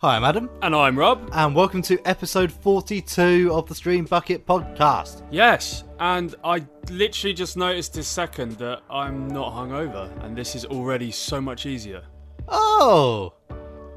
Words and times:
Hi, 0.00 0.16
I'm 0.16 0.24
Adam, 0.24 0.48
And 0.62 0.74
I'm 0.74 0.98
Rob. 0.98 1.28
and 1.34 1.54
welcome 1.54 1.82
to 1.82 2.00
episode 2.06 2.50
42 2.50 3.50
of 3.52 3.68
the 3.68 3.74
Screen 3.74 4.04
Bucket 4.04 4.46
podcast. 4.46 5.22
Yes, 5.30 5.84
and 5.98 6.34
I 6.42 6.64
literally 6.90 7.34
just 7.34 7.56
noticed 7.58 7.92
this 7.92 8.08
second 8.08 8.52
that 8.52 8.80
I'm 8.90 9.28
not 9.28 9.52
hungover, 9.52 10.08
and 10.24 10.34
this 10.34 10.54
is 10.54 10.64
already 10.64 11.10
so 11.10 11.38
much 11.40 11.66
easier. 11.66 12.02
Oh! 12.48 13.34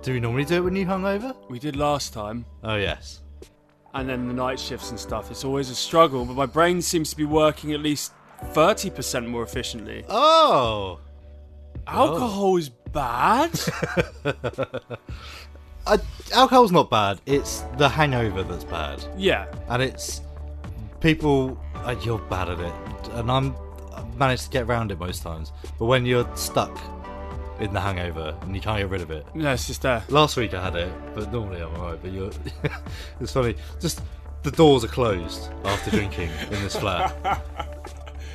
Do 0.02 0.12
we 0.13 0.20
normally 0.20 0.44
do 0.44 0.55
it 0.55 0.62
when 0.62 0.76
you 0.76 0.86
hungover? 0.86 1.36
We 1.50 1.58
did 1.60 1.77
last 1.77 2.12
time, 2.13 2.46
Oh, 2.66 2.76
yes. 2.76 3.22
and 3.94 4.10
then 4.10 4.27
the 4.27 4.34
night 4.34 4.60
shifts 4.60 4.90
and 4.90 4.99
stuff. 4.99 5.32
It's 5.32 5.46
always 5.46 5.70
a 5.70 5.76
struggle, 5.76 6.26
but 6.26 6.35
my 6.35 6.46
brain 6.48 6.82
seems 6.82 7.12
to 7.12 7.16
be 7.16 7.24
working 7.26 7.72
at 7.72 7.80
least 7.80 8.12
30% 8.52 9.26
more 9.27 9.44
efficiently. 9.44 10.04
Oh! 10.10 10.99
Alcohol 11.88 12.58
is 12.58 12.68
bad? 12.70 13.52
Uh, 15.86 15.98
alcohol's 16.34 16.72
not 16.72 16.90
bad, 16.90 17.20
it's 17.26 17.62
the 17.78 17.90
hangover 17.90 18.44
that's 18.44 18.64
bad. 18.64 19.04
yeah. 19.18 19.46
And 19.70 19.82
it's 19.82 20.22
people, 21.02 21.60
uh, 21.76 21.96
you're 22.04 22.20
bad 22.20 22.50
at 22.50 22.60
it. 22.60 22.74
And 23.14 23.30
I'm, 23.30 23.55
I've 23.94 24.18
managed 24.18 24.44
to 24.46 24.49
get 24.49 24.63
around 24.63 24.91
it 24.91 24.99
most 24.99 25.22
times. 25.24 25.52
But 25.77 25.85
when 25.85 26.05
you're 26.05 26.27
stuck 26.35 26.77
in 27.60 27.74
the 27.74 27.80
hangover 27.82 28.35
and 28.41 28.55
you 28.55 28.62
can't 28.62 28.80
get 28.80 28.90
rid 28.90 29.02
of 29.02 29.12
it, 29.12 29.26
No, 29.35 29.52
it's 29.54 29.68
just 29.68 29.82
there. 29.82 30.04
Last 30.10 30.38
week 30.38 30.54
I 30.54 30.63
had 30.63 30.76
it, 30.76 30.91
but 31.13 31.32
normally 31.32 31.62
I'm 31.62 31.74
alright. 31.76 32.00
But 32.02 32.12
you're, 32.12 32.32
it's 33.20 33.34
funny. 33.34 33.55
Just 33.79 34.02
the 34.44 34.52
doors 34.52 34.84
are 34.84 34.88
closed 34.90 35.50
after 35.66 35.91
drinking 35.91 36.29
in 36.52 36.63
this 36.63 36.76
flat. 36.76 37.40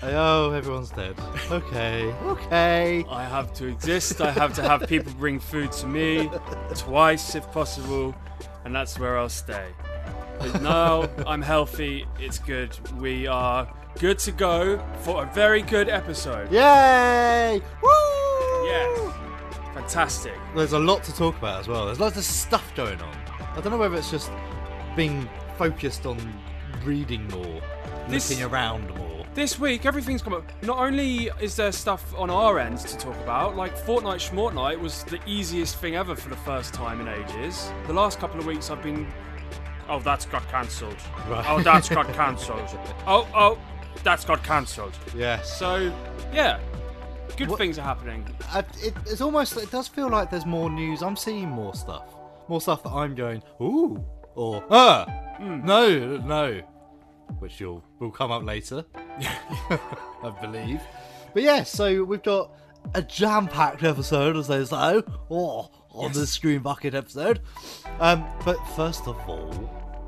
oh, 0.03 0.51
everyone's 0.53 0.91
dead. 0.91 1.15
Okay, 1.51 2.05
okay. 2.25 3.05
I 3.09 3.25
have 3.25 3.53
to 3.55 3.67
exist. 3.67 4.21
I 4.21 4.31
have 4.31 4.55
to 4.55 4.63
have 4.63 4.87
people 4.89 5.13
bring 5.15 5.41
food 5.41 5.73
to 5.73 5.87
me 5.87 6.31
twice 6.75 7.35
if 7.35 7.51
possible, 7.53 8.15
and 8.65 8.75
that's 8.75 8.99
where 8.99 9.19
I'll 9.19 9.29
stay. 9.29 9.67
But 10.39 10.63
now 10.63 11.09
I'm 11.27 11.43
healthy. 11.43 12.07
It's 12.21 12.39
good. 12.39 12.77
We 12.99 13.27
are 13.27 13.73
good 13.99 14.19
to 14.21 14.33
go 14.33 14.79
for 15.01 15.25
a 15.25 15.27
very 15.35 15.63
good 15.63 15.89
episode. 15.89 16.53
Yay! 16.53 17.61
Woo! 17.83 18.67
Yes. 18.67 19.13
Fantastic. 19.75 20.35
There's 20.55 20.75
a 20.75 20.79
lot 20.79 21.03
to 21.05 21.15
talk 21.15 21.37
about 21.39 21.61
as 21.61 21.69
well. 21.69 21.87
There's 21.87 21.99
lots 22.01 22.17
of 22.17 22.25
stuff 22.25 22.73
going 22.77 23.01
on. 23.01 23.17
I 23.57 23.61
don't 23.61 23.73
know 23.73 23.79
whether 23.79 23.97
it's 23.97 24.11
just 24.11 24.31
being 24.95 25.29
focused 25.57 26.07
on 26.07 26.19
reading 26.85 27.27
more, 27.29 27.61
This- 28.09 28.31
looking 28.31 28.45
around 28.45 28.89
more. 28.97 29.08
This 29.39 29.57
week, 29.57 29.87
everything's 29.87 30.21
come 30.21 30.33
up. 30.33 30.51
Not 30.65 30.79
only 30.79 31.31
is 31.41 31.55
there 31.55 31.71
stuff 31.71 32.13
on 32.19 32.29
our 32.29 32.59
end 32.59 32.79
to 32.79 32.99
talk 32.99 33.15
about, 33.21 33.55
like 33.55 33.73
Fortnite 33.79 34.19
Schmortnight 34.29 34.81
was 34.81 35.05
the 35.05 35.21
easiest 35.29 35.77
thing 35.77 35.95
ever 35.95 36.17
for 36.17 36.29
the 36.29 36.35
first 36.39 36.75
time 36.75 37.01
in 37.01 37.07
ages. 37.07 37.71
The 37.87 37.93
last 37.93 38.19
couple 38.19 38.41
of 38.41 38.47
weeks, 38.47 38.69
I've 38.69 38.83
been. 38.83 39.07
Oh, 39.89 40.01
that's 40.01 40.25
got 40.25 40.43
cancelled. 40.49 40.97
Right. 41.29 41.45
Oh, 41.49 41.63
that's 41.63 41.89
got 41.89 42.13
cancelled. 42.15 42.69
oh, 43.07 43.29
oh, 43.33 43.59
that's 44.03 44.25
got 44.25 44.43
cancelled. 44.43 44.99
Yeah. 45.15 45.41
So, 45.43 45.95
yeah, 46.33 46.59
good 47.37 47.49
What- 47.49 47.59
things 47.59 47.79
are 47.79 47.83
happening. 47.83 48.27
I, 48.49 48.65
it, 48.83 48.93
it's 49.07 49.21
almost 49.21 49.57
it 49.57 49.71
does 49.71 49.87
feel 49.87 50.09
like 50.11 50.33
there's 50.33 50.47
more 50.47 50.69
news. 50.69 51.01
I'm 51.01 51.15
seeing 51.15 51.49
more 51.49 51.77
stuff, 51.77 52.13
more 52.49 52.61
stuff 52.61 52.83
that 52.83 52.91
I'm 52.91 53.15
going 53.15 53.45
ooh 53.61 54.05
or 54.35 54.65
ah 54.69 55.07
no 55.41 56.17
no, 56.17 56.61
which 57.39 57.61
you'll 57.61 57.85
will 57.99 58.11
come 58.11 58.31
up 58.31 58.45
later, 58.45 58.85
I 58.95 60.35
believe. 60.41 60.81
But 61.35 61.43
yeah, 61.43 61.63
so 61.63 62.05
we've 62.05 62.23
got 62.23 62.51
a 62.95 63.03
jam-packed 63.03 63.83
episode, 63.83 64.37
as 64.37 64.49
they 64.49 64.65
say, 64.65 65.03
oh, 65.31 65.71
on 65.91 66.13
the 66.13 66.27
Screen 66.27 66.61
Bucket 66.61 66.95
episode. 66.95 67.41
Um, 68.01 68.25
but 68.45 68.57
first 68.75 69.07
of 69.07 69.17
all, 69.29 69.53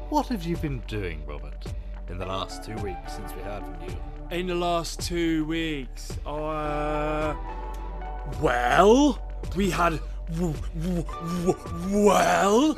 what 0.09 0.27
have 0.29 0.45
you 0.45 0.57
been 0.57 0.81
doing, 0.89 1.25
Robert, 1.27 1.67
in 2.09 2.19
the 2.19 2.27
last 2.27 2.65
two 2.65 2.75
weeks 2.77 3.15
since 3.15 3.35
we 3.35 3.43
heard 3.43 3.63
from 3.65 3.77
you? 3.89 3.97
In 4.31 4.47
the 4.47 4.55
last 4.55 5.01
two 5.01 5.45
weeks, 5.45 6.17
uh, 6.27 7.35
well, 8.41 9.19
we 9.57 9.71
had. 9.71 10.01
Well, 10.39 10.55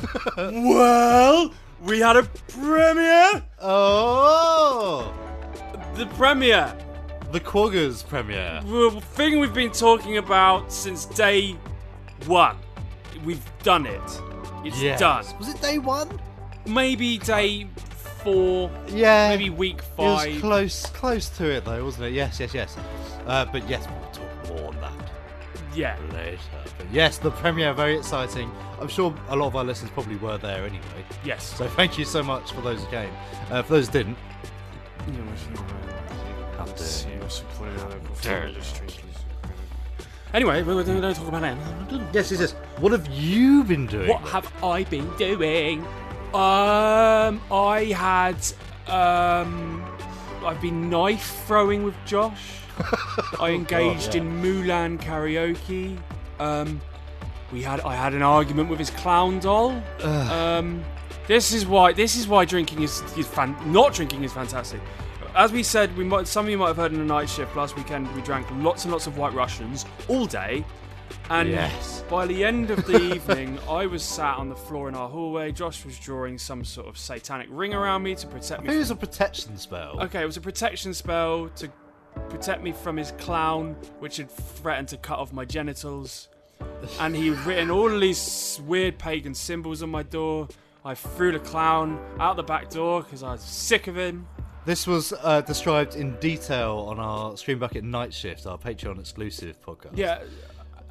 well, 0.48 1.52
we 1.82 2.00
had 2.00 2.16
a 2.16 2.22
premiere. 2.48 3.42
Oh, 3.60 5.12
The 5.94 6.06
premiere, 6.06 6.74
the 7.32 7.40
Quackers 7.40 8.02
premiere. 8.06 8.60
the 8.64 9.00
thing 9.00 9.38
we've 9.40 9.54
been 9.54 9.70
talking 9.72 10.16
about 10.18 10.72
since 10.72 11.04
day 11.06 11.56
one. 12.26 12.56
We've 13.24 13.42
done 13.62 13.86
it. 13.86 14.00
It's 14.64 14.80
Yes. 14.80 15.00
done. 15.00 15.24
Was 15.38 15.48
it 15.48 15.60
day 15.60 15.78
one? 15.78 16.08
Maybe 16.66 17.18
day 17.18 17.66
four. 18.22 18.70
Yeah. 18.88 19.28
Maybe 19.30 19.50
week 19.50 19.82
five. 19.82 20.28
It 20.28 20.32
was 20.34 20.40
close, 20.40 20.86
close 20.86 21.28
to 21.38 21.50
it 21.50 21.64
though, 21.64 21.84
wasn't 21.84 22.06
it? 22.06 22.12
Yes, 22.14 22.38
yes, 22.40 22.54
yes. 22.54 22.76
Uh, 23.26 23.44
but 23.46 23.68
yes, 23.68 23.86
we'll 23.88 24.10
talk 24.10 24.48
more 24.48 24.68
on 24.68 24.80
that 24.80 25.01
yeah. 25.74 25.96
later. 26.12 26.38
But 26.78 26.86
yes, 26.92 27.18
the 27.18 27.30
premiere 27.30 27.72
very 27.72 27.96
exciting. 27.96 28.50
I'm 28.80 28.88
sure 28.88 29.14
a 29.28 29.36
lot 29.36 29.48
of 29.48 29.56
our 29.56 29.64
listeners 29.64 29.90
probably 29.92 30.16
were 30.16 30.38
there 30.38 30.64
anyway. 30.64 31.04
Yes. 31.24 31.56
So 31.56 31.68
thank 31.68 31.98
you 31.98 32.04
so 32.04 32.22
much 32.22 32.52
for 32.52 32.60
those 32.60 32.82
who 32.82 32.90
came. 32.90 33.10
Uh, 33.50 33.62
for 33.62 33.74
those 33.74 33.86
who 33.86 33.92
didn't, 33.92 34.18
how 36.56 36.64
dare 38.22 38.48
you. 38.48 38.58
Anyway, 40.34 40.62
we 40.62 40.74
we 40.74 40.82
don't 40.82 41.14
talk 41.14 41.28
about 41.28 41.42
that. 41.42 42.14
Yes, 42.14 42.30
yes, 42.30 42.40
yes. 42.40 42.52
What 42.78 42.92
have 42.92 43.06
you 43.08 43.64
been 43.64 43.86
doing? 43.86 44.08
What 44.08 44.22
have 44.28 44.50
I 44.64 44.84
been 44.84 45.14
doing? 45.16 45.80
Um, 46.32 47.42
I 47.52 47.92
had 47.94 48.36
um, 48.88 49.84
I've 50.42 50.60
been 50.62 50.88
knife 50.88 51.44
throwing 51.46 51.82
with 51.82 51.94
Josh. 52.06 52.61
I 53.40 53.50
engaged 53.50 54.10
Oh, 54.10 54.16
yeah. 54.16 54.22
in 54.22 54.42
Mulan 54.42 54.98
karaoke. 55.00 55.98
Um, 56.40 56.80
we 57.52 57.62
had 57.62 57.80
I 57.80 57.94
had 57.94 58.14
an 58.14 58.22
argument 58.22 58.68
with 58.70 58.78
his 58.78 58.90
clown 58.90 59.38
doll. 59.40 59.70
Um, 60.02 60.82
this 61.28 61.52
is 61.52 61.66
why 61.66 61.92
this 61.92 62.16
is 62.16 62.26
why 62.26 62.44
drinking 62.44 62.82
is, 62.82 63.00
is 63.16 63.26
fan, 63.26 63.56
not 63.66 63.94
drinking 63.94 64.24
is 64.24 64.32
fantastic. 64.32 64.80
As 65.34 65.52
we 65.52 65.62
said, 65.62 65.96
we 65.96 66.04
might 66.04 66.26
some 66.26 66.46
of 66.46 66.50
you 66.50 66.58
might 66.58 66.68
have 66.68 66.76
heard 66.76 66.92
in 66.92 66.98
the 66.98 67.04
night 67.04 67.28
shift 67.28 67.54
last 67.56 67.76
weekend. 67.76 68.12
We 68.14 68.22
drank 68.22 68.46
lots 68.56 68.84
and 68.84 68.92
lots 68.92 69.06
of 69.06 69.16
White 69.18 69.32
Russians 69.34 69.86
all 70.08 70.26
day, 70.26 70.64
and 71.30 71.48
Yes. 71.48 72.04
by 72.10 72.26
the 72.26 72.44
end 72.44 72.70
of 72.70 72.84
the 72.86 73.14
evening, 73.14 73.58
I 73.68 73.86
was 73.86 74.02
sat 74.02 74.36
on 74.36 74.48
the 74.48 74.56
floor 74.56 74.88
in 74.88 74.94
our 74.94 75.08
hallway. 75.08 75.52
Josh 75.52 75.84
was 75.84 75.98
drawing 75.98 76.36
some 76.38 76.64
sort 76.64 76.86
of 76.86 76.98
satanic 76.98 77.48
ring 77.50 77.72
around 77.72 78.02
me 78.02 78.14
to 78.16 78.26
protect 78.26 78.62
me. 78.64 78.74
it 78.74 78.78
was 78.78 78.90
a 78.90 78.96
protection 78.96 79.56
spell. 79.56 80.00
okay, 80.02 80.22
it 80.22 80.26
was 80.26 80.36
a 80.36 80.40
protection 80.42 80.92
spell 80.92 81.48
to 81.56 81.70
protect 82.28 82.62
me 82.62 82.72
from 82.72 82.96
his 82.96 83.12
clown, 83.12 83.76
which 84.00 84.16
had 84.16 84.30
threatened 84.30 84.88
to 84.88 84.96
cut 84.96 85.18
off 85.18 85.32
my 85.32 85.44
genitals. 85.44 86.28
And 87.00 87.14
he 87.14 87.28
had 87.28 87.38
written 87.46 87.70
all 87.70 87.88
these 87.98 88.60
weird 88.66 88.98
pagan 88.98 89.34
symbols 89.34 89.82
on 89.82 89.90
my 89.90 90.02
door. 90.02 90.48
I 90.84 90.94
threw 90.94 91.32
the 91.32 91.38
clown 91.38 92.00
out 92.18 92.36
the 92.36 92.42
back 92.42 92.70
door 92.70 93.02
because 93.02 93.22
I 93.22 93.32
was 93.32 93.42
sick 93.42 93.86
of 93.86 93.96
him. 93.96 94.26
This 94.64 94.86
was 94.86 95.12
uh, 95.12 95.40
described 95.40 95.96
in 95.96 96.16
detail 96.20 96.86
on 96.88 97.00
our 97.00 97.36
Screen 97.36 97.58
Bucket 97.58 97.82
Night 97.84 98.14
Shift, 98.14 98.46
our 98.46 98.58
Patreon 98.58 98.98
exclusive 99.00 99.60
podcast. 99.60 99.96
Yeah. 99.96 100.22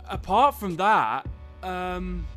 Apart 0.10 0.56
from 0.56 0.76
that, 0.76 1.26
um, 1.64 2.28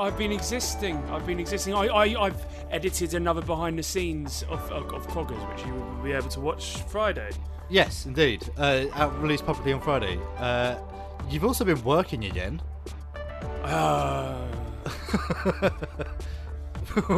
I've 0.00 0.16
been 0.16 0.32
existing. 0.32 0.96
I've 1.10 1.26
been 1.26 1.38
existing. 1.38 1.74
I, 1.74 1.86
I 1.86 2.24
I've 2.24 2.46
edited 2.70 3.12
another 3.12 3.42
behind 3.42 3.78
the 3.78 3.82
scenes 3.82 4.42
of 4.44 4.60
of, 4.72 4.92
of 4.94 5.06
Quackers, 5.08 5.50
which 5.50 5.66
you 5.66 5.74
will 5.74 6.02
be 6.02 6.12
able 6.12 6.30
to 6.30 6.40
watch 6.40 6.78
Friday. 6.84 7.30
Yes, 7.72 8.04
indeed. 8.04 8.50
Uh, 8.58 8.84
out 8.92 9.18
released 9.22 9.46
publicly 9.46 9.72
on 9.72 9.80
Friday. 9.80 10.20
Uh, 10.36 10.76
you've 11.30 11.44
also 11.44 11.64
been 11.64 11.82
working 11.82 12.26
again, 12.26 12.60
Uh, 13.64 14.46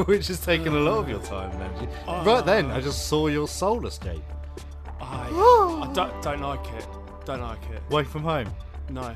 which 0.07 0.29
has 0.29 0.39
taken 0.39 0.75
a 0.75 0.79
lot 0.79 0.99
of 0.99 1.09
your 1.09 1.19
time 1.23 1.51
and 1.51 1.63
energy. 1.63 1.89
right 2.07 2.47
then, 2.47 2.71
I 2.71 2.81
just 2.81 3.09
saw 3.09 3.27
your 3.27 3.49
soul 3.49 3.85
escape. 3.87 4.23
I, 5.01 5.27
I 5.29 5.91
don't, 5.93 6.23
don't 6.23 6.41
like 6.41 6.65
it. 6.75 6.87
Don't 7.25 7.41
like 7.41 7.63
it. 7.73 7.83
Away 7.91 8.05
from 8.05 8.23
home. 8.23 8.49
No, 8.91 9.13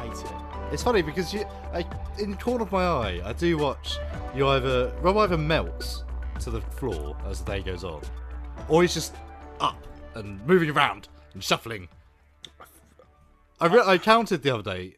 hate 0.00 0.12
it. 0.12 0.32
It's 0.72 0.82
funny 0.82 1.02
because 1.02 1.32
you, 1.32 1.44
I, 1.72 1.84
in 2.18 2.32
the 2.32 2.36
corner 2.38 2.64
of 2.64 2.72
my 2.72 2.84
eye, 2.84 3.20
I 3.24 3.32
do 3.34 3.56
watch 3.56 3.98
you 4.34 4.48
either 4.48 4.92
Rob 5.00 5.16
either 5.18 5.38
melts 5.38 6.02
to 6.40 6.50
the 6.50 6.60
floor 6.60 7.16
as 7.24 7.40
the 7.42 7.52
day 7.52 7.62
goes 7.62 7.84
on, 7.84 8.02
or 8.68 8.82
he's 8.82 8.94
just 8.94 9.14
up 9.60 9.80
and 10.16 10.44
moving 10.46 10.70
around 10.70 11.08
and 11.34 11.44
shuffling. 11.44 11.88
I, 13.60 13.66
re- 13.66 13.82
I 13.84 13.98
counted 13.98 14.42
the 14.42 14.50
other 14.50 14.62
day. 14.62 14.96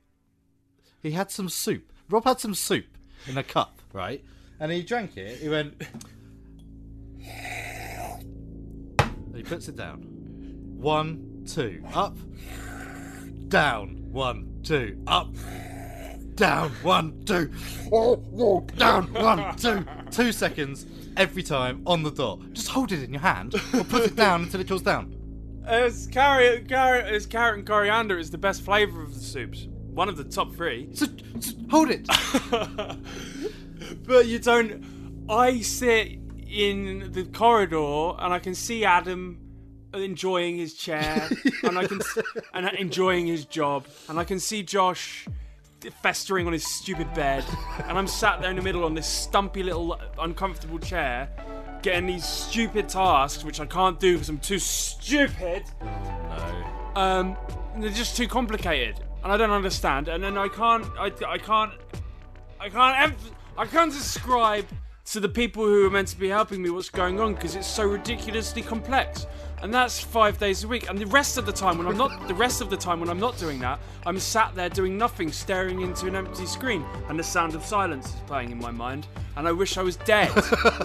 He 1.03 1.13
had 1.13 1.31
some 1.31 1.49
soup. 1.49 1.93
Rob 2.09 2.25
had 2.25 2.41
some 2.41 2.55
soup 2.55 2.87
in 3.27 3.37
a 3.39 3.43
cup, 3.43 3.81
right? 3.93 4.25
And 4.59 4.73
he 4.73 4.83
drank 4.83 5.17
it. 5.17 5.39
He 5.39 5.49
went. 5.49 5.75
and 8.99 9.37
he 9.37 9.43
puts 9.43 9.69
it 9.69 9.77
down. 9.77 10.01
One, 10.79 11.45
two, 11.47 11.83
up, 11.95 12.17
down. 13.49 14.07
One, 14.11 14.61
two, 14.63 15.03
up, 15.07 15.35
down, 16.39 16.71
one, 16.83 17.25
two. 17.25 17.53
Oh, 17.93 18.23
oh, 18.39 18.61
down, 18.77 19.13
one, 19.13 19.57
two. 19.57 19.85
Two 20.11 20.33
seconds 20.33 20.87
every 21.17 21.43
time 21.43 21.83
on 21.85 22.05
the 22.05 22.11
dot. 22.11 22.41
Just 22.53 22.69
hold 22.69 22.93
it 22.93 23.03
in 23.03 23.13
your 23.13 23.21
hand 23.21 23.55
or 23.75 23.85
put 23.85 24.05
it 24.05 24.17
down 24.17 24.45
until 24.45 24.61
it 24.61 24.69
goes 24.69 24.83
down. 24.83 25.15
As 25.67 26.07
carrot, 26.07 26.69
carrot, 26.69 27.13
as 27.13 27.27
carrot 27.27 27.59
and 27.59 27.67
coriander 27.67 28.19
is 28.19 28.31
the 28.31 28.39
best 28.39 28.63
flavour 28.63 29.03
of 29.03 29.15
the 29.15 29.21
soups. 29.21 29.67
One 29.91 30.09
of 30.09 30.17
the 30.17 30.25
top 30.25 30.55
three. 30.55 30.89
So, 30.95 31.07
so 31.41 31.53
hold 31.71 31.91
it. 31.91 32.07
but 34.07 34.27
you 34.27 34.39
don't. 34.39 35.27
I 35.29 35.61
sit 35.61 36.19
in 36.49 37.11
the 37.13 37.25
corridor 37.25 38.15
and 38.19 38.33
I 38.33 38.39
can 38.39 38.55
see 38.55 38.85
Adam 38.85 39.41
enjoying 39.93 40.57
his 40.57 40.75
chair 40.75 41.29
and 41.65 41.79
I 41.79 41.87
can 41.87 42.01
and 42.55 42.69
enjoying 42.79 43.27
his 43.27 43.45
job 43.45 43.87
and 44.09 44.19
I 44.19 44.25
can 44.25 44.39
see 44.39 44.63
Josh 44.63 45.27
festering 46.03 46.47
on 46.47 46.53
his 46.53 46.67
stupid 46.67 47.13
bed 47.15 47.45
and 47.85 47.97
I'm 47.97 48.07
sat 48.07 48.41
there 48.41 48.51
in 48.51 48.57
the 48.57 48.63
middle 48.63 48.85
on 48.85 48.95
this 48.95 49.07
stumpy 49.07 49.63
little 49.63 49.99
uncomfortable 50.19 50.79
chair 50.79 51.29
getting 51.83 52.07
these 52.07 52.25
stupid 52.25 52.89
tasks 52.89 53.45
which 53.45 53.61
I 53.61 53.67
can't 53.67 53.99
do 54.01 54.15
because 54.15 54.29
I'm 54.29 54.39
too 54.39 54.59
stupid. 54.59 55.63
No. 55.81 56.93
Um, 56.97 57.37
they're 57.77 57.91
just 57.91 58.17
too 58.17 58.27
complicated 58.27 59.01
and 59.23 59.33
I 59.33 59.37
don't 59.37 59.51
understand 59.51 60.09
and 60.09 60.23
then 60.23 60.37
I 60.37 60.49
can't 60.49 60.85
I, 60.99 61.13
I 61.27 61.39
can't 61.39 61.73
I 62.61 62.69
can't 62.69 63.13
emph- 63.13 63.33
I 63.57 63.67
can't 63.67 63.93
describe 63.93 64.67
to 65.07 65.21
the 65.21 65.29
people 65.29 65.65
who 65.65 65.87
are 65.87 65.91
meant 65.91 66.09
to 66.09 66.19
be 66.19 66.29
helping 66.29 66.61
me 66.63 66.71
what's 66.71 66.91
going 66.91 67.19
on 67.19 67.35
because 67.35 67.55
it's 67.55 67.67
so 67.67 67.87
ridiculously 67.87 68.63
complex. 68.63 69.27
And 69.63 69.75
that's 69.75 69.99
five 69.99 70.39
days 70.39 70.63
a 70.65 70.69
week. 70.69 70.89
And 70.89 70.99
the 70.99 71.07
rest 71.07 71.37
of 71.37 71.45
the 71.45 71.53
time 71.53 71.79
when 71.79 71.87
I'm 71.89 71.97
not 71.97 72.29
the 72.29 72.35
rest 72.35 72.61
of 72.61 72.71
the 72.71 72.77
time 72.77 73.01
when 73.01 73.09
I'm 73.11 73.19
not 73.19 73.37
doing 73.39 73.59
that, 73.61 73.81
I'm 74.07 74.19
sat 74.21 74.55
there 74.55 74.69
doing 74.69 74.97
nothing, 74.97 75.33
staring 75.33 75.81
into 75.81 76.07
an 76.07 76.15
empty 76.15 76.47
screen, 76.47 76.85
and 77.09 77.19
the 77.19 77.25
sound 77.25 77.55
of 77.55 77.65
silence 77.65 78.07
is 78.15 78.21
playing 78.27 78.51
in 78.53 78.59
my 78.59 78.71
mind. 78.71 79.07
And 79.37 79.49
I 79.49 79.53
wish 79.53 79.77
I 79.77 79.83
was 79.83 79.97
dead. 79.97 80.31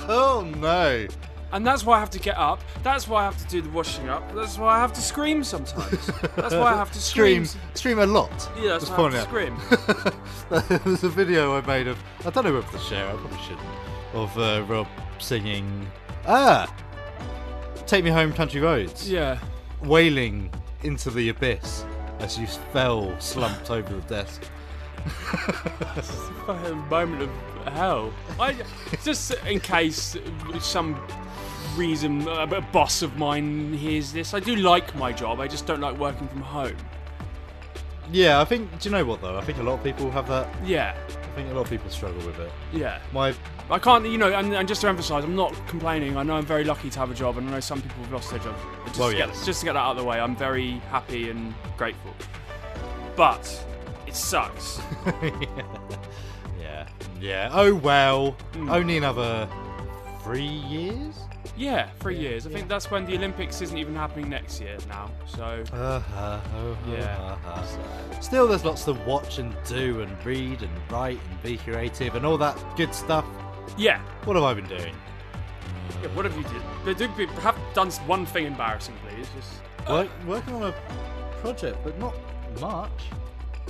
Oh 0.08 0.42
no. 0.58 1.08
and 1.52 1.66
that's 1.66 1.86
why 1.86 1.98
I 1.98 2.00
have 2.00 2.10
to 2.12 2.20
get 2.20 2.36
up. 2.38 2.62
That's 2.82 3.08
why 3.08 3.22
I 3.22 3.26
have 3.26 3.38
to 3.38 3.48
do 3.48 3.62
the 3.62 3.70
washing 3.70 4.10
up. 4.10 4.34
That's 4.34 4.58
why 4.58 4.76
I 4.76 4.80
have 4.80 4.94
to 4.94 5.02
scream 5.02 5.44
sometimes. 5.44 6.08
That's 6.36 6.56
why 6.56 6.74
I 6.74 6.76
have 6.76 6.92
to 6.94 7.00
scream. 7.12 7.46
Stream, 7.46 7.62
stream 7.76 8.00
a 8.00 8.06
lot. 8.08 8.50
Yeah, 8.60 8.80
that's 8.80 8.90
why 8.90 8.98
I 8.98 9.12
have 9.12 9.14
to 9.14 9.20
out. 9.20 9.28
scream. 9.28 10.80
There's 10.86 11.04
a 11.04 11.10
video 11.10 11.56
I 11.56 11.62
made 11.66 11.88
of. 11.88 11.98
I 12.26 12.32
don't 12.32 12.44
know 12.46 12.54
whether 12.54 12.72
to 12.72 12.80
share. 12.80 13.08
I 13.08 13.14
probably 13.14 13.38
shouldn't. 13.40 13.68
Of 14.14 14.38
uh, 14.38 14.64
Rob 14.68 14.88
singing. 15.20 15.88
Ah. 16.28 16.74
Take 17.94 18.06
me 18.06 18.10
home, 18.10 18.34
country 18.34 18.60
roads. 18.60 19.08
Yeah. 19.08 19.38
Wailing 19.84 20.50
into 20.82 21.12
the 21.12 21.30
abyss 21.30 21.86
as 22.22 22.40
you 22.40 22.48
fell 22.48 23.16
slumped 23.20 23.70
over 23.70 23.94
the 23.94 24.02
desk. 24.02 24.42
fucking 26.48 26.88
moment 26.90 27.22
of 27.22 27.30
hell. 27.72 28.12
I 28.40 28.56
just 29.04 29.36
in 29.46 29.60
case 29.60 30.18
some 30.60 31.00
reason 31.76 32.28
a 32.28 32.46
a 32.46 32.62
boss 32.62 33.04
of 33.04 33.16
mine 33.18 33.74
hears 33.74 34.12
this. 34.12 34.34
I 34.34 34.40
do 34.40 34.56
like 34.56 34.96
my 34.96 35.12
job. 35.12 35.40
I 35.40 35.48
just 35.48 35.68
don't 35.68 35.80
like 35.80 35.96
working 36.00 36.28
from 36.30 36.42
home. 36.42 36.78
Yeah, 38.12 38.42
I 38.42 38.46
think. 38.46 38.72
Do 38.80 38.90
you 38.90 38.96
know 38.96 39.06
what 39.06 39.22
though? 39.22 39.38
I 39.38 39.42
think 39.42 39.60
a 39.60 39.64
lot 39.64 39.76
of 39.76 39.84
people 39.84 40.10
have 40.10 40.28
that. 40.30 40.48
Yeah, 40.66 40.98
I 41.34 41.36
think 41.36 41.50
a 41.50 41.54
lot 41.56 41.62
of 41.62 41.70
people 41.72 41.90
struggle 41.90 42.24
with 42.28 42.40
it. 42.40 42.52
yeah. 42.72 43.00
My 43.12 43.34
I 43.72 43.80
can't, 43.80 44.06
you 44.06 44.20
know, 44.20 44.32
and, 44.32 44.54
and 44.54 44.68
just 44.68 44.82
to 44.82 44.88
emphasise, 44.88 45.24
I'm 45.24 45.36
not 45.36 45.56
complaining. 45.68 46.16
I 46.16 46.22
know 46.22 46.36
I'm 46.36 46.46
very 46.46 46.64
lucky 46.64 46.92
to 46.92 47.00
have 47.00 47.10
a 47.10 47.16
job, 47.16 47.40
and 47.40 47.50
I 47.50 47.54
know 47.54 47.60
some 47.60 47.82
people 47.82 48.04
have 48.04 48.12
lost 48.12 48.30
their 48.30 48.38
jobs. 48.38 48.60
Just, 48.86 49.00
Well, 49.00 49.10
to 49.10 49.18
get, 49.18 49.30
just 49.44 49.62
to 49.62 49.66
get 49.66 49.74
that 49.74 49.80
out 49.80 49.92
of 49.92 49.98
the 49.98 50.04
way, 50.04 50.20
I'm 50.20 50.36
very 50.36 50.74
happy 50.92 51.32
and 51.32 51.56
grateful. 51.76 52.14
But 53.16 53.66
it 54.06 54.16
sucks. 54.16 54.80
yeah, 56.62 56.88
yeah. 57.20 57.50
Oh 57.52 57.74
well. 57.74 58.32
Hmm. 58.54 58.70
Only 58.70 58.98
another 58.98 59.50
three 60.24 60.44
years. 60.44 61.16
Yeah, 61.56 61.90
three 62.00 62.18
years. 62.18 62.48
I 62.48 62.50
think 62.50 62.68
that's 62.68 62.90
when 62.90 63.06
the 63.06 63.16
Olympics 63.16 63.62
isn't 63.62 63.78
even 63.78 63.96
happening 63.96 64.30
next 64.30 64.60
year 64.62 64.78
now. 64.88 65.10
So 65.28 65.64
Uh-huh, 65.72 66.40
oh, 66.58 66.78
Yeah. 66.88 67.18
uh-huh. 67.46 68.22
Still, 68.22 68.48
there's 68.48 68.66
lots 68.66 68.86
to 68.86 68.94
watch 68.94 69.38
and 69.40 69.56
do 69.66 70.02
and 70.02 70.26
read 70.26 70.62
and 70.64 70.72
write 70.92 71.20
and 71.30 71.44
be 71.44 71.58
creative 71.58 72.16
and 72.16 72.26
all 72.26 72.38
that 72.38 72.58
good 72.76 72.94
stuff. 72.94 73.26
yeah, 73.78 74.00
What 74.26 74.36
have 74.36 74.44
I 74.46 74.54
been 74.54 74.68
doing? 74.68 74.96
Yeah, 76.02 76.08
what 76.16 76.26
have 76.26 76.36
you 76.38 76.44
did? 76.44 76.62
They 76.86 76.94
do 76.94 77.08
be, 77.16 77.26
have 77.42 77.58
done 77.74 77.92
one 78.08 78.26
thing 78.26 78.46
embarrassing, 78.46 78.96
please. 79.08 79.28
Just, 79.36 79.90
Work, 79.90 80.10
working 80.26 80.54
on 80.56 80.64
a 80.64 80.74
project, 81.42 81.78
but 81.84 81.98
not 82.00 82.14
much. 82.62 83.04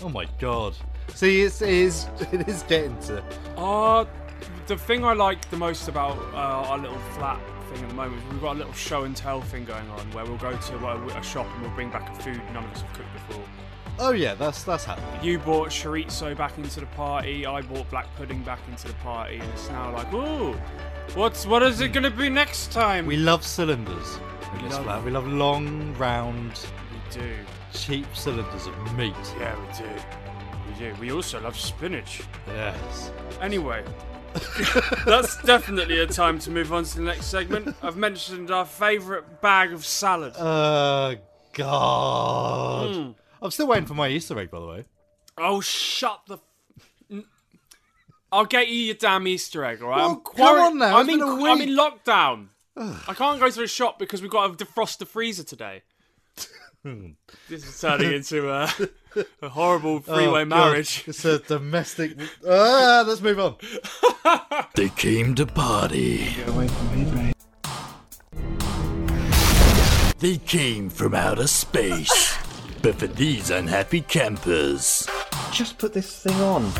Oh 0.03 0.09
my 0.09 0.25
god. 0.39 0.75
See, 1.15 1.41
it's, 1.41 1.61
it 1.61 1.69
is 1.69 2.07
it 2.31 2.47
is 2.47 2.63
getting 2.63 2.97
to. 3.07 3.23
uh, 3.57 4.05
the 4.67 4.77
thing 4.77 5.03
I 5.03 5.13
like 5.13 5.49
the 5.49 5.57
most 5.57 5.87
about 5.87 6.17
uh, 6.33 6.69
our 6.69 6.77
little 6.77 6.97
flat 7.17 7.39
thing 7.73 7.83
at 7.83 7.89
the 7.89 7.95
moment 7.95 8.21
we've 8.31 8.41
got 8.41 8.55
a 8.55 8.59
little 8.59 8.73
show 8.73 9.03
and 9.03 9.15
tell 9.15 9.41
thing 9.41 9.65
going 9.65 9.89
on 9.89 10.11
where 10.11 10.25
we'll 10.25 10.37
go 10.37 10.55
to 10.55 10.77
a, 10.85 11.05
a 11.17 11.23
shop 11.23 11.47
and 11.53 11.61
we'll 11.61 11.71
bring 11.71 11.89
back 11.89 12.09
a 12.09 12.21
food 12.21 12.41
none 12.53 12.63
of 12.63 12.71
us 12.71 12.81
have 12.81 12.93
cooked 12.93 13.13
before. 13.13 13.43
Oh 13.99 14.11
yeah, 14.11 14.33
that's 14.33 14.63
that's 14.63 14.85
happening. 14.85 15.23
You 15.23 15.37
brought 15.37 15.69
chorizo 15.69 16.35
back 16.35 16.57
into 16.57 16.79
the 16.79 16.87
party. 16.87 17.45
I 17.45 17.61
brought 17.61 17.89
black 17.91 18.07
pudding 18.15 18.41
back 18.41 18.59
into 18.67 18.87
the 18.87 18.93
party, 18.95 19.35
and 19.37 19.49
it's 19.51 19.69
now 19.69 19.93
like, 19.93 20.11
ooh, 20.13 20.53
what's 21.13 21.45
what 21.45 21.61
is 21.61 21.79
it 21.79 21.89
gonna 21.89 22.09
be 22.09 22.27
next 22.29 22.71
time? 22.71 23.05
We 23.05 23.17
love 23.17 23.45
cylinders 23.45 24.19
We 24.61 24.69
love 24.69 25.05
We 25.05 25.11
love 25.11 25.27
long, 25.27 25.93
round, 25.95 26.59
We 26.91 27.21
do. 27.21 27.35
cheap 27.71 28.07
cylinders 28.15 28.65
of 28.65 28.97
meat. 28.97 29.13
Yeah, 29.39 29.55
we 29.59 29.77
do. 29.77 29.89
We 30.67 30.79
do. 30.79 30.99
We 30.99 31.11
also 31.11 31.39
love 31.39 31.55
spinach. 31.55 32.23
Yes. 32.47 33.11
Anyway, 33.41 33.83
that's 35.05 35.41
definitely 35.43 35.99
a 35.99 36.07
time 36.07 36.39
to 36.39 36.51
move 36.51 36.73
on 36.73 36.83
to 36.83 36.95
the 36.97 37.03
next 37.03 37.25
segment. 37.27 37.75
I've 37.81 37.97
mentioned 37.97 38.51
our 38.51 38.65
favourite 38.65 39.41
bag 39.41 39.73
of 39.73 39.85
salad. 39.85 40.35
Uh, 40.35 41.15
God. 41.53 42.95
Hmm. 42.95 43.11
I'm 43.41 43.51
still 43.51 43.67
waiting 43.67 43.85
for 43.85 43.93
my 43.93 44.07
Easter 44.09 44.37
egg, 44.39 44.49
by 44.51 44.59
the 44.59 44.65
way. 44.65 44.85
oh, 45.37 45.61
shut 45.61 46.21
the. 46.27 46.37
F- 47.11 47.23
I'll 48.31 48.45
get 48.45 48.67
you 48.67 48.75
your 48.75 48.95
damn 48.95 49.27
Easter 49.27 49.63
egg, 49.63 49.81
alright? 49.83 49.97
Well, 49.99 50.09
I'm 50.09 50.21
come 50.35 50.59
on 50.59 50.77
now, 50.79 50.97
I'm 50.97 51.09
in, 51.09 51.21
I'm 51.21 51.61
in 51.61 51.69
lockdown. 51.69 52.47
I 52.75 53.13
can't 53.13 53.39
go 53.39 53.47
to 53.49 53.59
the 53.59 53.67
shop 53.67 53.99
because 53.99 54.23
we've 54.23 54.31
got 54.31 54.57
to 54.57 54.65
defrost 54.65 54.97
the 54.97 55.05
freezer 55.05 55.43
today. 55.43 55.83
This 56.83 57.65
is 57.65 57.79
turning 57.79 58.11
into 58.11 58.49
a, 58.51 58.69
a 59.41 59.49
horrible 59.49 59.99
three-way 60.01 60.41
Oh, 60.41 60.45
God. 60.45 60.49
marriage. 60.49 61.03
It's 61.07 61.23
a 61.23 61.39
domestic. 61.39 62.17
Ah, 62.47 63.03
let's 63.07 63.21
move 63.21 63.39
on. 63.39 63.55
They 64.75 64.89
came 64.89 65.35
to 65.35 65.45
party. 65.45 66.33
Get 66.35 66.47
away 66.49 66.67
from 66.67 66.95
me, 66.95 67.05
Ray. 67.11 67.33
They 70.19 70.37
came 70.37 70.89
from 70.89 71.13
outer 71.13 71.47
space. 71.47 72.37
but 72.81 72.95
for 72.95 73.07
these 73.07 73.49
unhappy 73.49 74.01
campers, 74.01 75.07
Just 75.51 75.77
put 75.77 75.93
this 75.93 76.21
thing 76.23 76.39
on. 76.41 76.71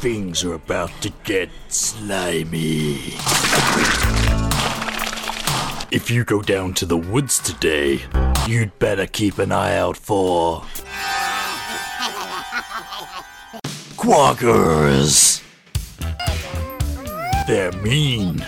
things 0.00 0.44
are 0.44 0.54
about 0.54 0.90
to 1.02 1.10
get 1.24 1.48
slimy. 1.68 3.14
If 5.92 6.08
you 6.10 6.24
go 6.24 6.40
down 6.42 6.74
to 6.74 6.86
the 6.86 6.96
woods 6.96 7.38
today, 7.40 8.00
you'd 8.46 8.78
better 8.78 9.06
keep 9.06 9.38
an 9.38 9.52
eye 9.52 9.76
out 9.76 9.96
for. 9.96 10.62
Quackers! 13.96 15.42
They're 17.46 17.72
mean, 17.82 18.46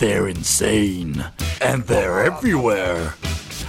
they're 0.00 0.28
insane, 0.28 1.24
and 1.60 1.84
they're 1.84 2.24
everywhere. 2.24 3.14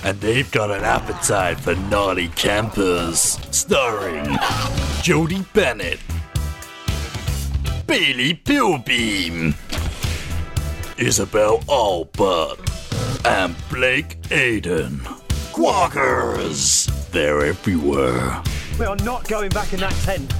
And 0.03 0.19
they've 0.19 0.51
got 0.51 0.69
an 0.69 0.83
appetite 0.83 1.59
for 1.59 1.75
naughty 1.75 2.27
campers. 2.29 3.39
Starring 3.51 4.25
Jodie 5.01 5.45
Bennett, 5.53 5.99
Bailey 7.87 8.33
Pilbeam, 8.33 9.55
Isabel 10.97 11.59
Allbutt, 11.69 12.59
and 13.25 13.55
Blake 13.69 14.21
Aiden. 14.23 15.22
Quackers! 15.53 16.87
They're 17.11 17.45
everywhere. 17.45 18.41
We 18.79 18.87
are 18.87 18.95
not 18.97 19.27
going 19.27 19.49
back 19.49 19.71
in 19.71 19.81
that 19.81 19.93
tent. 20.01 20.33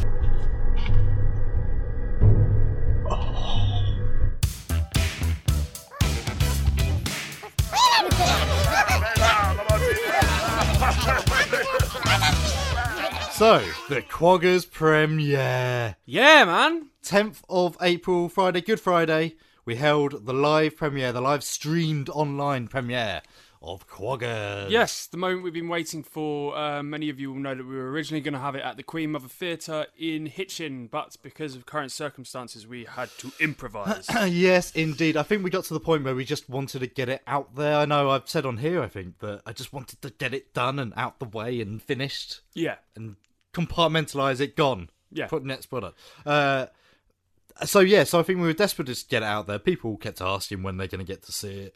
So, 13.34 13.64
the 13.90 14.02
Quackers 14.02 14.66
premiere. 14.66 15.96
Yeah, 16.06 16.46
man. 16.46 16.90
10th 17.06 17.42
of 17.48 17.78
April, 17.82 18.30
Friday, 18.30 18.62
Good 18.62 18.80
Friday, 18.80 19.36
we 19.64 19.76
held 19.76 20.26
the 20.26 20.34
live 20.34 20.76
premiere, 20.76 21.12
the 21.12 21.22
live 21.22 21.44
streamed 21.44 22.10
online 22.10 22.68
premiere 22.68 23.22
of 23.64 23.88
Quackers. 23.88 24.70
Yes, 24.70 25.08
the 25.08 25.18
moment 25.18 25.44
we've 25.44 25.54
been 25.54 25.70
waiting 25.70 26.04
for. 26.04 26.56
Uh, 26.56 26.84
many 26.84 27.10
of 27.10 27.20
you 27.20 27.32
will 27.32 27.40
know 27.40 27.56
that 27.56 27.66
we 27.66 27.76
were 27.76 27.90
originally 27.90 28.22
going 28.22 28.34
to 28.34 28.40
have 28.40 28.56
it 28.56 28.62
at 28.62 28.78
the 28.78 28.84
Queen 28.84 29.12
Mother 29.12 29.30
Theatre 29.30 29.88
in 29.98 30.26
Hitchin, 30.26 30.88
but 30.88 31.16
because 31.24 31.56
of 31.56 31.66
current 31.66 31.92
circumstances, 31.92 32.68
we 32.68 32.84
had 32.84 33.10
to 33.20 33.32
improvise. 33.40 34.06
yes, 34.28 34.72
indeed. 34.72 35.16
I 35.18 35.24
think 35.24 35.44
we 35.44 35.50
got 35.50 35.64
to 35.66 35.74
the 35.74 35.80
point 35.80 36.04
where 36.04 36.16
we 36.16 36.26
just 36.26 36.50
wanted 36.50 36.80
to 36.80 36.88
get 36.88 37.10
it 37.10 37.22
out 37.26 37.56
there. 37.56 37.78
I 37.78 37.86
know 37.86 38.10
I've 38.10 38.28
said 38.28 38.46
on 38.46 38.58
here, 38.58 38.82
I 38.84 38.88
think, 38.88 39.20
that 39.20 39.42
I 39.46 39.54
just 39.54 39.72
wanted 39.72 40.02
to 40.02 40.10
get 40.10 40.34
it 40.34 40.54
done 40.54 40.78
and 40.78 40.94
out 40.98 41.20
the 41.20 41.26
way 41.26 41.62
and 41.62 41.82
finished 41.82 42.42
yeah, 42.54 42.76
and 42.96 43.16
compartmentalize 43.54 44.42
it, 44.42 44.56
gone. 44.56 44.90
Yeah. 45.12 45.28
Put 45.28 45.46
next 45.46 45.68
product. 45.68 45.98
Uh, 46.26 46.66
so, 47.64 47.82
yeah, 47.82 48.04
so 48.04 48.20
I 48.20 48.24
think 48.24 48.40
we 48.40 48.48
were 48.48 48.54
desperate 48.54 48.88
to 48.88 49.06
get 49.08 49.22
it 49.22 49.28
out 49.28 49.48
there. 49.48 49.60
People 49.60 49.96
kept 49.98 50.22
asking 50.22 50.64
when 50.64 50.78
they're 50.78 50.88
going 50.88 51.06
to 51.06 51.12
get 51.12 51.22
to 51.24 51.32
see 51.32 51.52
it. 51.52 51.76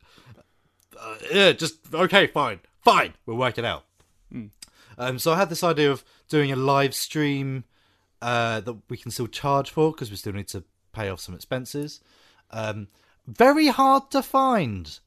Uh, 1.00 1.16
yeah, 1.32 1.52
just, 1.52 1.94
okay, 1.94 2.28
fine. 2.28 2.60
Fine. 2.84 3.14
We'll 3.26 3.38
work 3.38 3.58
it 3.58 3.66
out. 3.66 3.84
Um, 5.00 5.20
so 5.20 5.32
I 5.34 5.38
had 5.38 5.50
this 5.50 5.64
idea 5.64 5.92
of 5.92 6.04
doing 6.28 6.52
a 6.52 6.56
live 6.56 6.96
stream 6.96 7.66
uh, 8.22 8.62
that 8.62 8.76
we 8.90 8.98
can 8.98 9.12
still 9.12 9.28
charge 9.28 9.70
for 9.70 9.92
because 9.92 10.10
we 10.10 10.18
still 10.18 10.34
need 10.34 10.48
to 10.50 10.64
pay 10.92 11.10
off 11.10 11.20
some 11.20 11.36
expenses. 11.36 12.02
Um, 12.50 12.88
very 13.28 13.68
hard 13.68 14.10
to 14.12 14.24
find. 14.24 15.00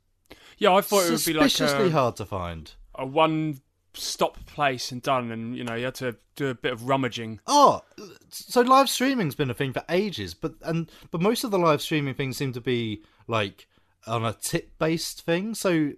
yeah. 0.59 0.73
I 0.73 0.81
thought 0.81 1.07
it 1.07 1.11
would 1.11 1.25
be 1.25 1.33
like 1.33 1.51
Suspiciously 1.51 1.91
hard 1.91 2.17
to 2.17 2.27
find. 2.27 2.73
a 2.95 3.05
one-stop 3.05 4.47
place 4.47 4.93
and 4.93 5.03
done, 5.03 5.31
and 5.33 5.57
you 5.57 5.65
know 5.65 5.75
you 5.75 5.87
had 5.87 5.95
to 5.97 6.17
do 6.37 6.49
a 6.49 6.55
bit 6.55 6.73
of 6.73 6.85
rummaging. 6.89 7.41
Oh, 7.47 7.81
so 8.29 8.61
live 8.61 8.89
streaming's 8.89 9.35
been 9.35 9.51
a 9.51 9.55
thing 9.55 9.73
for 9.73 9.83
ages, 9.89 10.35
but 10.35 10.55
and 10.63 10.91
but 11.11 11.21
most 11.21 11.43
of 11.45 11.51
the 11.51 11.59
live 11.59 11.83
streaming 11.83 12.15
things 12.15 12.37
seem 12.37 12.53
to 12.53 12.61
be 12.61 13.03
like 13.27 13.67
on 14.07 14.25
a 14.25 14.33
tip 14.33 14.79
based 14.79 15.23
thing. 15.23 15.55
So 15.55 15.93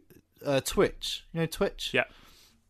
uh, 0.44 0.60
Twitch, 0.60 1.24
you 1.32 1.40
know 1.40 1.46
Twitch, 1.46 1.90
Yeah, 1.92 2.04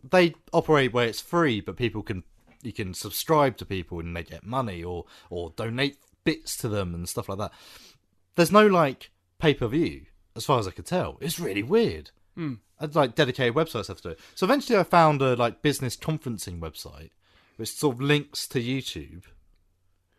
they 0.08 0.34
operate 0.52 0.92
where 0.92 1.06
it's 1.06 1.20
free, 1.20 1.60
but 1.60 1.76
people 1.76 2.02
can 2.02 2.24
you 2.62 2.72
can 2.72 2.94
subscribe 2.94 3.56
to 3.58 3.64
people 3.64 3.98
and 4.00 4.16
they 4.16 4.22
get 4.22 4.44
money 4.44 4.82
or 4.82 5.04
or 5.30 5.50
donate 5.56 5.98
bits 6.24 6.56
to 6.58 6.68
them 6.68 6.94
and 6.94 7.08
stuff 7.08 7.28
like 7.28 7.38
that. 7.38 7.52
There's 8.36 8.52
no 8.52 8.66
like 8.66 9.10
pay 9.38 9.54
per 9.54 9.66
view, 9.66 10.06
as 10.36 10.44
far 10.44 10.58
as 10.58 10.68
I 10.68 10.70
could 10.70 10.86
tell. 10.86 11.18
It's 11.20 11.38
really 11.40 11.62
weird. 11.62 12.10
I'd 12.80 12.94
like 12.94 13.14
dedicated 13.14 13.54
websites 13.54 13.88
have 13.88 13.98
to 13.98 14.02
do 14.02 14.08
it. 14.10 14.20
So 14.34 14.44
eventually, 14.46 14.78
I 14.78 14.84
found 14.84 15.22
a 15.22 15.36
like 15.36 15.62
business 15.62 15.96
conferencing 15.96 16.60
website, 16.60 17.10
which 17.56 17.70
sort 17.72 17.96
of 17.96 18.00
links 18.02 18.48
to 18.48 18.60
YouTube. 18.60 19.24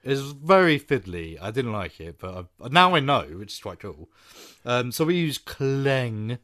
It's 0.04 0.22
very 0.22 0.80
fiddly. 0.80 1.38
I 1.42 1.52
didn't 1.52 1.72
like 1.72 2.00
it, 2.02 2.20
but 2.20 2.48
I, 2.62 2.68
now 2.70 2.94
I 2.96 3.00
know, 3.00 3.22
which 3.24 3.54
is 3.54 3.60
quite 3.60 3.80
cool. 3.80 4.10
Um, 4.66 4.92
so 4.92 5.06
we 5.06 5.16
use 5.16 5.38
Clang. 5.38 6.40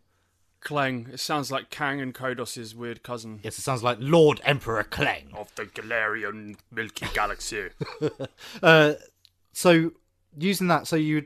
Clang. 0.61 1.07
It 1.13 1.19
sounds 1.19 1.51
like 1.51 1.69
Kang 1.69 1.99
and 2.01 2.13
Kodos's 2.13 2.73
weird 2.75 3.03
cousin. 3.03 3.39
Yes, 3.43 3.57
it 3.57 3.61
sounds 3.61 3.83
like 3.83 3.97
Lord 3.99 4.39
Emperor 4.43 4.83
Clang. 4.83 5.31
Of 5.33 5.53
the 5.55 5.65
Galarian 5.65 6.55
Milky 6.71 7.07
Galaxy. 7.13 7.69
Uh, 8.63 8.93
so 9.53 9.91
using 10.37 10.67
that, 10.67 10.87
so 10.87 10.95
you 10.95 11.25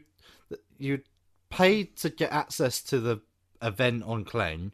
you 0.77 1.01
pay 1.49 1.83
to 1.83 2.09
get 2.09 2.31
access 2.31 2.81
to 2.83 2.99
the 2.99 3.21
event 3.61 4.03
on 4.05 4.23
Clang, 4.25 4.71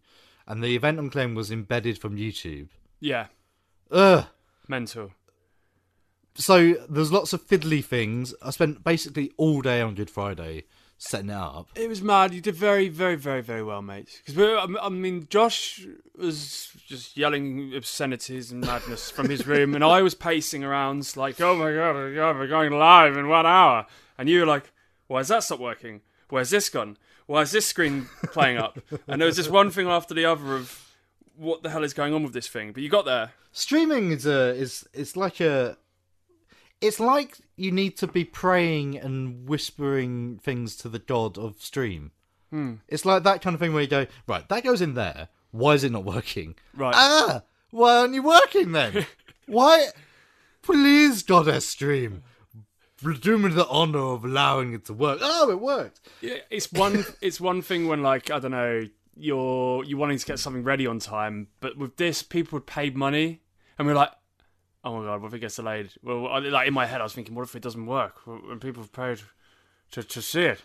and 0.48 0.63
the 0.63 0.75
event 0.75 0.98
on 1.00 1.10
Clang 1.10 1.36
was 1.36 1.51
embedded 1.51 1.98
from 2.00 2.16
YouTube. 2.18 2.70
yeah, 3.01 3.28
Ugh. 3.92 4.25
mental. 4.68 5.12
So 6.39 6.74
there's 6.88 7.12
lots 7.12 7.34
of 7.34 7.46
fiddly 7.46 7.84
things. 7.84 8.34
I 8.41 8.51
spent 8.51 8.84
basically 8.84 9.34
all 9.36 9.62
day 9.62 9.81
on 9.81 9.93
Good 9.93 10.10
Friday 10.10 10.63
setting 10.98 11.29
it 11.29 11.36
up. 11.36 11.67
It 11.75 11.89
was 11.89 12.01
mad. 12.01 12.34
You 12.34 12.39
did 12.39 12.55
very, 12.55 12.88
very, 12.88 13.15
very, 13.15 13.41
very 13.41 13.62
well, 13.62 13.81
mate. 13.81 14.22
Because 14.25 14.63
um, 14.63 14.77
I 14.81 14.88
mean, 14.88 15.27
Josh 15.29 15.86
was 16.17 16.72
just 16.88 17.17
yelling 17.17 17.74
obscenities 17.75 18.53
and 18.53 18.62
madness 18.62 19.12
from 19.12 19.29
his 19.29 19.46
room, 19.46 19.75
and 19.75 19.84
I 19.84 20.01
was 20.01 20.15
pacing 20.15 20.63
around 20.63 21.12
like, 21.17 21.41
"Oh 21.41 21.58
my 21.58 21.74
god, 21.74 21.96
oh 21.98 22.10
my 22.10 22.15
god, 22.15 22.38
we're 22.38 22.48
going 22.48 22.72
live 22.72 23.17
in 23.17 23.27
one 23.27 23.46
hour," 23.46 23.86
and 24.17 24.29
you 24.29 24.39
were 24.39 24.46
like, 24.46 24.72
"Why 25.08 25.19
has 25.19 25.27
that 25.27 25.43
stopped 25.43 25.62
working? 25.62 26.01
Where's 26.29 26.51
this 26.51 26.69
gone? 26.69 26.98
Why 27.25 27.41
is 27.41 27.51
this 27.51 27.67
screen 27.67 28.08
playing 28.27 28.60
up?" 28.60 28.79
And 29.08 29.19
there 29.19 29.25
was 29.25 29.36
just 29.36 29.51
one 29.51 29.72
thing 29.72 29.88
after 29.88 30.13
the 30.13 30.25
other 30.25 30.55
of 30.55 30.86
what 31.36 31.63
the 31.63 31.69
hell 31.69 31.84
is 31.84 31.93
going 31.93 32.13
on 32.13 32.24
with 32.24 32.34
this 32.34 32.48
thing. 32.48 32.72
But 32.72 32.81
you 32.84 32.89
got 32.89 33.03
there. 33.03 33.31
Streaming 33.51 34.12
is 34.12 34.25
a 34.25 34.53
is 34.55 34.88
it's 34.93 35.17
like 35.17 35.41
a 35.41 35.77
it's 36.81 37.00
like 37.00 37.38
you 37.55 37.71
need 37.71 37.98
to 37.98 38.07
be 38.07 38.24
praying 38.24 38.98
and 38.98 39.48
whispering 39.48 40.39
things 40.41 40.75
to 40.77 40.89
the 40.89 41.00
god 41.00 41.38
of 41.38 41.62
stream. 41.62 42.12
It's 42.88 43.05
like 43.05 43.24
that 43.24 43.41
kind 43.41 43.53
of 43.53 43.59
thing 43.59 43.74
where 43.74 43.83
you 43.83 43.88
go, 43.88 44.07
right, 44.27 44.48
that 44.50 44.63
goes 44.63 44.81
in 44.81 44.95
there. 44.95 45.27
Why 45.51 45.74
is 45.74 45.83
it 45.83 45.91
not 45.91 46.03
working? 46.03 46.55
Right. 46.75 46.95
Ah, 46.95 47.43
why 47.71 47.98
aren't 47.98 48.13
you 48.13 48.24
working 48.24 48.71
then? 48.71 49.05
why? 49.45 49.88
Please, 50.62 51.24
goddess 51.24 51.65
stream, 51.65 52.24
do 53.21 53.38
me 53.38 53.50
the 53.50 53.67
honor 53.67 54.00
of 54.00 54.25
allowing 54.25 54.74
it 54.74 54.86
to 54.86 54.93
work. 54.93 55.19
Oh, 55.21 55.50
it 55.50 55.59
worked. 55.59 56.01
Yeah, 56.21 56.38
it's 56.50 56.71
one 56.71 57.05
it's 57.21 57.39
one 57.39 57.62
thing 57.62 57.88
when 57.88 58.01
like 58.01 58.31
I 58.31 58.39
don't 58.39 58.51
know 58.51 58.88
you're 59.15 59.83
you 59.83 59.98
wanting 59.98 60.17
to 60.17 60.25
get 60.25 60.39
something 60.39 60.63
ready 60.63 60.88
on 60.88 61.00
time, 61.00 61.48
but 61.59 61.77
with 61.77 61.98
this 61.98 62.24
people 62.24 62.57
would 62.57 62.67
pay 62.67 62.89
money, 62.89 63.41
and 63.77 63.88
we're 63.88 63.95
like, 63.95 64.12
oh 64.83 65.00
my 65.00 65.05
god, 65.05 65.21
what 65.21 65.27
if 65.29 65.33
it 65.36 65.39
gets 65.39 65.55
delayed? 65.55 65.89
Well, 66.03 66.27
I- 66.27 66.39
like 66.39 66.67
in 66.67 66.74
my 66.74 66.86
head, 66.86 67.01
I 67.01 67.03
was 67.03 67.13
thinking, 67.13 67.36
what 67.36 67.43
if 67.43 67.55
it 67.55 67.62
doesn't 67.62 67.86
work? 67.86 68.25
When 68.25 68.59
people 68.59 68.81
have 68.83 68.91
paid 68.93 69.21
to 69.91 70.03
to 70.03 70.21
see 70.21 70.41
it, 70.43 70.62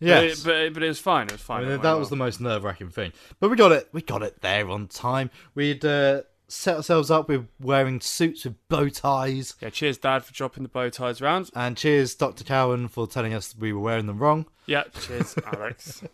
Yes. 0.00 0.42
but 0.42 0.54
it, 0.54 0.68
but, 0.70 0.74
but 0.74 0.82
it 0.82 0.88
was 0.88 1.00
fine. 1.00 1.26
It 1.26 1.32
was 1.32 1.40
fine. 1.42 1.58
I 1.58 1.60
mean, 1.62 1.70
went 1.70 1.82
that 1.82 1.90
well. 1.90 1.98
was 2.00 2.10
the 2.10 2.16
most 2.16 2.40
nerve 2.40 2.64
wracking 2.64 2.90
thing. 2.90 3.12
But 3.40 3.50
we 3.50 3.56
got 3.56 3.72
it. 3.72 3.88
We 3.92 4.02
got 4.02 4.22
it 4.22 4.40
there 4.42 4.68
on 4.68 4.88
time. 4.88 5.30
We'd 5.54 5.84
uh, 5.84 6.22
set 6.48 6.76
ourselves 6.76 7.10
up 7.10 7.28
with 7.28 7.46
wearing 7.60 8.00
suits 8.00 8.44
with 8.44 8.56
bow 8.68 8.88
ties. 8.88 9.54
yeah. 9.60 9.70
Cheers, 9.70 9.98
Dad, 9.98 10.24
for 10.24 10.32
dropping 10.32 10.62
the 10.64 10.68
bow 10.68 10.90
ties 10.90 11.20
round. 11.22 11.50
And 11.54 11.76
cheers, 11.76 12.14
Dr. 12.14 12.44
Cowan, 12.44 12.88
for 12.88 13.06
telling 13.06 13.32
us 13.34 13.54
we 13.56 13.72
were 13.72 13.80
wearing 13.80 14.06
them 14.06 14.18
wrong. 14.18 14.46
Yeah, 14.66 14.84
cheers, 15.00 15.36
Alex. 15.46 16.02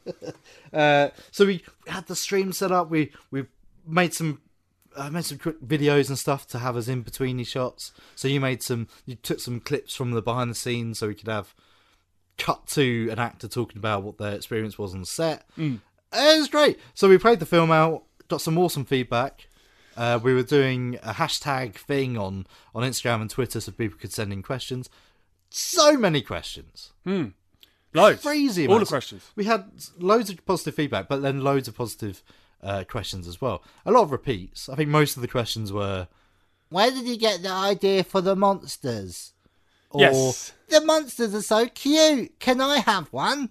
Uh, 0.73 1.09
so 1.33 1.47
we 1.47 1.65
had 1.89 2.07
the 2.07 2.15
stream 2.15 2.53
set 2.53 2.71
up. 2.71 2.89
We 2.91 3.11
we 3.33 3.47
made 3.85 4.15
some 4.15 4.41
uh, 4.97 5.11
made 5.11 5.25
some 5.25 5.39
quick 5.39 5.61
videos 5.61 6.09
and 6.09 6.19
stuff 6.19 6.47
to 6.49 6.59
have 6.59 6.77
us 6.77 6.89
in 6.89 7.03
between 7.03 7.37
these 7.37 7.49
shots. 7.49 7.93
So 8.15 8.29
you 8.29 8.41
made 8.41 8.63
some, 8.63 8.89
you 9.07 9.15
took 9.15 9.41
some 9.41 9.61
clips 9.61 9.95
from 9.95 10.11
the 10.13 10.23
behind 10.23 10.51
the 10.51 10.55
scenes, 10.55 10.99
so 10.99 11.09
we 11.09 11.15
could 11.15 11.29
have 11.29 11.55
cut 12.39 12.67
to 12.69 13.09
an 13.11 13.19
actor 13.19 13.49
talking 13.49 13.79
about 13.79 14.03
what 14.03 14.19
their 14.19 14.35
experience 14.35 14.79
was 14.79 14.95
on 14.95 15.05
set. 15.05 15.47
It 16.13 16.39
was 16.39 16.49
great. 16.49 16.79
So 16.95 17.09
we 17.09 17.19
played 17.19 17.39
the 17.39 17.47
film 17.47 17.71
out, 17.71 18.05
got 18.29 18.41
some 18.41 18.59
awesome 18.59 18.85
feedback. 18.85 19.47
Uh, 19.97 20.19
we 20.23 20.33
were 20.35 20.43
doing 20.43 20.99
a 21.03 21.13
hashtag 21.13 21.75
thing 21.75 22.17
on 22.17 22.47
on 22.75 22.83
Instagram 22.83 23.21
and 23.21 23.29
Twitter, 23.31 23.61
so 23.61 23.71
people 23.73 23.99
could 23.99 24.13
send 24.13 24.33
in 24.33 24.43
questions. 24.43 24.89
So 25.51 25.97
many 25.97 26.23
questions. 26.23 26.93
Loads, 27.93 28.23
Crazy 28.23 28.69
All 28.69 28.79
the 28.79 28.87
questions. 28.87 29.31
We 29.35 29.45
had 29.45 29.65
loads 29.99 30.31
of 30.31 30.45
positive 30.47 30.77
feedback, 30.77 31.09
but 31.09 31.23
then 31.23 31.41
loads 31.41 31.67
of 31.67 31.77
positive 31.77 32.23
uh, 32.63 32.85
questions 32.85 33.27
as 33.27 33.41
well. 33.41 33.63
A 33.87 33.93
lot 33.93 34.03
of 34.03 34.13
repeats. 34.13 34.69
I 34.69 34.77
think 34.77 34.89
most 34.91 35.17
of 35.17 35.23
the 35.23 35.29
questions 35.29 35.73
were, 35.73 36.09
"Where 36.69 36.91
did 36.91 37.07
you 37.07 37.17
get 37.17 37.43
the 37.43 37.51
idea 37.51 38.05
for 38.05 38.21
the 38.21 38.37
monsters?" 38.37 39.33
Or 39.91 40.01
Yes. 40.03 40.53
"The 40.69 40.81
monsters 40.81 41.35
are 41.35 41.43
so 41.43 41.67
cute. 41.67 42.39
Can 42.39 42.61
I 42.61 42.79
have 42.79 43.13
one?" 43.13 43.51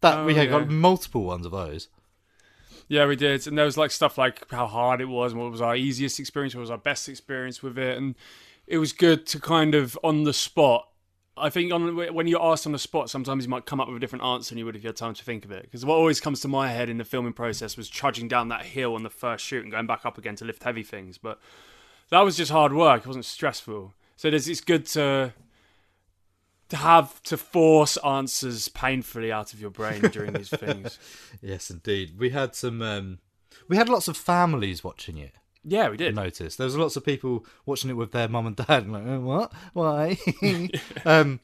That 0.00 0.24
we 0.26 0.32
Oh, 0.32 0.36
had 0.36 0.44
yeah. 0.50 0.58
got 0.60 0.68
multiple 0.68 1.24
ones 1.24 1.44
of 1.46 1.52
those. 1.52 1.88
Yeah, 2.86 3.06
we 3.06 3.16
did, 3.16 3.46
and 3.46 3.58
there 3.58 3.64
was 3.66 3.76
like 3.76 3.90
stuff 3.90 4.16
like 4.16 4.50
how 4.50 4.66
hard 4.66 5.00
it 5.00 5.06
was, 5.06 5.32
and 5.32 5.40
what 5.40 5.50
was 5.50 5.60
our 5.60 5.76
easiest 5.76 6.18
experience, 6.18 6.54
what 6.54 6.62
was 6.62 6.70
our 6.70 6.78
best 6.78 7.08
experience 7.08 7.62
with 7.62 7.76
it, 7.78 7.98
and 7.98 8.14
it 8.66 8.78
was 8.78 8.92
good 8.92 9.26
to 9.26 9.40
kind 9.40 9.74
of 9.74 9.98
on 10.02 10.24
the 10.24 10.32
spot. 10.32 10.87
I 11.40 11.50
think 11.50 11.72
on 11.72 12.14
when 12.14 12.26
you're 12.26 12.42
asked 12.42 12.66
on 12.66 12.72
the 12.72 12.78
spot, 12.78 13.10
sometimes 13.10 13.44
you 13.44 13.50
might 13.50 13.66
come 13.66 13.80
up 13.80 13.88
with 13.88 13.96
a 13.96 14.00
different 14.00 14.24
answer 14.24 14.50
than 14.50 14.58
you 14.58 14.64
would 14.64 14.76
if 14.76 14.82
you 14.82 14.88
had 14.88 14.96
time 14.96 15.14
to 15.14 15.24
think 15.24 15.44
of 15.44 15.50
it. 15.50 15.62
Because 15.62 15.84
what 15.84 15.94
always 15.96 16.20
comes 16.20 16.40
to 16.40 16.48
my 16.48 16.68
head 16.68 16.88
in 16.88 16.98
the 16.98 17.04
filming 17.04 17.32
process 17.32 17.76
was 17.76 17.88
trudging 17.88 18.28
down 18.28 18.48
that 18.48 18.64
hill 18.64 18.94
on 18.94 19.02
the 19.02 19.10
first 19.10 19.44
shoot 19.44 19.62
and 19.62 19.72
going 19.72 19.86
back 19.86 20.04
up 20.04 20.18
again 20.18 20.36
to 20.36 20.44
lift 20.44 20.62
heavy 20.62 20.82
things. 20.82 21.18
But 21.18 21.40
that 22.10 22.20
was 22.20 22.36
just 22.36 22.50
hard 22.50 22.72
work; 22.72 23.02
it 23.02 23.06
wasn't 23.06 23.24
stressful. 23.24 23.94
So 24.16 24.28
it's 24.28 24.60
good 24.60 24.86
to 24.86 25.32
to 26.68 26.76
have 26.76 27.22
to 27.22 27.36
force 27.36 27.96
answers 27.98 28.68
painfully 28.68 29.32
out 29.32 29.52
of 29.54 29.60
your 29.60 29.70
brain 29.70 30.02
during 30.02 30.32
these 30.34 30.50
things. 30.50 30.98
Yes, 31.40 31.70
indeed. 31.70 32.18
We 32.18 32.30
had 32.30 32.54
some. 32.54 32.82
Um, 32.82 33.18
we 33.68 33.76
had 33.76 33.88
lots 33.88 34.08
of 34.08 34.16
families 34.16 34.84
watching 34.84 35.18
it. 35.18 35.34
Yeah, 35.68 35.88
we 35.90 35.96
did. 35.96 36.14
Notice 36.14 36.56
There 36.56 36.64
was 36.64 36.76
lots 36.76 36.96
of 36.96 37.04
people 37.04 37.44
watching 37.66 37.90
it 37.90 37.94
with 37.94 38.12
their 38.12 38.28
mum 38.28 38.46
and 38.46 38.56
dad. 38.56 38.84
And 38.84 38.92
like, 38.92 39.06
oh, 39.06 39.20
what? 39.20 39.52
Why? 39.72 40.18
um, 41.04 41.40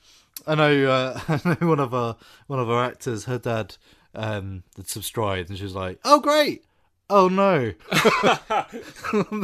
I 0.47 0.55
know. 0.55 0.91
Uh, 0.91 1.21
I 1.29 1.57
know 1.61 1.69
one 1.69 1.81
of 1.81 1.95
our 1.95 2.17
one 2.47 2.59
of 2.59 2.71
our 2.71 2.85
actors. 2.85 3.25
Her 3.25 3.39
dad 3.39 3.77
um, 4.15 4.63
had 4.77 4.89
subscribed, 4.89 5.51
and 5.51 5.59
she 5.59 5.65
was 5.65 5.75
like, 5.75 6.01
"Oh, 6.05 6.21
great." 6.21 6.65
Oh 7.11 7.29
no, 7.29 7.73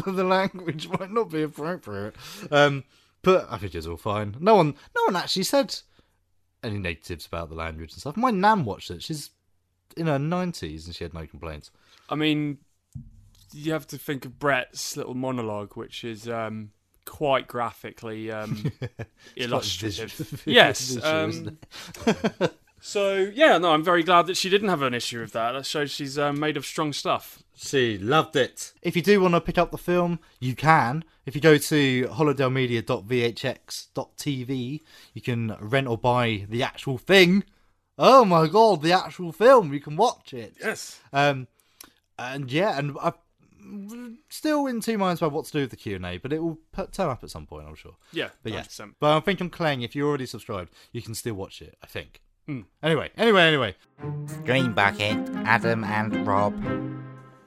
the 0.06 0.24
language 0.24 0.88
might 0.88 1.10
not 1.10 1.30
be 1.30 1.42
appropriate. 1.42 2.16
Um, 2.50 2.84
but 3.20 3.46
I 3.50 3.58
think 3.58 3.74
it's 3.74 3.86
all 3.86 3.98
fine. 3.98 4.34
No 4.40 4.54
one, 4.54 4.74
no 4.96 5.02
one 5.04 5.16
actually 5.16 5.42
said 5.42 5.76
any 6.62 6.78
negatives 6.78 7.26
about 7.26 7.50
the 7.50 7.54
language 7.54 7.92
and 7.92 8.00
stuff. 8.00 8.16
My 8.16 8.30
nan 8.30 8.64
watched 8.64 8.90
it. 8.90 9.02
She's 9.02 9.30
in 9.94 10.06
her 10.06 10.18
nineties 10.18 10.86
and 10.86 10.94
she 10.94 11.04
had 11.04 11.12
no 11.12 11.26
complaints. 11.26 11.70
I 12.08 12.14
mean, 12.14 12.58
you 13.52 13.72
have 13.72 13.86
to 13.88 13.98
think 13.98 14.24
of 14.24 14.38
Brett's 14.38 14.96
little 14.96 15.14
monologue, 15.14 15.76
which 15.76 16.04
is 16.04 16.28
um, 16.28 16.70
quite 17.04 17.48
graphically 17.48 18.30
um, 18.30 18.72
illustrative. 19.36 20.12
visual- 20.12 20.40
yes. 20.46 20.90
visual, 20.90 21.06
um, 21.06 21.58
so 22.80 23.30
yeah, 23.34 23.58
no, 23.58 23.72
I'm 23.72 23.84
very 23.84 24.02
glad 24.02 24.26
that 24.26 24.36
she 24.36 24.48
didn't 24.48 24.68
have 24.70 24.82
an 24.82 24.94
issue 24.94 25.20
with 25.20 25.32
that. 25.32 25.52
That 25.52 25.66
shows 25.66 25.90
she's 25.90 26.18
um, 26.18 26.40
made 26.40 26.56
of 26.56 26.64
strong 26.64 26.92
stuff. 26.92 27.42
She 27.56 27.98
loved 27.98 28.36
it. 28.36 28.72
If 28.80 28.96
you 28.96 29.02
do 29.02 29.20
want 29.20 29.34
to 29.34 29.40
pick 29.40 29.58
up 29.58 29.70
the 29.70 29.78
film, 29.78 30.18
you 30.38 30.54
can. 30.54 31.04
If 31.26 31.34
you 31.34 31.42
go 31.42 31.58
to 31.58 32.04
holidalemedia.vhx.tv, 32.04 34.80
you 35.12 35.22
can 35.22 35.56
rent 35.60 35.86
or 35.86 35.98
buy 35.98 36.46
the 36.48 36.62
actual 36.62 36.96
thing. 36.96 37.44
Oh 37.98 38.24
my 38.24 38.48
god, 38.48 38.80
the 38.80 38.92
actual 38.92 39.30
film! 39.30 39.74
You 39.74 39.80
can 39.80 39.96
watch 39.96 40.32
it. 40.32 40.54
Yes. 40.58 40.98
Um, 41.12 41.48
and 42.18 42.50
yeah, 42.50 42.78
and 42.78 42.96
I'm 43.02 43.12
still 44.28 44.66
in 44.66 44.80
two 44.80 44.98
minds 44.98 45.20
about 45.20 45.32
what 45.32 45.46
to 45.46 45.52
do 45.52 45.60
with 45.60 45.70
the 45.70 45.76
Q 45.76 45.96
and 45.96 46.06
A, 46.06 46.18
but 46.18 46.32
it 46.32 46.42
will 46.42 46.58
put, 46.72 46.92
turn 46.92 47.08
up 47.08 47.22
at 47.22 47.30
some 47.30 47.46
point, 47.46 47.66
I'm 47.68 47.74
sure. 47.74 47.96
Yeah. 48.12 48.28
But 48.42 48.52
yeah, 48.52 48.62
100%. 48.62 48.94
but 49.00 49.16
I 49.16 49.20
think 49.20 49.40
I'm 49.40 49.50
Clang. 49.50 49.82
If 49.82 49.94
you're 49.94 50.08
already 50.08 50.26
subscribed, 50.26 50.72
you 50.92 51.02
can 51.02 51.14
still 51.14 51.34
watch 51.34 51.62
it. 51.62 51.76
I 51.82 51.86
think. 51.86 52.20
Anyway, 52.82 53.10
anyway, 53.16 53.42
anyway. 53.42 53.76
Screen 54.26 54.72
Bucket, 54.72 55.16
Adam 55.44 55.84
and 55.84 56.26
Rob. 56.26 56.54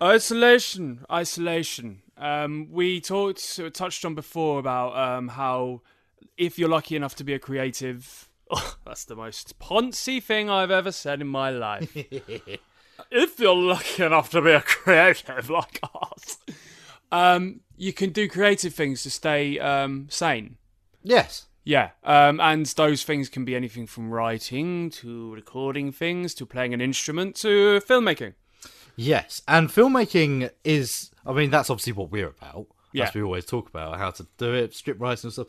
Isolation, 0.02 1.06
isolation. 1.12 2.02
Um, 2.18 2.70
we 2.72 3.02
talked, 3.02 3.40
sort 3.40 3.74
touched 3.74 4.06
on 4.06 4.16
before 4.16 4.60
about 4.60 4.96
um, 4.96 5.30
how 5.30 5.82
if 6.38 6.58
you're 6.58 6.70
lucky 6.70 6.96
enough 6.96 7.16
to 7.16 7.24
be 7.24 7.34
a 7.34 7.40
creative, 7.40 8.30
oh, 8.50 8.78
that's 8.86 9.06
the 9.06 9.16
most 9.16 9.60
poncy 9.60 10.22
thing 10.22 10.50
I've 10.50 10.72
ever 10.72 10.92
said 10.92 11.22
in 11.22 11.28
my 11.28 11.50
life. 11.50 11.96
if 13.14 13.40
you're 13.40 13.56
lucky 13.56 14.04
enough 14.04 14.32
to 14.32 14.42
be 14.42 14.52
a 14.52 14.62
creative 14.62 15.50
like 15.50 15.80
us, 15.84 16.38
um, 17.12 17.62
you 17.78 17.94
can 17.94 18.10
do 18.10 18.28
creative 18.28 18.74
things 18.74 19.04
to 19.04 19.10
stay 19.10 19.60
um, 19.60 20.08
sane. 20.10 20.58
Yes. 21.04 21.46
Yeah, 21.66 21.92
um, 22.04 22.42
and 22.42 22.66
those 22.66 23.04
things 23.04 23.30
can 23.30 23.46
be 23.46 23.56
anything 23.56 23.88
from 23.88 24.12
writing 24.12 24.90
to 24.90 25.34
recording 25.34 25.94
things 25.94 26.34
to 26.34 26.46
playing 26.46 26.74
an 26.74 26.82
instrument 26.82 27.38
to 27.38 27.80
filmmaking. 27.88 28.34
Yes, 28.98 29.42
and 29.48 29.70
filmmaking 29.70 30.50
is. 30.66 31.12
I 31.26 31.32
mean, 31.32 31.52
that's 31.52 31.70
obviously 31.70 31.94
what 31.94 32.12
we're 32.12 32.28
about. 32.28 32.68
Yeah. 32.92 33.08
As 33.08 33.14
we 33.14 33.24
always 33.24 33.46
talk 33.46 33.70
about 33.70 33.98
how 33.98 34.12
to 34.12 34.28
do 34.38 34.54
it, 34.54 34.76
script 34.76 35.00
writing 35.00 35.28
and 35.28 35.34
stuff. 35.34 35.48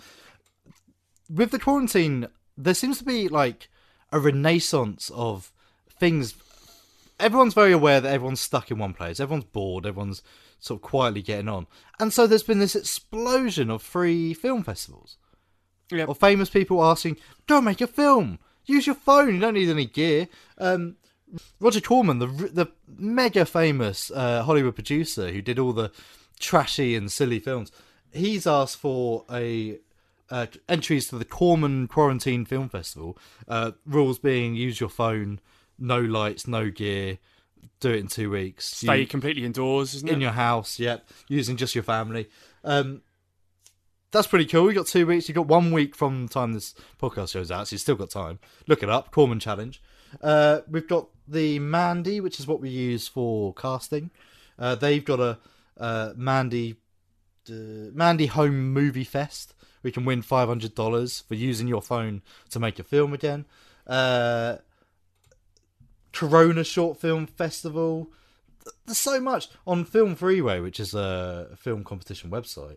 With 1.29 1.51
the 1.51 1.59
quarantine, 1.59 2.29
there 2.57 2.75
seems 2.75 2.99
to 2.99 3.05
be 3.05 3.29
like 3.29 3.69
a 4.13 4.21
renaissance 4.21 5.11
of 5.13 5.51
things. 5.99 6.35
Everyone's 7.21 7.55
very 7.55 7.73
aware 7.73 8.01
that 8.01 8.13
everyone's 8.13 8.41
stuck 8.41 8.71
in 8.71 8.79
one 8.79 8.93
place. 8.93 9.21
Everyone's 9.21 9.45
bored. 9.45 9.87
Everyone's 9.87 10.23
sort 10.59 10.79
of 10.79 10.83
quietly 10.83 11.23
getting 11.23 11.49
on, 11.49 11.67
and 12.01 12.13
so 12.13 12.27
there's 12.27 12.43
been 12.43 12.59
this 12.59 12.75
explosion 12.77 13.71
of 13.71 13.83
free 13.83 14.35
film 14.35 14.63
festivals. 14.65 15.19
Yep. 15.91 16.09
Or 16.09 16.15
famous 16.15 16.51
people 16.51 16.83
asking, 16.83 17.19
"Go 17.47 17.61
make 17.61 17.81
a 17.81 17.87
film. 17.87 18.39
Use 18.67 18.87
your 18.87 18.97
phone. 18.97 19.35
You 19.35 19.41
don't 19.41 19.55
need 19.55 19.69
any 19.69 19.87
gear." 19.87 20.29
Um, 20.59 20.97
Roger 21.61 21.81
Corman, 21.81 22.19
the 22.19 22.27
the 22.27 22.67
mega 22.97 23.45
famous 23.45 24.11
uh, 24.11 24.43
Hollywood 24.43 24.75
producer 24.75 25.31
who 25.31 25.43
did 25.43 25.59
all 25.59 25.73
the 25.73 25.93
trashy 26.41 26.95
and 26.95 27.11
silly 27.11 27.39
films, 27.39 27.71
he's 28.13 28.47
asked 28.47 28.79
for 28.79 29.25
a 29.31 29.79
uh, 30.31 30.47
entries 30.69 31.09
to 31.09 31.19
the 31.19 31.25
Corman 31.25 31.87
Quarantine 31.87 32.45
Film 32.45 32.69
Festival. 32.69 33.19
Uh, 33.47 33.73
rules 33.87 34.19
being: 34.19 34.55
use 34.55 34.81
your 34.81 34.89
phone, 34.89 35.41
no 35.79 35.99
lights, 36.01 36.47
no 36.47 36.71
gear, 36.71 37.19
do 37.81 37.91
it 37.91 37.97
in 38.01 38.09
two 38.09 38.31
weeks. 38.31 38.65
Stay 38.67 39.01
You- 39.01 39.07
completely 39.07 39.45
indoors, 39.45 39.95
isn't 39.95 40.09
in 40.09 40.17
it? 40.17 40.23
your 40.23 40.33
house, 40.33 40.79
yep, 40.79 41.09
using 41.29 41.57
just 41.57 41.75
your 41.75 41.85
family. 41.85 42.29
Um, 42.63 43.03
that's 44.11 44.27
pretty 44.29 44.47
cool. 44.47 44.65
We 44.65 44.75
got 44.75 44.87
two 44.87 45.07
weeks. 45.07 45.29
You 45.29 45.35
got 45.35 45.47
one 45.49 45.73
week 45.73 45.97
from 45.97 46.27
the 46.27 46.33
time 46.33 46.53
this 46.53 46.75
podcast 47.01 47.35
goes 47.35 47.51
out, 47.51 47.67
so 47.69 47.75
you've 47.75 47.81
still 47.81 47.97
got 47.97 48.11
time. 48.11 48.39
Look 48.69 48.83
it 48.83 48.89
up, 48.89 49.11
Corman 49.11 49.41
Challenge. 49.41 49.83
Uh, 50.23 50.61
we've 50.71 50.87
got 50.87 51.09
the 51.27 51.59
Mandy, 51.59 52.21
which 52.21 52.39
is 52.39 52.47
what 52.47 52.61
we 52.61 52.71
use 52.71 53.09
for 53.09 53.53
casting. 53.55 54.11
Uh, 54.57 54.77
they've 54.77 55.05
got 55.05 55.19
a 55.19 55.39
uh, 55.79 56.13
Mandy 56.17 56.77
uh, 57.51 57.91
Mandy 57.93 58.27
Home 58.27 58.73
Movie 58.73 59.03
Fest. 59.05 59.53
We 59.83 59.91
can 59.91 60.05
win 60.05 60.23
five 60.23 60.47
hundred 60.49 60.77
dollars 60.77 61.25
for 61.27 61.35
using 61.35 61.67
your 61.67 61.83
phone 61.83 62.23
to 62.51 62.61
make 62.61 62.79
a 62.79 62.85
film 62.85 63.13
again. 63.13 63.45
Corona 66.15 66.65
Short 66.65 66.99
Film 66.99 67.27
Festival. 67.27 68.09
There's 68.87 68.99
so 68.99 69.21
much 69.21 69.49
on 69.67 69.85
Film 69.85 70.15
Freeway, 70.15 70.61
which 70.61 70.81
is 70.81 70.95
a 70.95 71.49
film 71.57 71.85
competition 71.85 72.31
website. 72.31 72.77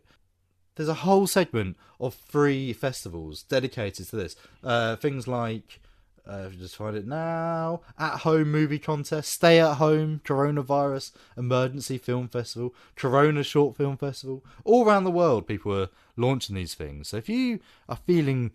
There's 0.76 0.90
a 0.90 0.96
whole 0.96 1.28
segment 1.28 1.78
of 2.00 2.14
free 2.14 2.74
festivals 2.74 3.44
dedicated 3.44 4.10
to 4.10 4.16
this. 4.16 4.36
Uh, 4.64 4.96
things 4.96 5.28
like, 5.28 5.80
uh, 6.28 6.50
just 6.50 6.76
find 6.76 6.98
it 6.98 7.08
now, 7.08 7.82
at 7.98 8.20
home 8.20 8.52
movie 8.52 8.80
contest, 8.80 9.32
stay 9.32 9.60
at 9.60 9.76
home, 9.76 10.22
coronavirus 10.26 11.14
emergency 11.38 11.98
film 11.98 12.28
festival, 12.28 12.76
Corona 12.96 13.44
short 13.44 13.78
film 13.78 13.98
festival. 13.98 14.44
All 14.66 14.86
around 14.86 15.04
the 15.04 15.12
world, 15.12 15.48
people 15.48 15.80
are 15.80 15.90
launching 16.16 16.56
these 16.56 16.74
things. 16.74 17.10
So 17.10 17.18
if 17.18 17.30
you 17.30 17.60
are 17.88 17.98
feeling 18.06 18.52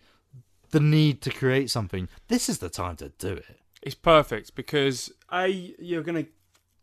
the 0.71 0.79
need 0.79 1.21
to 1.21 1.29
create 1.29 1.69
something, 1.69 2.09
this 2.27 2.47
is 2.47 2.59
the 2.59 2.69
time 2.69 2.97
to 2.97 3.09
do 3.17 3.33
it. 3.33 3.62
It's 3.83 3.95
perfect 3.95 4.55
because 4.55 5.11
a 5.31 5.47
you're 5.79 6.03
gonna, 6.03 6.25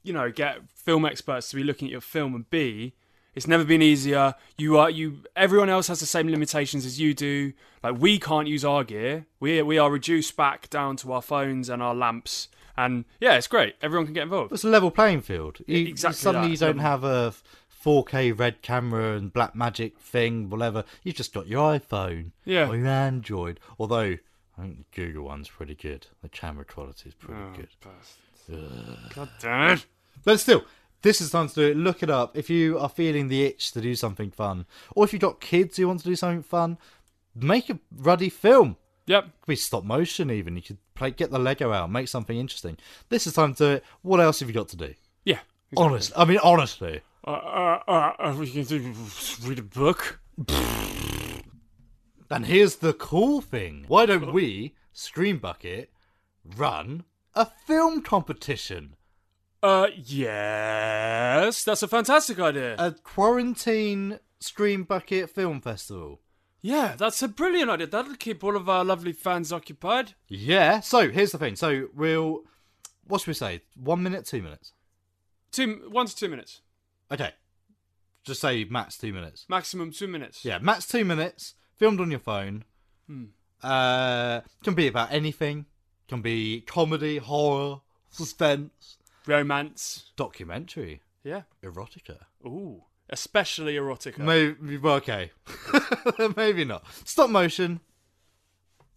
you 0.02 0.12
know, 0.12 0.30
get 0.30 0.68
film 0.70 1.04
experts 1.04 1.50
to 1.50 1.56
be 1.56 1.64
looking 1.64 1.88
at 1.88 1.92
your 1.92 2.00
film, 2.00 2.34
and 2.34 2.48
b 2.50 2.94
it's 3.34 3.46
never 3.46 3.64
been 3.64 3.80
easier. 3.82 4.34
You 4.58 4.76
are 4.78 4.90
you. 4.90 5.18
Everyone 5.36 5.68
else 5.68 5.86
has 5.88 6.00
the 6.00 6.06
same 6.06 6.28
limitations 6.28 6.84
as 6.84 7.00
you 7.00 7.14
do. 7.14 7.52
Like 7.82 7.96
we 7.98 8.18
can't 8.18 8.48
use 8.48 8.64
our 8.64 8.82
gear. 8.84 9.26
We 9.38 9.62
we 9.62 9.78
are 9.78 9.90
reduced 9.90 10.36
back 10.36 10.68
down 10.68 10.96
to 10.96 11.12
our 11.12 11.22
phones 11.22 11.68
and 11.68 11.82
our 11.82 11.94
lamps. 11.94 12.48
And 12.76 13.04
yeah, 13.20 13.36
it's 13.36 13.46
great. 13.46 13.76
Everyone 13.82 14.06
can 14.06 14.14
get 14.14 14.24
involved. 14.24 14.52
It's 14.52 14.64
a 14.64 14.68
level 14.68 14.90
playing 14.90 15.20
field. 15.22 15.58
You, 15.66 15.86
Exactly 15.86 16.16
Suddenly 16.16 16.48
that. 16.48 16.52
you 16.52 16.58
don't 16.58 16.78
have 16.78 17.04
a 17.04 17.34
4K 17.84 18.38
red 18.38 18.62
camera 18.62 19.16
and 19.16 19.32
black 19.32 19.54
magic 19.54 19.98
thing, 19.98 20.50
whatever. 20.50 20.84
You've 21.02 21.16
just 21.16 21.32
got 21.34 21.46
your 21.46 21.78
iPhone 21.78 22.32
Yeah. 22.44 22.68
or 22.68 22.76
your 22.76 22.86
Android. 22.86 23.60
Although 23.78 24.16
I 24.61 24.64
think 24.64 24.77
the 24.79 24.85
Google 25.03 25.25
one's 25.25 25.49
pretty 25.49 25.75
good. 25.75 26.07
The 26.23 26.29
camera 26.29 26.64
quality 26.66 27.09
is 27.09 27.14
pretty 27.14 27.40
Oh. 27.40 27.53
good. 27.57 27.68
God 29.14 29.29
damn 29.40 29.77
it! 29.79 29.87
But 30.25 30.40
still, 30.40 30.64
this 31.03 31.20
is 31.20 31.31
time 31.31 31.49
to 31.49 31.55
do 31.55 31.70
it. 31.70 31.77
Look 31.77 32.03
it 32.03 32.11
up. 32.11 32.37
If 32.37 32.51
you 32.51 32.79
are 32.79 32.88
feeling 32.88 33.29
the 33.29 33.44
itch 33.44 33.73
to 33.73 33.81
do 33.81 33.94
something 33.94 34.31
fun, 34.31 34.66
or 34.94 35.05
if 35.05 35.12
you've 35.12 35.23
got 35.23 35.40
kids 35.40 35.77
who 35.77 35.87
want 35.88 36.01
to 36.01 36.07
do 36.09 36.16
something 36.16 36.42
fun, 36.42 36.77
make 37.35 37.70
a 37.70 37.79
ruddy 37.96 38.29
film. 38.29 38.77
Yep. 39.07 39.25
It 39.25 39.31
could 39.40 39.46
be 39.53 39.57
stop 39.57 39.85
motion 39.85 40.31
even. 40.31 40.57
You 40.57 40.62
could 40.62 40.79
play, 40.94 41.11
get 41.11 41.31
the 41.31 41.38
Lego 41.38 41.73
out, 41.73 41.90
make 41.90 42.09
something 42.09 42.37
interesting. 42.37 42.77
This 43.09 43.27
is 43.27 43.33
time 43.33 43.55
to 43.55 43.64
do 43.64 43.70
it. 43.77 43.85
What 44.03 44.20
else 44.20 44.40
have 44.40 44.49
you 44.49 44.55
got 44.55 44.68
to 44.68 44.77
do? 44.77 44.94
Yeah. 45.25 45.38
Honest, 45.77 46.12
I 46.16 46.25
mean 46.25 46.38
honestly. 46.42 47.01
Uh, 47.27 47.31
uh, 47.31 48.12
uh, 48.18 48.37
we 48.38 48.51
can 48.51 48.64
do, 48.64 48.92
read 49.44 49.59
a 49.59 49.62
book. 49.62 50.20
And 52.30 52.46
here's 52.46 52.76
the 52.76 52.92
cool 52.92 53.40
thing. 53.40 53.84
Why 53.88 54.06
don't 54.06 54.32
we, 54.32 54.74
Screen 54.92 55.38
Bucket, 55.38 55.90
run 56.44 57.04
a 57.34 57.46
film 57.66 58.02
competition? 58.02 58.94
Uh, 59.62 59.88
yes, 59.96 61.64
that's 61.64 61.82
a 61.82 61.88
fantastic 61.88 62.38
idea. 62.38 62.76
A 62.78 62.92
quarantine 62.92 64.18
Screen 64.38 64.84
Bucket 64.84 65.28
Film 65.30 65.60
Festival. 65.60 66.20
yeah, 66.62 66.94
that's 66.96 67.22
a 67.22 67.28
brilliant 67.28 67.70
idea. 67.70 67.86
That'll 67.88 68.14
keep 68.16 68.42
all 68.44 68.56
of 68.56 68.68
our 68.68 68.84
lovely 68.84 69.12
fans 69.12 69.52
occupied. 69.52 70.14
Yeah. 70.28 70.80
So 70.80 71.10
here's 71.10 71.32
the 71.32 71.38
thing. 71.38 71.56
So 71.56 71.88
we'll, 71.94 72.42
what 73.04 73.20
should 73.20 73.28
we 73.28 73.34
say? 73.34 73.62
One 73.76 74.02
minute, 74.02 74.24
two 74.24 74.40
minutes. 74.42 74.72
Two, 75.52 75.88
one 75.90 76.06
to 76.06 76.14
two 76.16 76.28
minutes, 76.28 76.60
Okay. 77.12 77.32
Just 78.22 78.40
say 78.40 78.64
max 78.64 78.96
two 78.96 79.12
minutes. 79.12 79.46
maximum 79.48 79.90
two 79.90 80.06
minutes. 80.06 80.44
Yeah, 80.44 80.58
max 80.58 80.86
two 80.86 81.04
minutes. 81.04 81.54
Filmed 81.80 81.98
on 81.98 82.10
your 82.10 82.20
phone. 82.20 82.64
Uh, 83.62 84.42
can 84.62 84.74
be 84.74 84.86
about 84.86 85.10
anything. 85.10 85.64
Can 86.08 86.20
be 86.20 86.60
comedy, 86.60 87.16
horror, 87.16 87.80
suspense, 88.10 88.98
Romance. 89.26 90.12
documentary, 90.14 91.00
Yeah. 91.24 91.42
erotica. 91.62 92.18
Ooh, 92.44 92.84
especially 93.08 93.76
erotica. 93.76 94.18
Maybe 94.18 94.76
well, 94.76 94.96
okay, 94.96 95.30
maybe 96.36 96.66
not. 96.66 96.84
Stop 97.06 97.30
motion. 97.30 97.80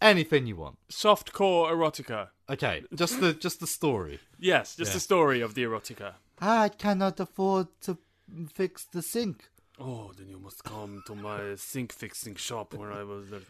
Anything 0.02 0.46
you 0.46 0.56
want. 0.56 0.76
Softcore 0.90 1.70
erotica. 1.72 2.28
Okay, 2.50 2.84
just 2.94 3.18
the 3.20 3.32
just 3.32 3.60
the 3.60 3.66
story. 3.66 4.20
Yes, 4.38 4.76
just 4.76 4.90
Yeah. 4.90 4.94
the 4.96 5.00
story 5.00 5.40
of 5.40 5.54
the 5.54 5.62
erotica. 5.62 6.16
I 6.38 6.68
cannot 6.68 7.18
afford 7.18 7.68
to 7.82 7.96
fix 8.52 8.84
the 8.84 9.00
sink. 9.00 9.48
Oh, 9.80 10.12
then 10.16 10.28
you 10.28 10.38
must 10.38 10.62
come 10.64 11.02
to 11.06 11.14
my 11.14 11.56
sink 11.56 11.92
fixing 11.92 12.36
shop 12.36 12.74
where 12.74 12.92
I 12.92 13.02
was. 13.02 13.28
There. 13.30 13.40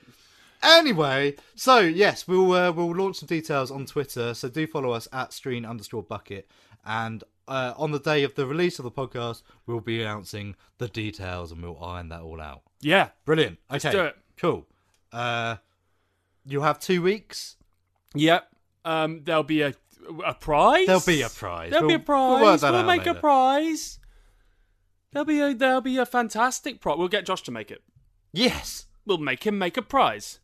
Anyway, 0.62 1.34
so 1.54 1.80
yes, 1.80 2.26
we'll 2.26 2.52
uh, 2.52 2.72
we'll 2.72 2.94
launch 2.94 3.16
some 3.18 3.26
details 3.26 3.70
on 3.70 3.84
Twitter. 3.86 4.32
So 4.34 4.48
do 4.48 4.66
follow 4.66 4.92
us 4.92 5.06
at 5.12 5.32
Screen 5.34 5.66
underscore 5.66 6.02
Bucket, 6.02 6.48
and 6.84 7.22
uh, 7.46 7.74
on 7.76 7.92
the 7.92 7.98
day 8.00 8.22
of 8.22 8.34
the 8.34 8.46
release 8.46 8.78
of 8.78 8.84
the 8.84 8.90
podcast, 8.90 9.42
we'll 9.66 9.80
be 9.80 10.00
announcing 10.00 10.56
the 10.78 10.88
details 10.88 11.52
and 11.52 11.62
we'll 11.62 11.82
iron 11.84 12.08
that 12.08 12.22
all 12.22 12.40
out. 12.40 12.62
Yeah. 12.80 13.08
Brilliant. 13.26 13.58
Okay. 13.70 13.90
do 13.90 14.00
it. 14.04 14.16
Cool. 14.38 14.66
Uh, 15.12 15.56
you'll 16.46 16.62
have 16.62 16.78
two 16.78 17.02
weeks. 17.02 17.56
Yep. 18.14 18.48
Um, 18.86 19.20
there'll 19.24 19.42
be 19.42 19.60
a 19.60 19.74
a 20.24 20.32
prize. 20.34 20.86
There'll 20.86 21.02
be 21.06 21.20
a 21.22 21.28
prize. 21.28 21.70
There'll 21.70 21.88
be 21.88 21.94
a 21.94 21.98
We'll- 21.98 22.04
prize. 22.38 22.62
we'll 22.62 22.74
out 22.76 22.86
make 22.86 23.06
a 23.06 23.14
prize. 23.14 23.98
There'll 25.14 25.24
be 25.24 25.40
a 25.40 25.54
there'll 25.54 25.80
be 25.80 25.96
a 25.96 26.04
fantastic 26.04 26.80
prize. 26.80 26.98
We'll 26.98 27.06
get 27.06 27.24
Josh 27.24 27.42
to 27.42 27.52
make 27.52 27.70
it. 27.70 27.84
Yes. 28.32 28.86
We'll 29.06 29.18
make 29.18 29.44
him 29.46 29.56
make 29.56 29.76
a 29.76 29.82
prize. 29.82 30.40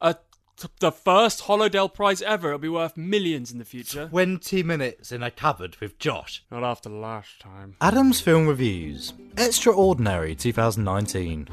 A 0.00 0.14
t- 0.56 0.68
the 0.78 0.92
first 0.92 1.42
Holodale 1.42 1.92
prize 1.92 2.22
ever. 2.22 2.48
It'll 2.48 2.60
be 2.60 2.68
worth 2.68 2.96
millions 2.96 3.50
in 3.50 3.58
the 3.58 3.64
future. 3.64 4.06
20 4.06 4.62
minutes 4.62 5.10
in 5.10 5.24
a 5.24 5.32
cupboard 5.32 5.78
with 5.80 5.98
Josh. 5.98 6.44
Not 6.48 6.62
after 6.62 6.88
last 6.88 7.40
time. 7.40 7.74
Adam's 7.80 8.20
Film 8.20 8.46
Reviews. 8.46 9.14
Extraordinary 9.36 10.36
2019. 10.36 11.46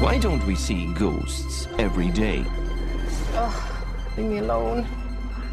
Why 0.00 0.16
don't 0.16 0.46
we 0.46 0.54
see 0.54 0.86
ghosts 0.94 1.68
every 1.78 2.08
day? 2.08 2.42
Leave 4.16 4.26
me 4.30 4.38
alone. 4.38 4.86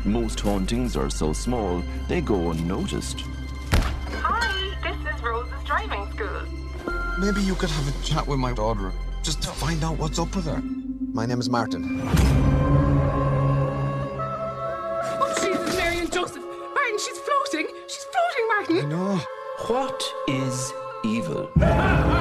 Most 0.06 0.39
hauntings 0.39 0.96
are 0.96 1.10
so 1.10 1.34
small, 1.34 1.82
they 2.08 2.22
go 2.22 2.52
unnoticed. 2.52 3.22
Hi, 4.22 4.70
this 4.84 4.96
is 5.15 5.24
Rose's 5.24 5.63
driving 5.65 6.08
school. 6.13 6.44
Maybe 7.20 7.41
you 7.41 7.56
could 7.56 7.72
have 7.72 7.88
a 7.88 8.04
chat 8.04 8.28
with 8.28 8.38
my 8.38 8.54
daughter 8.54 8.91
just 9.24 9.41
to 9.41 9.50
find 9.50 9.84
out 9.84 9.98
what's 9.98 10.20
up 10.20 10.36
with 10.36 10.46
her. 10.46 10.62
My 11.12 11.26
name 11.26 11.39
is 11.39 11.50
Martin. 11.50 12.02
Oh, 15.18 15.36
Jesus, 15.41 15.76
Mary 15.76 15.98
and 15.98 16.12
Joseph. 16.12 16.44
Martin, 16.76 17.00
she's 17.00 17.18
floating. 17.18 17.68
She's 17.88 18.06
floating, 18.06 18.48
Martin. 18.48 18.78
I 18.78 18.88
know. 18.88 19.20
What 19.65 20.04
is 20.28 20.72
evil? 21.04 21.50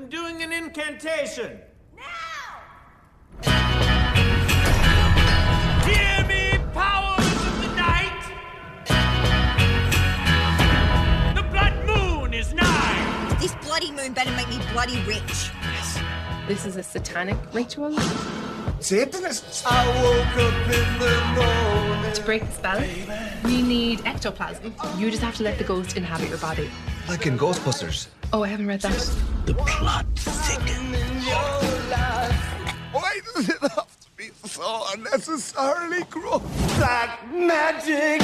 I'm 0.00 0.08
doing 0.08 0.42
an 0.42 0.50
incantation. 0.50 1.60
Now! 1.94 2.62
Hear 5.84 6.24
me, 6.26 6.58
powers 6.72 7.18
of 7.18 7.60
the 7.60 7.68
night. 7.76 8.22
The 11.34 11.42
blood 11.42 11.74
moon 11.84 12.32
is 12.32 12.54
nigh. 12.54 13.36
This 13.42 13.54
bloody 13.56 13.92
moon 13.92 14.14
better 14.14 14.30
make 14.36 14.48
me 14.48 14.58
bloody 14.72 14.98
rich. 15.02 15.50
This 16.48 16.64
is 16.64 16.76
a 16.76 16.82
satanic 16.82 17.36
ritual. 17.52 17.94
Satanists. 18.80 19.62
I 19.66 19.86
woke 20.02 20.34
up 20.46 20.54
in 20.64 20.98
the 20.98 21.12
morning. 21.36 22.14
To 22.14 22.22
break 22.22 22.46
the 22.46 22.52
spell, 22.52 22.82
we 23.44 23.60
need 23.60 24.00
ectoplasm. 24.06 24.74
You 24.96 25.10
just 25.10 25.22
have 25.22 25.36
to 25.36 25.42
let 25.42 25.58
the 25.58 25.64
ghost 25.64 25.94
inhabit 25.98 26.30
your 26.30 26.38
body. 26.38 26.70
Like 27.10 27.26
in 27.26 27.36
Ghostbusters. 27.36 28.06
Oh, 28.32 28.44
I 28.44 28.48
haven't 28.48 28.68
read 28.68 28.82
that. 28.82 29.16
The 29.44 29.54
plot 29.54 30.06
thickens. 30.14 31.26
Why 32.92 33.20
does 33.34 33.48
it 33.48 33.60
have 33.60 34.00
to 34.00 34.08
be 34.16 34.30
so 34.44 34.84
unnecessarily 34.94 36.04
gross? 36.08 36.40
Black 36.76 37.28
magic. 37.32 38.22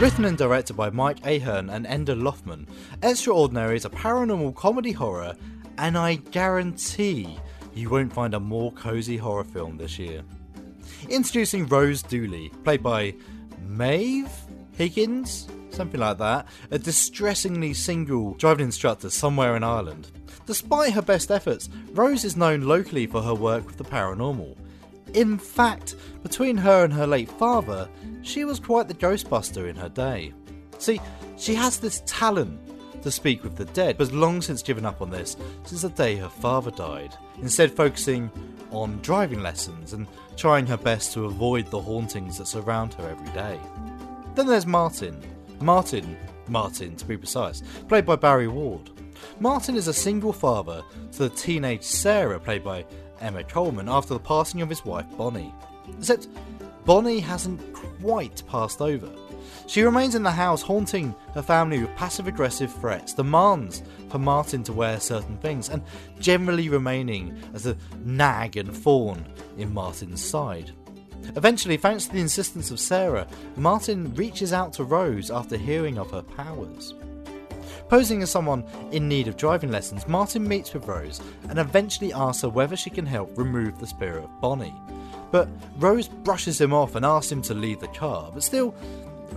Written 0.00 0.24
and 0.24 0.36
directed 0.36 0.74
by 0.74 0.90
Mike 0.90 1.24
Ahern 1.24 1.70
and 1.70 1.86
Enda 1.86 2.20
Loughman, 2.20 2.66
Extraordinary 3.00 3.76
is 3.76 3.84
a 3.84 3.90
paranormal 3.90 4.56
comedy 4.56 4.90
horror, 4.90 5.36
and 5.78 5.96
I 5.96 6.16
guarantee 6.16 7.38
you 7.74 7.90
won't 7.90 8.12
find 8.12 8.34
a 8.34 8.40
more 8.40 8.72
cozy 8.72 9.18
horror 9.18 9.44
film 9.44 9.76
this 9.76 10.00
year. 10.00 10.24
Introducing 11.08 11.68
Rose 11.68 12.02
Dooley, 12.02 12.50
played 12.64 12.82
by 12.82 13.14
Maeve 13.68 14.32
Higgins, 14.72 15.46
something 15.76 16.00
like 16.00 16.18
that, 16.18 16.46
a 16.70 16.78
distressingly 16.78 17.74
single 17.74 18.34
driving 18.34 18.66
instructor 18.66 19.10
somewhere 19.10 19.56
in 19.56 19.62
Ireland. 19.62 20.10
Despite 20.46 20.92
her 20.92 21.02
best 21.02 21.30
efforts, 21.30 21.68
Rose 21.92 22.24
is 22.24 22.36
known 22.36 22.62
locally 22.62 23.06
for 23.06 23.22
her 23.22 23.34
work 23.34 23.66
with 23.66 23.76
the 23.76 23.84
paranormal. 23.84 24.56
In 25.14 25.38
fact, 25.38 25.96
between 26.22 26.56
her 26.56 26.84
and 26.84 26.92
her 26.92 27.06
late 27.06 27.30
father, 27.30 27.88
she 28.22 28.44
was 28.44 28.60
quite 28.60 28.88
the 28.88 28.94
Ghostbuster 28.94 29.68
in 29.68 29.76
her 29.76 29.88
day. 29.88 30.32
See, 30.78 31.00
she 31.36 31.54
has 31.54 31.78
this 31.78 32.02
talent 32.06 32.60
to 33.02 33.10
speak 33.10 33.44
with 33.44 33.56
the 33.56 33.64
dead, 33.66 33.98
but 33.98 34.08
has 34.08 34.14
long 34.14 34.42
since 34.42 34.62
given 34.62 34.84
up 34.84 35.00
on 35.00 35.10
this 35.10 35.36
since 35.64 35.82
the 35.82 35.90
day 35.90 36.16
her 36.16 36.28
father 36.28 36.70
died, 36.70 37.14
instead 37.40 37.70
focusing 37.70 38.30
on 38.72 38.98
driving 39.00 39.42
lessons 39.42 39.92
and 39.92 40.06
trying 40.36 40.66
her 40.66 40.76
best 40.76 41.12
to 41.14 41.24
avoid 41.24 41.70
the 41.70 41.80
hauntings 41.80 42.38
that 42.38 42.46
surround 42.46 42.94
her 42.94 43.08
every 43.08 43.32
day. 43.32 43.58
Then 44.34 44.46
there's 44.46 44.66
Martin. 44.66 45.18
Martin, 45.60 46.16
Martin 46.48 46.96
to 46.96 47.04
be 47.04 47.16
precise, 47.16 47.62
played 47.88 48.06
by 48.06 48.16
Barry 48.16 48.48
Ward. 48.48 48.90
Martin 49.40 49.76
is 49.76 49.88
a 49.88 49.94
single 49.94 50.32
father 50.32 50.82
to 51.12 51.18
the 51.18 51.30
teenage 51.30 51.82
Sarah, 51.82 52.38
played 52.38 52.64
by 52.64 52.84
Emma 53.20 53.44
Coleman, 53.44 53.88
after 53.88 54.14
the 54.14 54.20
passing 54.20 54.60
of 54.62 54.68
his 54.68 54.84
wife 54.84 55.06
Bonnie. 55.16 55.52
Except 55.98 56.28
Bonnie 56.84 57.20
hasn't 57.20 57.60
quite 57.72 58.42
passed 58.46 58.80
over. 58.80 59.10
She 59.66 59.82
remains 59.82 60.14
in 60.14 60.22
the 60.22 60.30
house, 60.30 60.62
haunting 60.62 61.14
her 61.34 61.42
family 61.42 61.80
with 61.80 61.94
passive 61.96 62.28
aggressive 62.28 62.72
threats, 62.72 63.14
demands 63.14 63.82
for 64.08 64.18
Martin 64.18 64.62
to 64.64 64.72
wear 64.72 65.00
certain 65.00 65.36
things, 65.38 65.68
and 65.68 65.82
generally 66.20 66.68
remaining 66.68 67.36
as 67.52 67.66
a 67.66 67.76
nag 68.04 68.56
and 68.56 68.76
fawn 68.76 69.24
in 69.58 69.74
Martin's 69.74 70.22
side. 70.24 70.70
Eventually, 71.34 71.76
thanks 71.76 72.06
to 72.06 72.12
the 72.12 72.20
insistence 72.20 72.70
of 72.70 72.78
Sarah, 72.78 73.26
Martin 73.56 74.14
reaches 74.14 74.52
out 74.52 74.72
to 74.74 74.84
Rose 74.84 75.30
after 75.30 75.56
hearing 75.56 75.98
of 75.98 76.10
her 76.10 76.22
powers. 76.22 76.94
Posing 77.88 78.22
as 78.22 78.30
someone 78.30 78.64
in 78.90 79.08
need 79.08 79.28
of 79.28 79.36
driving 79.36 79.70
lessons, 79.70 80.08
Martin 80.08 80.46
meets 80.46 80.74
with 80.74 80.86
Rose 80.86 81.20
and 81.48 81.58
eventually 81.58 82.12
asks 82.12 82.42
her 82.42 82.48
whether 82.48 82.76
she 82.76 82.90
can 82.90 83.06
help 83.06 83.36
remove 83.38 83.78
the 83.78 83.86
spirit 83.86 84.24
of 84.24 84.40
Bonnie. 84.40 84.74
But 85.30 85.48
Rose 85.78 86.08
brushes 86.08 86.60
him 86.60 86.72
off 86.72 86.94
and 86.94 87.04
asks 87.04 87.30
him 87.30 87.42
to 87.42 87.54
leave 87.54 87.80
the 87.80 87.88
car, 87.88 88.30
but 88.32 88.42
still, 88.42 88.74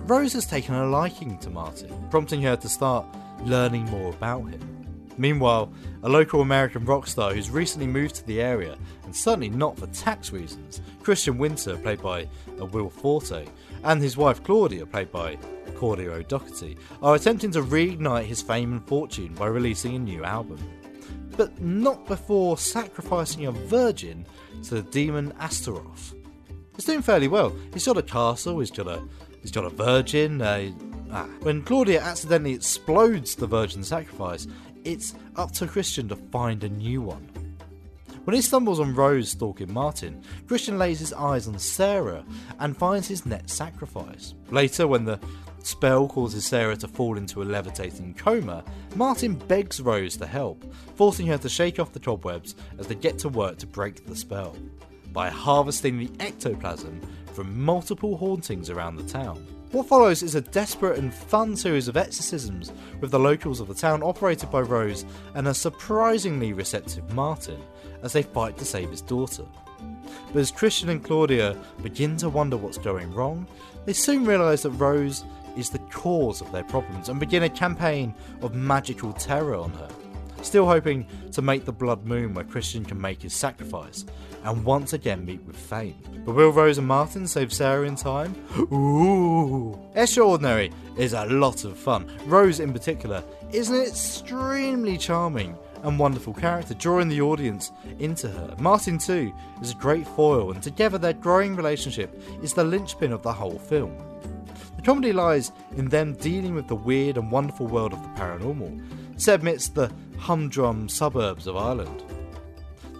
Rose 0.05 0.33
has 0.33 0.45
taken 0.45 0.75
a 0.75 0.87
liking 0.87 1.37
to 1.39 1.49
Martin, 1.49 1.91
prompting 2.09 2.41
her 2.41 2.55
to 2.55 2.69
start 2.69 3.05
learning 3.43 3.85
more 3.85 4.09
about 4.09 4.49
him. 4.49 4.61
Meanwhile, 5.17 5.71
a 6.03 6.09
local 6.09 6.41
American 6.41 6.85
rock 6.85 7.05
star 7.05 7.33
who's 7.33 7.49
recently 7.49 7.87
moved 7.87 8.15
to 8.15 8.25
the 8.25 8.41
area, 8.41 8.77
and 9.09 9.15
certainly 9.15 9.49
not 9.49 9.75
for 9.75 9.87
tax 9.87 10.31
reasons, 10.31 10.81
Christian 11.01 11.39
Winter, 11.39 11.75
played 11.77 11.99
by 11.99 12.27
uh, 12.61 12.65
Will 12.67 12.91
Forte, 12.91 13.47
and 13.83 13.99
his 13.99 14.15
wife 14.15 14.43
Claudia, 14.43 14.85
played 14.85 15.11
by 15.11 15.35
Claudia 15.75 16.11
O'Doherty, 16.11 16.77
are 17.01 17.15
attempting 17.15 17.49
to 17.53 17.63
reignite 17.63 18.25
his 18.25 18.43
fame 18.43 18.71
and 18.71 18.87
fortune 18.87 19.33
by 19.33 19.47
releasing 19.47 19.95
a 19.95 19.99
new 19.99 20.23
album. 20.23 20.59
But 21.35 21.59
not 21.59 22.05
before 22.05 22.59
sacrificing 22.59 23.47
a 23.47 23.51
virgin 23.51 24.27
to 24.65 24.75
the 24.75 24.83
demon 24.83 25.33
Astaroth. 25.39 26.13
He's 26.75 26.85
doing 26.85 27.01
fairly 27.01 27.29
well. 27.29 27.51
He's 27.73 27.87
got 27.87 27.97
a 27.97 28.03
castle, 28.03 28.59
he's 28.59 28.69
got 28.69 28.85
a 28.85 29.01
he's 29.41 29.49
got 29.49 29.65
a 29.65 29.71
virgin. 29.71 30.39
Uh, 30.39 30.69
ah. 31.11 31.27
When 31.41 31.63
Claudia 31.63 31.99
accidentally 31.99 32.53
explodes 32.53 33.33
the 33.33 33.47
virgin 33.47 33.83
sacrifice, 33.83 34.45
it's 34.83 35.15
up 35.35 35.51
to 35.53 35.65
Christian 35.65 36.07
to 36.09 36.15
find 36.15 36.63
a 36.63 36.69
new 36.69 37.01
one. 37.01 37.27
When 38.29 38.35
he 38.35 38.43
stumbles 38.43 38.79
on 38.79 38.93
Rose 38.93 39.31
stalking 39.31 39.73
Martin, 39.73 40.21
Christian 40.45 40.77
lays 40.77 40.99
his 40.99 41.13
eyes 41.13 41.47
on 41.47 41.57
Sarah 41.57 42.23
and 42.59 42.77
finds 42.77 43.07
his 43.07 43.25
net 43.25 43.49
sacrifice. 43.49 44.35
Later, 44.51 44.85
when 44.87 45.03
the 45.03 45.19
spell 45.63 46.07
causes 46.07 46.45
Sarah 46.45 46.77
to 46.77 46.87
fall 46.87 47.17
into 47.17 47.41
a 47.41 47.43
levitating 47.43 48.13
coma, 48.13 48.63
Martin 48.93 49.33
begs 49.33 49.81
Rose 49.81 50.15
to 50.17 50.27
help, 50.27 50.63
forcing 50.93 51.25
her 51.25 51.39
to 51.39 51.49
shake 51.49 51.79
off 51.79 51.91
the 51.91 51.99
cobwebs 51.99 52.53
as 52.77 52.85
they 52.85 52.93
get 52.93 53.17
to 53.17 53.29
work 53.29 53.57
to 53.57 53.65
break 53.65 54.05
the 54.05 54.15
spell 54.15 54.55
by 55.11 55.31
harvesting 55.31 55.97
the 55.97 56.11
ectoplasm 56.19 57.01
from 57.33 57.59
multiple 57.59 58.15
hauntings 58.15 58.69
around 58.69 58.97
the 58.97 59.11
town. 59.11 59.43
What 59.71 59.87
follows 59.87 60.23
is 60.23 60.33
a 60.33 60.41
desperate 60.41 60.97
and 60.97 61.13
fun 61.13 61.55
series 61.55 61.87
of 61.87 61.95
exorcisms 61.95 62.71
with 63.01 63.11
the 63.11 63.19
locals 63.19 63.59
of 63.59 63.67
the 63.67 63.75
town 63.75 64.01
operated 64.01 64.49
by 64.49 64.61
Rose 64.61 65.05
and 65.35 65.47
a 65.47 65.53
surprisingly 65.53 66.53
receptive 66.53 67.11
Martin 67.13 67.59
as 68.03 68.13
they 68.13 68.23
fight 68.23 68.57
to 68.57 68.65
save 68.65 68.89
his 68.89 69.01
daughter. 69.01 69.43
But 70.33 70.39
as 70.39 70.51
Christian 70.51 70.89
and 70.89 71.03
Claudia 71.03 71.57
begin 71.81 72.17
to 72.17 72.29
wonder 72.29 72.57
what's 72.57 72.77
going 72.77 73.13
wrong, 73.13 73.47
they 73.85 73.93
soon 73.93 74.25
realise 74.25 74.63
that 74.63 74.71
Rose 74.71 75.23
is 75.57 75.69
the 75.69 75.79
cause 75.79 76.41
of 76.41 76.51
their 76.51 76.63
problems 76.63 77.09
and 77.09 77.19
begin 77.19 77.43
a 77.43 77.49
campaign 77.49 78.13
of 78.41 78.55
magical 78.55 79.13
terror 79.13 79.55
on 79.55 79.71
her. 79.71 79.89
Still 80.41 80.65
hoping 80.65 81.05
to 81.33 81.41
make 81.41 81.65
the 81.65 81.71
blood 81.71 82.05
moon 82.05 82.33
where 82.33 82.45
Christian 82.45 82.85
can 82.85 82.99
make 82.99 83.21
his 83.21 83.33
sacrifice 83.33 84.05
and 84.43 84.63
once 84.63 84.93
again 84.93 85.25
meet 85.25 85.43
with 85.43 85.57
fame. 85.57 85.95
But 86.25 86.33
will 86.33 86.51
Rose 86.51 86.77
and 86.77 86.87
Martin 86.87 87.27
save 87.27 87.51
Sarah 87.51 87.85
in 87.85 87.95
time? 87.95 88.35
Ooh! 88.71 89.77
Extraordinary 89.95 90.71
is 90.97 91.13
a 91.13 91.25
lot 91.25 91.65
of 91.65 91.77
fun. 91.77 92.09
Rose, 92.25 92.61
in 92.61 92.71
particular, 92.71 93.21
is 93.51 93.69
an 93.69 93.81
extremely 93.81 94.97
charming 94.97 95.57
and 95.83 95.99
wonderful 95.99 96.33
character, 96.33 96.73
drawing 96.73 97.07
the 97.07 97.21
audience 97.21 97.71
into 97.99 98.27
her. 98.27 98.55
Martin, 98.59 98.97
too, 98.97 99.33
is 99.61 99.71
a 99.71 99.75
great 99.75 100.07
foil, 100.07 100.51
and 100.51 100.61
together 100.61 100.97
their 100.97 101.13
growing 101.13 101.55
relationship 101.55 102.21
is 102.41 102.53
the 102.53 102.63
linchpin 102.63 103.11
of 103.11 103.23
the 103.23 103.33
whole 103.33 103.59
film. 103.59 103.95
The 104.75 104.81
comedy 104.81 105.11
lies 105.11 105.51
in 105.75 105.89
them 105.89 106.13
dealing 106.13 106.55
with 106.55 106.67
the 106.67 106.75
weird 106.75 107.17
and 107.17 107.31
wonderful 107.31 107.67
world 107.67 107.93
of 107.93 108.01
the 108.01 108.09
paranormal, 108.09 108.81
set 109.19 109.41
amidst 109.41 109.75
the 109.75 109.91
humdrum 110.17 110.87
suburbs 110.87 111.47
of 111.47 111.57
Ireland. 111.57 112.03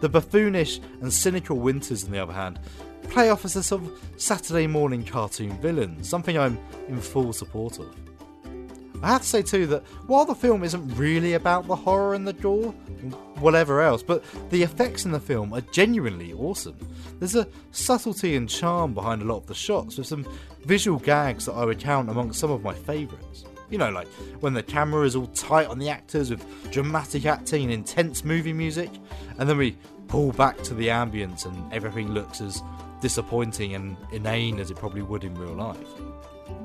The 0.01 0.09
buffoonish 0.09 0.79
and 1.01 1.11
cynical 1.11 1.57
Winters, 1.57 2.03
on 2.03 2.11
the 2.11 2.19
other 2.19 2.33
hand, 2.33 2.59
play 3.09 3.29
off 3.29 3.45
as 3.45 3.55
a 3.55 3.63
sort 3.63 3.83
of 3.83 3.91
Saturday 4.17 4.67
morning 4.67 5.03
cartoon 5.03 5.57
villain, 5.61 6.03
something 6.03 6.37
I'm 6.37 6.57
in 6.87 7.01
full 7.01 7.33
support 7.33 7.79
of. 7.79 7.95
I 9.01 9.07
have 9.07 9.21
to 9.21 9.27
say 9.27 9.41
too 9.41 9.65
that 9.67 9.83
while 10.07 10.25
the 10.25 10.35
film 10.35 10.63
isn't 10.63 10.95
really 10.95 11.33
about 11.33 11.67
the 11.67 11.75
horror 11.75 12.13
and 12.13 12.27
the 12.27 12.33
gore, 12.33 12.71
whatever 13.39 13.81
else, 13.81 14.03
but 14.03 14.23
the 14.49 14.63
effects 14.63 15.05
in 15.05 15.11
the 15.11 15.19
film 15.19 15.53
are 15.53 15.61
genuinely 15.61 16.33
awesome. 16.33 16.75
There's 17.19 17.35
a 17.35 17.47
subtlety 17.71 18.35
and 18.35 18.49
charm 18.49 18.93
behind 18.93 19.21
a 19.21 19.25
lot 19.25 19.37
of 19.37 19.47
the 19.47 19.55
shots, 19.55 19.97
with 19.97 20.07
some 20.07 20.27
visual 20.65 20.99
gags 20.99 21.45
that 21.45 21.53
I 21.53 21.65
would 21.65 21.79
count 21.79 22.09
amongst 22.09 22.39
some 22.39 22.51
of 22.51 22.61
my 22.63 22.73
favourites. 22.73 23.45
You 23.69 23.77
know, 23.77 23.89
like 23.89 24.07
when 24.41 24.53
the 24.53 24.63
camera 24.63 25.05
is 25.05 25.15
all 25.15 25.27
tight 25.27 25.67
on 25.67 25.79
the 25.79 25.89
actors 25.89 26.29
with 26.29 26.71
dramatic 26.71 27.25
acting 27.25 27.63
and 27.63 27.71
intense 27.71 28.25
movie 28.25 28.53
music, 28.53 28.89
and 29.37 29.47
then 29.47 29.57
we 29.57 29.77
pull 30.07 30.31
back 30.31 30.61
to 30.63 30.73
the 30.73 30.87
ambience 30.87 31.45
and 31.45 31.71
everything 31.71 32.11
looks 32.13 32.41
as 32.41 32.61
disappointing 32.99 33.75
and 33.75 33.95
inane 34.11 34.59
as 34.59 34.71
it 34.71 34.77
probably 34.77 35.03
would 35.03 35.23
in 35.23 35.35
real 35.35 35.53
life. 35.53 35.87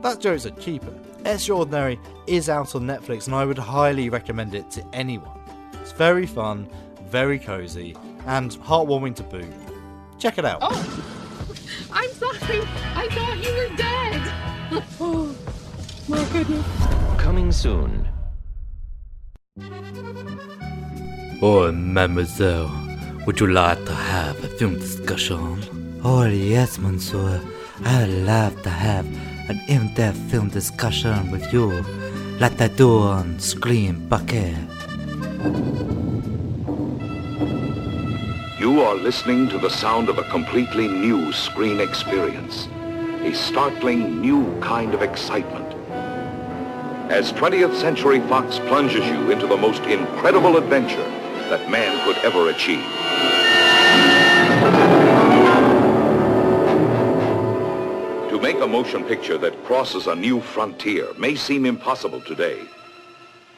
That 0.04 0.20
joke's 0.20 0.44
a 0.44 0.50
keeper. 0.50 0.92
Extraordinary 1.24 1.98
is 2.26 2.50
out 2.50 2.74
on 2.74 2.82
Netflix 2.82 3.24
and 3.24 3.34
I 3.34 3.46
would 3.46 3.56
highly 3.56 4.10
recommend 4.10 4.54
it 4.54 4.70
to 4.72 4.84
anyone. 4.92 5.40
It's 5.80 5.92
very 5.92 6.26
fun, 6.26 6.68
very 7.08 7.38
cosy, 7.38 7.96
and 8.26 8.50
heartwarming 8.50 9.16
to 9.16 9.22
boot. 9.22 9.46
Check 10.18 10.36
it 10.36 10.44
out. 10.44 10.58
Oh, 10.60 10.76
I'm 11.90 12.10
sorry. 12.10 12.60
I 12.94 13.08
thought 13.12 13.38
you 13.42 13.54
were 13.56 13.76
dead. 13.78 14.82
Oh, 15.00 15.34
my 16.08 16.22
goodness. 16.34 16.66
Coming 17.16 17.50
soon. 17.50 18.06
Oh, 21.40 21.72
mademoiselle, 21.72 22.70
would 23.24 23.40
you 23.40 23.46
like 23.46 23.82
to 23.86 23.94
have 23.94 24.44
a 24.44 24.48
film 24.48 24.74
discussion? 24.78 25.98
Oh, 26.04 26.26
yes, 26.26 26.78
monsieur. 26.78 27.40
I'd 27.82 28.04
love 28.04 28.62
to 28.64 28.68
have 28.68 29.06
an 29.48 29.60
in 29.68 29.92
depth 29.94 30.18
film 30.30 30.48
discussion 30.48 31.30
with 31.30 31.52
you, 31.52 31.82
like 32.40 32.60
I 32.60 32.68
do 32.68 32.98
on 32.98 33.38
Screen 33.38 34.08
Bucket. 34.08 34.54
You 38.58 38.80
are 38.80 38.94
listening 38.94 39.48
to 39.50 39.58
the 39.58 39.68
sound 39.68 40.08
of 40.08 40.18
a 40.18 40.22
completely 40.24 40.88
new 40.88 41.32
screen 41.32 41.80
experience. 41.80 42.68
A 43.22 43.34
startling 43.34 44.20
new 44.20 44.58
kind 44.60 44.94
of 44.94 45.02
excitement. 45.02 45.74
As 47.10 47.32
20th 47.32 47.74
Century 47.74 48.20
Fox 48.20 48.58
plunges 48.60 49.06
you 49.06 49.30
into 49.30 49.46
the 49.46 49.56
most 49.56 49.82
incredible 49.82 50.56
adventure 50.56 51.10
that 51.50 51.70
man 51.70 52.02
could 52.06 52.16
ever 52.24 52.48
achieve. 52.48 53.33
Make 58.44 58.60
a 58.60 58.66
motion 58.66 59.02
picture 59.04 59.38
that 59.38 59.64
crosses 59.64 60.06
a 60.06 60.14
new 60.14 60.38
frontier 60.38 61.08
may 61.16 61.34
seem 61.34 61.64
impossible 61.64 62.20
today. 62.20 62.60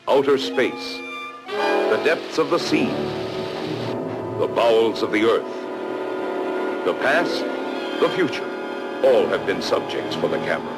Outer 0.07 0.38
space, 0.38 0.99
the 1.49 2.01
depths 2.05 2.38
of 2.38 2.51
the 2.51 2.59
sea, 2.59 2.87
the 4.38 4.46
bowels 4.46 5.03
of 5.03 5.11
the 5.11 5.25
earth, 5.25 6.85
the 6.85 6.94
past, 7.01 7.40
the 7.99 8.09
future, 8.11 8.49
all 9.03 9.27
have 9.27 9.44
been 9.44 9.61
subjects 9.61 10.14
for 10.14 10.29
the 10.29 10.38
camera. 10.51 10.77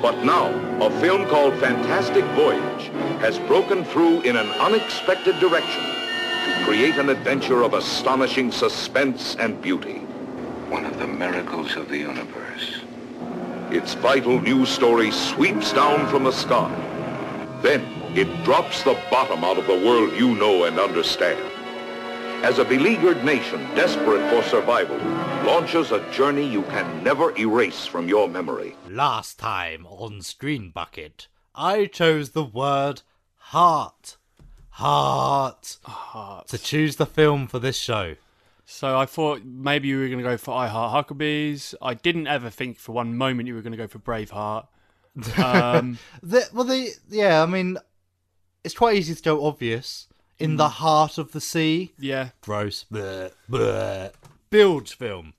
But 0.00 0.24
now, 0.24 0.48
a 0.80 0.90
film 0.98 1.28
called 1.28 1.52
Fantastic 1.60 2.24
Voyage 2.32 2.86
has 3.20 3.38
broken 3.40 3.84
through 3.84 4.22
in 4.22 4.36
an 4.36 4.48
unexpected 4.52 5.38
direction 5.38 5.84
to 5.84 6.64
create 6.64 6.96
an 6.96 7.10
adventure 7.10 7.62
of 7.62 7.74
astonishing 7.74 8.50
suspense 8.50 9.36
and 9.38 9.60
beauty. 9.60 9.98
One 10.70 10.86
of 10.86 10.98
the 10.98 11.06
miracles 11.06 11.76
of 11.76 11.90
the 11.90 11.98
universe. 11.98 12.81
Its 13.72 13.94
vital 13.94 14.38
news 14.38 14.68
story 14.68 15.10
sweeps 15.10 15.72
down 15.72 16.06
from 16.08 16.24
the 16.24 16.30
sky. 16.30 16.70
Then 17.62 17.80
it 18.14 18.44
drops 18.44 18.82
the 18.82 19.00
bottom 19.10 19.42
out 19.44 19.56
of 19.56 19.66
the 19.66 19.86
world 19.86 20.12
you 20.12 20.34
know 20.34 20.64
and 20.64 20.78
understand. 20.78 21.40
As 22.44 22.58
a 22.58 22.66
beleaguered 22.66 23.24
nation 23.24 23.60
desperate 23.74 24.28
for 24.28 24.46
survival 24.46 24.98
launches 25.46 25.90
a 25.90 26.06
journey 26.12 26.46
you 26.46 26.64
can 26.64 27.02
never 27.02 27.34
erase 27.38 27.86
from 27.86 28.08
your 28.08 28.28
memory. 28.28 28.76
Last 28.90 29.38
time 29.38 29.86
on 29.86 30.20
Screen 30.20 30.68
Bucket, 30.68 31.28
I 31.54 31.86
chose 31.86 32.32
the 32.32 32.44
word 32.44 33.00
heart. 33.36 34.18
Heart. 34.68 35.78
Heart. 35.84 36.48
To 36.48 36.58
choose 36.58 36.96
the 36.96 37.06
film 37.06 37.46
for 37.46 37.58
this 37.58 37.78
show. 37.78 38.16
So 38.72 38.98
I 38.98 39.04
thought 39.04 39.44
maybe 39.44 39.88
you 39.88 39.98
were 39.98 40.06
going 40.06 40.18
to 40.18 40.24
go 40.24 40.38
for 40.38 40.54
I 40.54 40.66
Heart 40.66 41.06
Huckabees. 41.06 41.74
I 41.82 41.92
didn't 41.92 42.26
ever 42.26 42.48
think 42.48 42.78
for 42.78 42.92
one 42.92 43.14
moment 43.14 43.46
you 43.46 43.54
were 43.54 43.60
going 43.60 43.72
to 43.72 43.76
go 43.76 43.86
for 43.86 43.98
Braveheart. 43.98 44.66
Um, 45.36 45.98
the, 46.22 46.48
well, 46.54 46.64
the 46.64 46.88
yeah, 47.10 47.42
I 47.42 47.46
mean, 47.46 47.76
it's 48.64 48.74
quite 48.74 48.96
easy 48.96 49.14
to 49.14 49.22
go 49.22 49.44
obvious. 49.44 50.08
In 50.38 50.56
the 50.56 50.70
heart 50.70 51.18
of 51.18 51.32
the 51.32 51.40
sea. 51.40 51.92
yeah. 51.98 52.30
Gross. 52.40 52.86
Bleh, 52.90 53.30
bleh. 53.48 54.10
Bilge 54.48 54.96
film. 54.96 55.34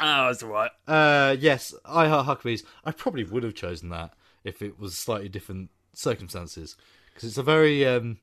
Oh, 0.00 0.26
that's 0.26 0.42
all 0.42 0.48
right. 0.48 0.70
Uh, 0.88 1.36
yes, 1.38 1.74
I 1.84 2.08
Heart 2.08 2.26
Huckabees. 2.26 2.64
I 2.82 2.92
probably 2.92 3.24
would 3.24 3.42
have 3.42 3.54
chosen 3.54 3.90
that 3.90 4.14
if 4.42 4.62
it 4.62 4.80
was 4.80 4.96
slightly 4.96 5.28
different 5.28 5.68
circumstances. 5.92 6.76
Because 7.12 7.28
it's 7.28 7.38
a 7.38 7.42
very 7.42 7.86
um, 7.86 8.18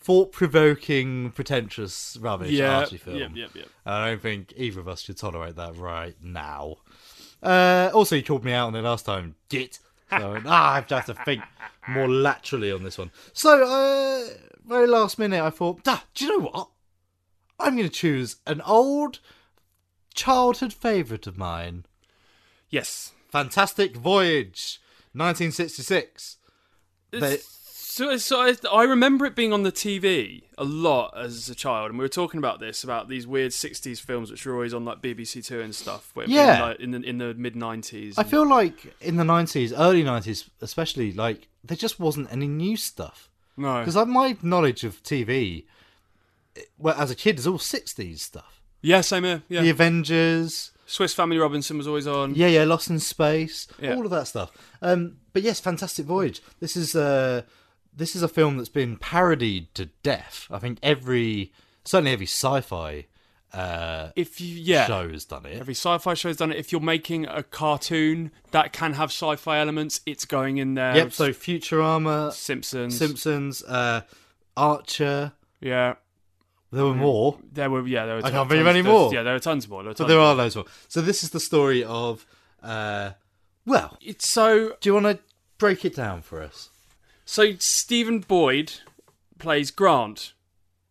thought 0.00 0.32
provoking, 0.32 1.30
pretentious, 1.30 2.16
rubbish 2.20 2.50
Yeah, 2.50 2.78
arty 2.80 2.96
film. 2.96 3.18
yep, 3.18 3.30
yep, 3.34 3.50
yep. 3.54 3.68
I 3.84 4.08
don't 4.08 4.22
think 4.22 4.52
either 4.56 4.80
of 4.80 4.88
us 4.88 5.02
should 5.02 5.18
tolerate 5.18 5.56
that 5.56 5.76
right 5.76 6.16
now. 6.22 6.76
Uh, 7.42 7.90
also, 7.92 8.16
you 8.16 8.22
called 8.22 8.44
me 8.44 8.52
out 8.52 8.68
on 8.68 8.74
it 8.76 8.82
last 8.82 9.04
time, 9.04 9.34
git. 9.48 9.78
So 10.10 10.40
ah, 10.46 10.72
I 10.72 10.74
have 10.76 10.86
to, 10.88 10.96
have 10.96 11.06
to 11.06 11.14
think 11.24 11.42
more 11.88 12.08
laterally 12.08 12.72
on 12.72 12.82
this 12.82 12.98
one. 12.98 13.10
So, 13.32 13.62
uh, 13.62 14.28
very 14.66 14.86
last 14.86 15.18
minute, 15.18 15.42
I 15.42 15.50
thought, 15.50 15.84
do 15.84 16.24
you 16.24 16.38
know 16.38 16.46
what? 16.46 16.68
I'm 17.58 17.76
going 17.76 17.88
to 17.88 17.94
choose 17.94 18.36
an 18.46 18.60
old 18.62 19.20
childhood 20.14 20.72
favourite 20.72 21.26
of 21.26 21.36
mine. 21.36 21.84
Yes. 22.70 23.12
Fantastic 23.28 23.96
Voyage, 23.96 24.80
1966. 25.12 26.38
They- 27.10 27.38
So, 27.90 28.16
so 28.18 28.40
I, 28.40 28.54
I 28.72 28.84
remember 28.84 29.26
it 29.26 29.34
being 29.34 29.52
on 29.52 29.64
the 29.64 29.72
TV 29.72 30.42
a 30.56 30.62
lot 30.64 31.12
as 31.18 31.48
a 31.50 31.56
child, 31.56 31.90
and 31.90 31.98
we 31.98 32.04
were 32.04 32.08
talking 32.08 32.38
about 32.38 32.60
this 32.60 32.84
about 32.84 33.08
these 33.08 33.26
weird 33.26 33.50
'60s 33.50 34.00
films 34.00 34.30
which 34.30 34.46
were 34.46 34.54
always 34.54 34.72
on 34.72 34.84
like 34.84 35.02
BBC 35.02 35.44
Two 35.44 35.60
and 35.60 35.74
stuff. 35.74 36.12
Yeah. 36.26 36.54
in, 36.54 36.60
like, 36.60 36.80
in 36.80 36.90
the 36.92 37.00
in 37.02 37.18
the 37.18 37.34
mid 37.34 37.54
'90s. 37.54 38.14
I 38.16 38.22
feel 38.22 38.46
like 38.46 38.94
in 39.00 39.16
the 39.16 39.24
90s, 39.24 39.72
early 39.76 40.04
90s 40.04 40.48
especially, 40.60 41.12
like, 41.12 41.48
there 41.64 41.76
just 41.76 41.98
wasn't 41.98 42.30
any 42.32 42.46
new 42.46 42.76
stuff. 42.76 43.28
no, 43.56 43.80
Because 43.84 43.96
my 44.06 44.36
knowledge 44.40 44.84
of 44.84 45.02
TV, 45.02 45.64
well, 46.78 46.94
as 46.96 47.10
a 47.10 47.16
kid, 47.16 47.40
is 47.40 47.46
all 47.48 47.58
60s 47.58 48.20
stuff. 48.20 48.60
yeah, 48.82 49.00
same 49.00 49.24
here. 49.24 49.42
Yeah, 49.48 49.62
The 49.62 49.70
Avengers, 49.70 50.70
Swiss 50.86 51.12
Family 51.12 51.38
Robinson 51.38 51.76
was 51.76 51.88
always 51.88 52.06
on. 52.06 52.36
yeah, 52.36 52.46
yeah, 52.46 52.62
Lost 52.64 52.88
in 52.88 53.00
Space, 53.00 53.66
Yeah. 53.80 53.96
all 53.96 54.04
of 54.04 54.10
that 54.12 54.28
stuff. 54.28 54.52
Um, 54.80 55.16
but 55.32 55.42
yes, 55.42 55.58
Fantastic 55.58 56.06
Voyage. 56.06 56.40
This 56.60 56.76
is 56.76 56.94
uh, 56.94 57.42
this 58.00 58.16
is 58.16 58.22
a 58.22 58.28
film 58.28 58.56
that's 58.56 58.68
been 58.68 58.96
parodied 58.96 59.72
to 59.74 59.86
death. 60.02 60.46
I 60.50 60.58
think 60.58 60.78
every, 60.82 61.52
certainly 61.84 62.12
every 62.12 62.26
sci-fi 62.26 63.06
uh, 63.52 64.10
If 64.16 64.40
you 64.40 64.54
yeah, 64.56 64.86
show 64.86 65.08
has 65.10 65.24
done 65.24 65.44
it. 65.46 65.58
every 65.60 65.74
sci-fi 65.74 66.14
show 66.14 66.28
has 66.28 66.36
done 66.36 66.50
it. 66.52 66.58
If 66.58 66.72
you're 66.72 66.80
making 66.80 67.26
a 67.26 67.42
cartoon 67.42 68.30
that 68.52 68.72
can 68.72 68.92
have 68.94 69.10
sci-fi 69.10 69.58
elements, 69.58 70.00
it's 70.06 70.24
going 70.24 70.58
in 70.58 70.74
there. 70.74 70.96
Yep. 70.96 71.12
So 71.12 71.30
Futurama, 71.30 72.32
Simpsons, 72.32 72.96
Simpsons, 72.96 73.62
uh, 73.64 74.02
Archer. 74.56 75.32
yeah. 75.60 75.94
There 76.72 76.84
were 76.84 76.94
more. 76.94 77.36
There 77.52 77.68
were 77.68 77.84
yeah, 77.86 78.06
there 78.06 78.14
were. 78.16 78.24
I 78.24 78.30
can't 78.30 78.48
think 78.48 78.60
of 78.60 78.66
tons- 78.66 78.76
any 78.76 78.82
more. 78.82 79.12
Yeah, 79.12 79.24
there 79.24 79.32
were 79.32 79.40
tons 79.40 79.68
more. 79.68 79.82
There 79.82 79.92
But 79.92 80.06
there 80.06 80.16
more. 80.18 80.26
are 80.26 80.34
loads 80.36 80.54
more. 80.54 80.66
So 80.86 81.00
this 81.00 81.24
is 81.24 81.30
the 81.30 81.40
story 81.40 81.82
of. 81.82 82.24
Uh, 82.62 83.10
well, 83.66 83.98
It's 84.00 84.28
so 84.28 84.76
do 84.80 84.88
you 84.88 84.94
want 84.94 85.06
to 85.06 85.18
break 85.58 85.84
it 85.84 85.96
down 85.96 86.22
for 86.22 86.40
us? 86.40 86.70
So 87.30 87.52
Stephen 87.58 88.20
Boyd 88.20 88.72
plays 89.38 89.70
Grant, 89.70 90.32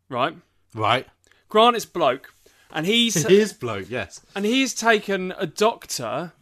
right? 0.08 0.36
Right. 0.73 1.08
Grant 1.49 1.75
is 1.75 1.86
bloke, 1.86 2.34
and 2.71 2.86
he's 2.86 3.28
He 3.28 3.39
is 3.39 3.54
bloke. 3.54 3.89
Yes. 3.89 4.21
and 4.36 4.45
he's 4.45 4.73
taken 4.73 5.34
a 5.38 5.45
doctor 5.45 6.34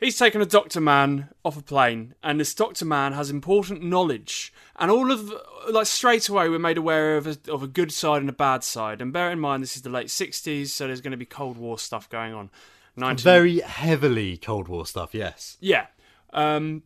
He's 0.00 0.16
taken 0.16 0.40
a 0.40 0.46
Doctor 0.46 0.80
Man 0.80 1.28
off 1.44 1.58
a 1.58 1.62
plane, 1.62 2.14
and 2.22 2.40
this 2.40 2.54
Doctor 2.54 2.86
Man 2.86 3.12
has 3.12 3.28
important 3.28 3.82
knowledge. 3.82 4.50
And 4.76 4.90
all 4.90 5.12
of 5.12 5.30
like 5.70 5.84
straight 5.84 6.26
away, 6.30 6.48
we're 6.48 6.58
made 6.58 6.78
aware 6.78 7.18
of 7.18 7.26
a, 7.26 7.36
of 7.52 7.62
a 7.62 7.66
good 7.66 7.92
side 7.92 8.22
and 8.22 8.30
a 8.30 8.32
bad 8.32 8.64
side. 8.64 9.02
And 9.02 9.12
bear 9.12 9.30
in 9.30 9.38
mind, 9.38 9.62
this 9.62 9.76
is 9.76 9.82
the 9.82 9.90
late 9.90 10.06
'60s, 10.06 10.68
so 10.68 10.86
there's 10.86 11.02
going 11.02 11.10
to 11.10 11.18
be 11.18 11.26
Cold 11.26 11.58
War 11.58 11.78
stuff 11.78 12.08
going 12.08 12.32
on. 12.32 12.48
19- 12.96 13.20
Very 13.20 13.60
heavily 13.60 14.38
Cold 14.38 14.68
War 14.68 14.86
stuff, 14.86 15.14
yes. 15.14 15.58
yeah. 15.60 15.86
Um, 16.32 16.82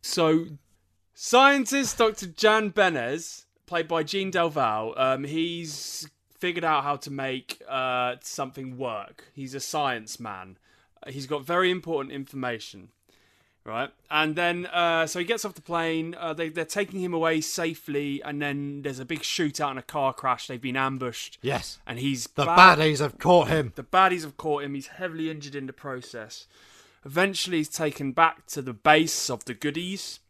so, 0.00 0.46
scientist 1.14 1.98
Dr. 1.98 2.26
Jan 2.26 2.70
Benes, 2.70 3.46
played 3.66 3.88
by 3.88 4.02
Jean 4.02 4.30
Delval, 4.30 4.98
um, 4.98 5.24
he's 5.24 6.08
figured 6.38 6.64
out 6.64 6.84
how 6.84 6.96
to 6.96 7.10
make 7.10 7.62
uh, 7.68 8.16
something 8.20 8.76
work. 8.76 9.24
He's 9.34 9.54
a 9.54 9.60
science 9.60 10.20
man. 10.20 10.58
He's 11.06 11.26
got 11.26 11.44
very 11.44 11.70
important 11.70 12.12
information, 12.14 12.88
right? 13.64 13.90
And 14.10 14.36
then, 14.36 14.66
uh, 14.66 15.06
so 15.06 15.18
he 15.18 15.24
gets 15.24 15.44
off 15.44 15.54
the 15.54 15.60
plane. 15.62 16.14
Uh, 16.18 16.32
they, 16.32 16.48
they're 16.48 16.64
taking 16.64 17.00
him 17.00 17.12
away 17.14 17.40
safely, 17.42 18.22
and 18.22 18.40
then 18.40 18.82
there's 18.82 18.98
a 19.00 19.04
big 19.04 19.20
shootout 19.20 19.70
and 19.70 19.78
a 19.78 19.82
car 19.82 20.12
crash. 20.14 20.46
They've 20.46 20.60
been 20.60 20.76
ambushed. 20.76 21.38
Yes. 21.42 21.78
And 21.86 21.98
he's 21.98 22.26
The 22.28 22.46
bad- 22.46 22.78
baddies 22.78 22.98
have 23.00 23.18
caught 23.18 23.48
him. 23.48 23.72
the 23.76 23.84
baddies 23.84 24.22
have 24.22 24.36
caught 24.38 24.64
him. 24.64 24.74
He's 24.74 24.86
heavily 24.88 25.30
injured 25.30 25.54
in 25.54 25.66
the 25.66 25.72
process. 25.74 26.46
Eventually, 27.04 27.58
he's 27.58 27.68
taken 27.68 28.12
back 28.12 28.46
to 28.46 28.62
the 28.62 28.72
base 28.72 29.28
of 29.28 29.44
the 29.44 29.52
goodies, 29.52 30.20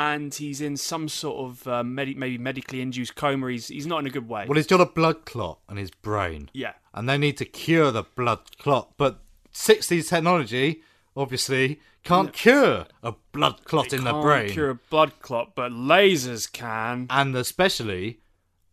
and 0.00 0.34
he's 0.34 0.62
in 0.62 0.78
some 0.78 1.08
sort 1.10 1.36
of 1.50 1.68
uh, 1.68 1.84
medi- 1.84 2.14
maybe 2.14 2.38
medically 2.38 2.80
induced 2.80 3.16
coma. 3.16 3.50
He's 3.50 3.68
he's 3.68 3.86
not 3.86 3.98
in 4.00 4.06
a 4.06 4.10
good 4.10 4.28
way. 4.28 4.46
Well, 4.48 4.56
he's 4.56 4.66
got 4.66 4.80
a 4.80 4.86
blood 4.86 5.26
clot 5.26 5.58
in 5.70 5.76
his 5.76 5.90
brain. 5.90 6.48
Yeah. 6.54 6.72
And 6.94 7.06
they 7.06 7.18
need 7.18 7.36
to 7.36 7.44
cure 7.44 7.90
the 7.90 8.04
blood 8.14 8.40
clot. 8.58 8.92
But 8.96 9.20
60s 9.52 10.08
technology, 10.08 10.80
obviously, 11.14 11.80
can't 12.02 12.32
cure 12.32 12.86
a 13.02 13.12
blood 13.32 13.64
clot 13.64 13.92
in 13.92 14.04
the 14.04 14.12
Can't 14.12 14.22
brain. 14.24 14.48
cure 14.50 14.70
a 14.70 14.74
blood 14.74 15.20
clot, 15.20 15.54
but 15.54 15.70
lasers 15.70 16.50
can. 16.50 17.06
and 17.10 17.36
especially 17.36 18.20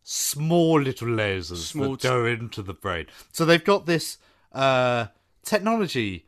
small 0.04 0.80
little 0.80 1.10
lasers 1.10 1.58
Small 1.58 1.92
that 1.92 2.02
t- 2.02 2.08
go 2.08 2.26
into 2.26 2.62
the 2.62 2.74
brain. 2.74 3.08
So 3.34 3.44
they've 3.44 3.64
got 3.64 3.86
this 3.86 4.18
uh, 4.54 5.08
technology 5.44 6.26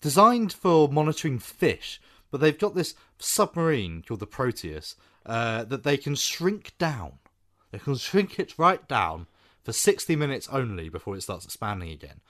designed 0.00 0.52
for 0.52 0.88
monitoring 0.88 1.40
fish, 1.40 2.00
but 2.30 2.40
they've 2.40 2.58
got 2.58 2.74
this 2.74 2.94
submarine 3.18 4.02
called 4.06 4.20
the 4.20 4.26
Proteus 4.26 4.96
uh, 5.26 5.64
that 5.64 5.82
they 5.82 5.96
can 5.96 6.14
shrink 6.14 6.72
down. 6.78 7.14
They 7.70 7.78
can 7.78 7.96
shrink 7.96 8.38
it 8.38 8.58
right 8.58 8.86
down 8.88 9.26
for 9.64 9.72
60 9.72 10.16
minutes 10.16 10.48
only 10.50 10.88
before 10.88 11.16
it 11.16 11.22
starts 11.22 11.44
expanding 11.44 11.90
again. 11.90 12.20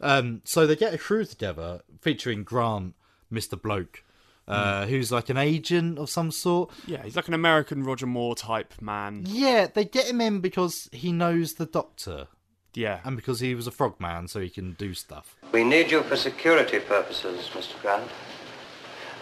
Um, 0.00 0.40
so 0.44 0.66
they 0.66 0.76
get 0.76 0.94
a 0.94 0.98
crew 0.98 1.24
together 1.24 1.82
featuring 2.00 2.42
Grant, 2.42 2.94
Mr. 3.30 3.60
Bloke, 3.60 4.02
uh, 4.48 4.86
who's 4.86 5.10
like 5.10 5.28
an 5.28 5.36
agent 5.36 5.98
of 5.98 6.08
some 6.08 6.30
sort. 6.30 6.70
Yeah, 6.86 7.02
he's 7.02 7.16
like 7.16 7.28
an 7.28 7.34
American 7.34 7.82
Roger 7.82 8.06
Moore 8.06 8.36
type 8.36 8.80
man. 8.80 9.24
Yeah, 9.26 9.66
they 9.66 9.84
get 9.84 10.06
him 10.06 10.20
in 10.20 10.40
because 10.40 10.88
he 10.92 11.12
knows 11.12 11.54
the 11.54 11.66
doctor. 11.66 12.28
Yeah. 12.76 13.00
And 13.04 13.16
because 13.16 13.40
he 13.40 13.54
was 13.54 13.66
a 13.66 13.70
frogman, 13.70 14.28
so 14.28 14.40
he 14.40 14.50
can 14.50 14.72
do 14.74 14.94
stuff. 14.94 15.36
We 15.50 15.64
need 15.64 15.90
you 15.90 16.02
for 16.02 16.14
security 16.14 16.78
purposes, 16.78 17.48
Mr. 17.52 17.80
Grant. 17.80 18.08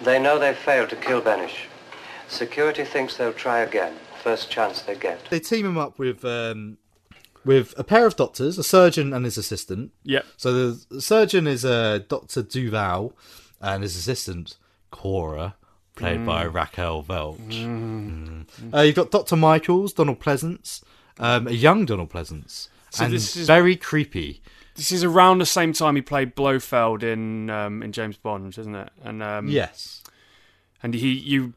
They 0.02 0.18
know 0.18 0.38
they 0.38 0.54
failed 0.54 0.90
to 0.90 0.96
kill 0.96 1.20
Benes. 1.20 1.50
Security 2.28 2.84
thinks 2.84 3.16
they'll 3.16 3.32
try 3.32 3.60
again. 3.60 3.94
First 4.22 4.50
chance 4.50 4.82
they 4.82 4.94
get. 4.96 5.20
They 5.30 5.40
team 5.40 5.66
him 5.66 5.78
up 5.78 5.98
with 5.98 6.24
um, 6.24 6.78
with 7.44 7.74
a 7.78 7.84
pair 7.84 8.06
of 8.06 8.16
doctors, 8.16 8.56
a 8.58 8.64
surgeon 8.64 9.12
and 9.12 9.24
his 9.24 9.36
assistant. 9.36 9.92
Yep. 10.04 10.24
So 10.36 10.52
the 10.88 11.00
surgeon 11.00 11.46
is 11.46 11.64
uh, 11.64 12.00
Doctor 12.08 12.42
Duval, 12.42 13.12
and 13.60 13.82
his 13.82 13.96
assistant 13.96 14.56
Cora, 14.90 15.54
played 15.96 16.24
by 16.24 16.46
Mm. 16.46 16.54
Raquel 16.54 17.02
Welch. 17.02 17.38
Mm. 17.38 18.46
Uh, 18.74 18.80
you've 18.80 18.96
got 18.96 19.10
Doctor 19.10 19.36
Michaels, 19.36 19.92
Donald 19.92 20.20
Pleasence, 20.20 20.82
um, 21.18 21.46
a 21.46 21.52
young 21.52 21.84
Donald 21.84 22.10
Pleasence, 22.10 22.68
So 22.90 23.04
and 23.04 23.12
this 23.12 23.36
is- 23.36 23.46
very 23.46 23.76
creepy. 23.76 24.40
This 24.74 24.90
is 24.92 25.04
around 25.04 25.38
the 25.38 25.46
same 25.46 25.72
time 25.72 25.96
he 25.96 26.02
played 26.02 26.34
Blofeld 26.34 27.02
in 27.02 27.48
um, 27.50 27.82
in 27.82 27.92
James 27.92 28.16
Bond, 28.16 28.56
isn't 28.58 28.74
it? 28.74 28.90
And 29.02 29.22
um, 29.22 29.48
Yes. 29.48 30.02
And 30.82 30.94
he 30.94 31.10
you 31.12 31.54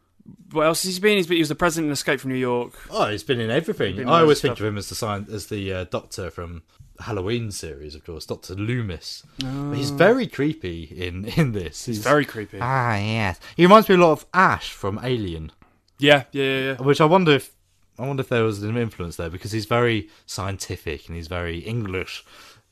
what 0.51 0.65
else 0.65 0.83
has 0.83 0.95
he 0.95 1.01
been? 1.01 1.17
He's 1.17 1.27
been 1.27 1.37
he 1.37 1.41
was 1.41 1.49
the 1.49 1.55
president 1.55 1.87
in 1.87 1.93
Escape 1.93 2.19
from 2.19 2.31
New 2.31 2.37
York. 2.37 2.73
Oh, 2.91 3.09
he's 3.09 3.23
been 3.23 3.39
in 3.39 3.49
everything. 3.49 3.95
Been 3.95 4.03
in 4.03 4.09
I 4.09 4.21
always 4.21 4.41
think 4.41 4.59
of 4.59 4.65
him 4.65 4.77
as 4.77 4.89
the 4.89 4.95
science, 4.95 5.29
as 5.31 5.47
the 5.47 5.71
uh, 5.73 5.83
Doctor 5.85 6.29
from 6.29 6.63
the 6.97 7.03
Halloween 7.03 7.51
series, 7.51 7.95
of 7.95 8.03
course, 8.05 8.25
Doctor 8.25 8.53
Loomis. 8.55 9.23
But 9.39 9.73
he's 9.73 9.91
Oh. 9.91 9.95
very 9.95 10.27
creepy 10.27 10.83
in 10.83 11.25
in 11.25 11.53
this. 11.53 11.85
He's 11.85 11.99
very 11.99 12.25
creepy. 12.25 12.59
Ah, 12.61 12.97
yes. 12.97 13.39
He 13.55 13.63
reminds 13.63 13.87
me 13.89 13.95
a 13.95 13.99
lot 13.99 14.11
of 14.11 14.25
Ash 14.33 14.71
from 14.71 14.99
Alien. 15.03 15.51
Yeah, 15.97 16.23
yeah, 16.31 16.43
yeah. 16.43 16.59
yeah. 16.59 16.75
Which 16.75 16.99
I 17.01 17.05
wonder 17.05 17.31
if 17.33 17.51
I 17.97 18.05
wonder 18.05 18.21
if 18.21 18.29
there 18.29 18.43
was 18.43 18.61
an 18.63 18.77
influence 18.77 19.15
there 19.15 19.29
because 19.29 19.51
he's 19.53 19.65
very 19.65 20.09
scientific 20.25 21.07
and 21.07 21.15
he's 21.15 21.27
very 21.27 21.59
English, 21.59 22.23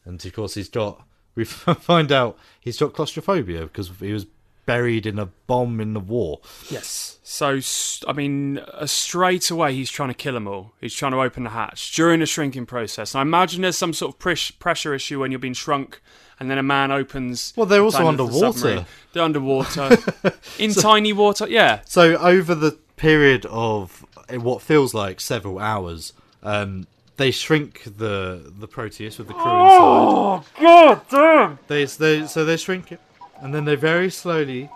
and 0.06 0.24
of 0.24 0.34
course 0.34 0.54
he's 0.54 0.70
got. 0.70 1.04
We 1.36 1.44
find 1.46 2.12
out 2.12 2.38
he's 2.60 2.80
got 2.80 2.94
claustrophobia 2.94 3.64
because 3.64 3.92
he 4.00 4.14
was 4.14 4.26
buried 4.66 5.06
in 5.06 5.20
a 5.20 5.28
bomb 5.48 5.80
in 5.80 5.94
the 5.94 6.00
war. 6.00 6.40
Yes. 6.70 7.20
So 7.24 7.60
I 8.08 8.14
mean, 8.14 8.60
uh, 8.60 8.86
straight 8.86 9.50
away 9.52 9.74
he's 9.74 9.90
trying 9.90 10.10
to 10.10 10.16
kill 10.16 10.34
them 10.34 10.48
all. 10.48 10.74
He's 10.82 10.94
trying 10.94 11.12
to 11.12 11.20
open 11.22 11.44
the 11.44 11.52
hatch 11.52 11.94
during 11.96 12.20
the 12.20 12.26
shrinking 12.26 12.66
process. 12.66 13.14
And 13.14 13.20
I 13.20 13.22
imagine 13.24 13.62
there's 13.62 13.78
some 13.78 13.94
sort 13.94 14.14
of 14.14 14.20
pres- 14.20 14.52
pressure 14.52 14.94
issue 14.94 15.20
when 15.20 15.32
you're 15.32 15.40
being 15.40 15.54
shrunk, 15.54 16.02
and 16.40 16.50
then 16.50 16.58
a 16.58 16.64
man 16.64 16.92
opens. 16.92 17.54
Well, 17.56 17.66
they're 17.66 17.82
also 17.82 18.08
of 18.08 18.18
the 18.18 18.24
underwater. 18.24 18.86
They're 19.14 19.24
underwater 19.24 19.98
in 20.60 20.74
tiny 20.74 21.14
water. 21.14 21.48
Yeah. 21.48 21.82
So 21.86 22.16
over 22.18 22.56
the 22.56 22.78
period 22.96 23.46
of 23.48 24.06
uh, 24.30 24.40
what 24.40 24.62
feels 24.62 24.94
like 24.94 25.20
several 25.20 25.60
hours, 25.60 26.14
um, 26.44 26.88
they 27.18 27.32
shrink 27.32 27.84
the 27.98 28.52
the 28.60 28.68
Proteus 28.68 29.18
with 29.18 29.28
the 29.28 29.34
crew 29.34 29.44
Oh, 29.46 30.38
inside. 30.38 30.52
Oh 30.60 30.62
god 30.62 31.02
damn! 31.10 31.60
They, 31.68 31.86
they 31.86 32.28
so 32.28 32.46
they 32.46 32.58
shrink 32.58 32.92
it, 32.92 33.00
and 33.42 33.54
then 33.54 33.66
they 33.66 33.76
very 33.76 34.10
slowly 34.10 34.70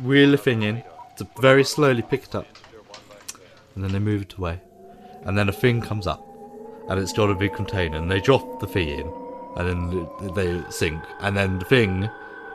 reel 0.00 0.30
the 0.30 0.38
thing 0.38 0.62
in 0.62 0.82
to 1.16 1.26
very 1.40 1.64
slowly 1.64 2.02
pick 2.02 2.24
it 2.24 2.34
up, 2.34 2.46
and 3.74 3.84
then 3.84 3.92
they 3.92 3.98
move 3.98 4.22
it 4.22 4.34
away, 4.34 4.60
and 5.24 5.36
then 5.36 5.48
a 5.48 5.52
thing 5.52 5.80
comes 5.80 6.06
up, 6.06 6.26
and 6.88 6.98
it's 6.98 7.12
got 7.12 7.30
a 7.30 7.34
big 7.34 7.52
container, 7.54 7.98
and 7.98 8.10
they 8.10 8.20
drop 8.20 8.60
the 8.60 8.66
thing 8.66 8.88
in, 8.88 9.12
and 9.56 9.68
then 9.68 10.34
they 10.34 10.70
sink, 10.70 11.02
and 11.20 11.36
then 11.36 11.58
the 11.58 11.64
thing 11.66 12.08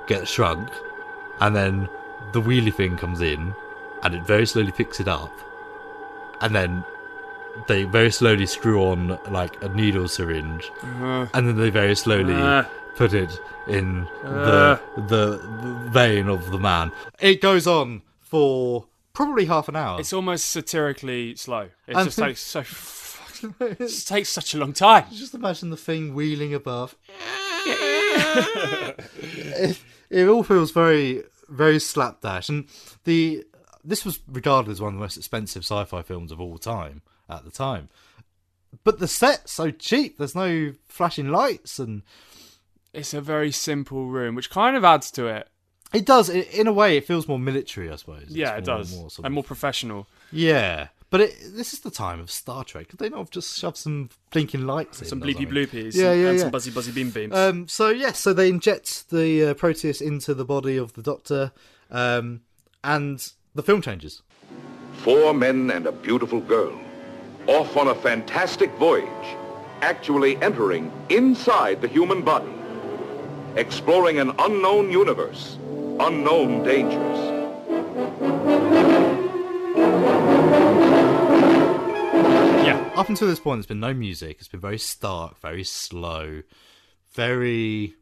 gets 0.07 0.31
shrunk, 0.31 0.69
and 1.41 1.55
then 1.55 1.87
the 2.33 2.41
wheelie 2.41 2.73
thing 2.73 2.97
comes 2.97 3.21
in, 3.21 3.53
and 4.03 4.15
it 4.15 4.25
very 4.25 4.47
slowly 4.47 4.71
picks 4.71 4.99
it 4.99 5.07
up, 5.07 5.31
and 6.41 6.55
then 6.55 6.83
they 7.67 7.83
very 7.83 8.11
slowly 8.11 8.45
screw 8.45 8.83
on 8.83 9.19
like 9.29 9.61
a 9.63 9.69
needle 9.69 10.07
syringe, 10.07 10.71
Uh. 11.01 11.27
and 11.33 11.47
then 11.47 11.57
they 11.57 11.69
very 11.69 11.95
slowly 11.95 12.33
Uh. 12.33 12.63
put 12.95 13.13
it 13.13 13.39
in 13.67 14.07
Uh. 14.23 14.77
the, 14.95 15.01
the 15.07 15.89
vein 15.91 16.27
of 16.29 16.51
the 16.51 16.59
man. 16.59 16.91
It 17.19 17.41
goes 17.41 17.67
on 17.67 18.01
for 18.21 18.85
probably 19.13 19.45
half 19.45 19.67
an 19.69 19.75
hour. 19.75 19.99
It's 19.99 20.13
almost 20.13 20.49
satirically 20.49 21.35
slow. 21.35 21.69
It 21.87 21.95
And 21.95 22.05
just 22.05 22.19
takes 22.19 22.41
so. 22.41 22.63
fucking- 22.63 23.55
it 23.67 23.77
just 23.79 24.07
takes 24.07 24.29
such 24.29 24.53
a 24.53 24.57
long 24.57 24.73
time. 24.73 25.05
Just 25.11 25.33
imagine 25.35 25.69
the 25.69 25.77
thing 25.77 26.13
wheeling 26.13 26.53
above. 26.53 26.95
it, 27.67 29.79
it 30.09 30.27
all 30.27 30.43
feels 30.43 30.71
very 30.71 31.23
very 31.49 31.79
slapdash, 31.79 32.49
and 32.49 32.65
the 33.05 33.43
this 33.83 34.03
was 34.03 34.19
regarded 34.27 34.69
as 34.71 34.81
one 34.81 34.89
of 34.89 34.93
the 34.95 34.99
most 34.99 35.17
expensive 35.17 35.63
sci-fi 35.63 36.01
films 36.01 36.31
of 36.31 36.41
all 36.41 36.57
time 36.57 37.01
at 37.29 37.43
the 37.45 37.51
time. 37.51 37.89
But 38.83 38.99
the 38.99 39.07
set's 39.07 39.51
so 39.53 39.71
cheap. 39.71 40.17
There's 40.17 40.35
no 40.35 40.73
flashing 40.87 41.29
lights, 41.29 41.79
and 41.79 42.03
It's 42.93 43.13
a 43.13 43.21
very 43.21 43.51
simple 43.51 44.07
room, 44.07 44.35
which 44.35 44.49
kind 44.49 44.75
of 44.75 44.83
adds 44.83 45.09
to 45.11 45.27
it. 45.27 45.47
it 45.93 46.05
does. 46.05 46.29
i 46.29 46.39
in 46.39 46.67
a 46.67 46.73
way, 46.73 46.97
it 46.97 47.05
feels 47.05 47.27
more 47.27 47.39
military, 47.39 47.89
I 47.91 47.95
suppose. 47.95 48.25
Yeah, 48.29 48.51
it 48.57 48.67
more- 48.67 48.77
does, 48.77 48.95
more 48.95 49.09
sort 49.09 49.25
and 49.25 49.33
more 49.33 49.43
professional. 49.43 50.07
Yeah, 50.31 50.87
but 51.09 51.21
it, 51.21 51.35
this 51.55 51.71
is 51.73 51.79
the 51.79 51.91
time 51.91 52.19
of 52.19 52.29
Star 52.29 52.65
Trek. 52.65 52.89
Could 52.89 52.99
they 52.99 53.07
not 53.09 53.19
have 53.19 53.29
just 53.31 53.57
shoved 53.57 53.77
some 53.77 54.09
blinking 54.31 54.67
lights 54.67 55.01
in? 55.01 55.07
Some 55.07 55.21
bleepy 55.21 55.45
something? 55.45 55.49
bloopies 55.53 55.95
Yeah, 55.95 56.11
and- 56.11 56.21
yeah, 56.21 56.27
and 56.29 56.37
yeah. 56.37 56.43
some 56.43 56.51
buzzy 56.51 56.71
buzzy 56.71 56.91
beam 56.91 57.09
beams. 57.11 57.33
Um, 57.33 57.67
so 57.69 57.89
yes, 57.89 58.19
so 58.19 58.33
they 58.33 58.49
inject 58.49 59.09
the 59.09 59.45
uh, 59.49 59.53
Proteus 59.53 60.01
into 60.01 60.33
the 60.33 60.45
body 60.45 60.75
of 60.75 60.91
the 60.93 61.01
Doctor, 61.01 61.51
um, 61.89 62.41
and 62.83 63.31
the 63.55 63.63
film 63.63 63.81
changes. 63.81 64.21
Four 65.03 65.33
men 65.33 65.71
and 65.71 65.87
a 65.87 65.91
beautiful 65.93 66.41
girl. 66.41 66.77
Off 67.47 67.77
on 67.77 67.87
a 67.87 67.95
fantastic 67.95 68.71
voyage, 68.73 69.07
actually 69.81 70.35
entering 70.41 70.91
inside 71.09 71.81
the 71.81 71.87
human 71.87 72.21
body. 72.21 72.51
Exploring 73.55 74.19
an 74.19 74.31
unknown 74.39 74.91
universe, 74.91 75.57
unknown 75.99 76.63
dangers. 76.63 77.17
Yeah. 82.65 82.91
Up 82.95 83.09
until 83.09 83.27
this 83.27 83.39
point, 83.39 83.59
there's 83.59 83.65
been 83.65 83.79
no 83.79 83.93
music. 83.93 84.37
It's 84.39 84.49
been 84.49 84.59
very 84.59 84.77
stark, 84.77 85.39
very 85.39 85.63
slow, 85.63 86.41
very 87.13 87.95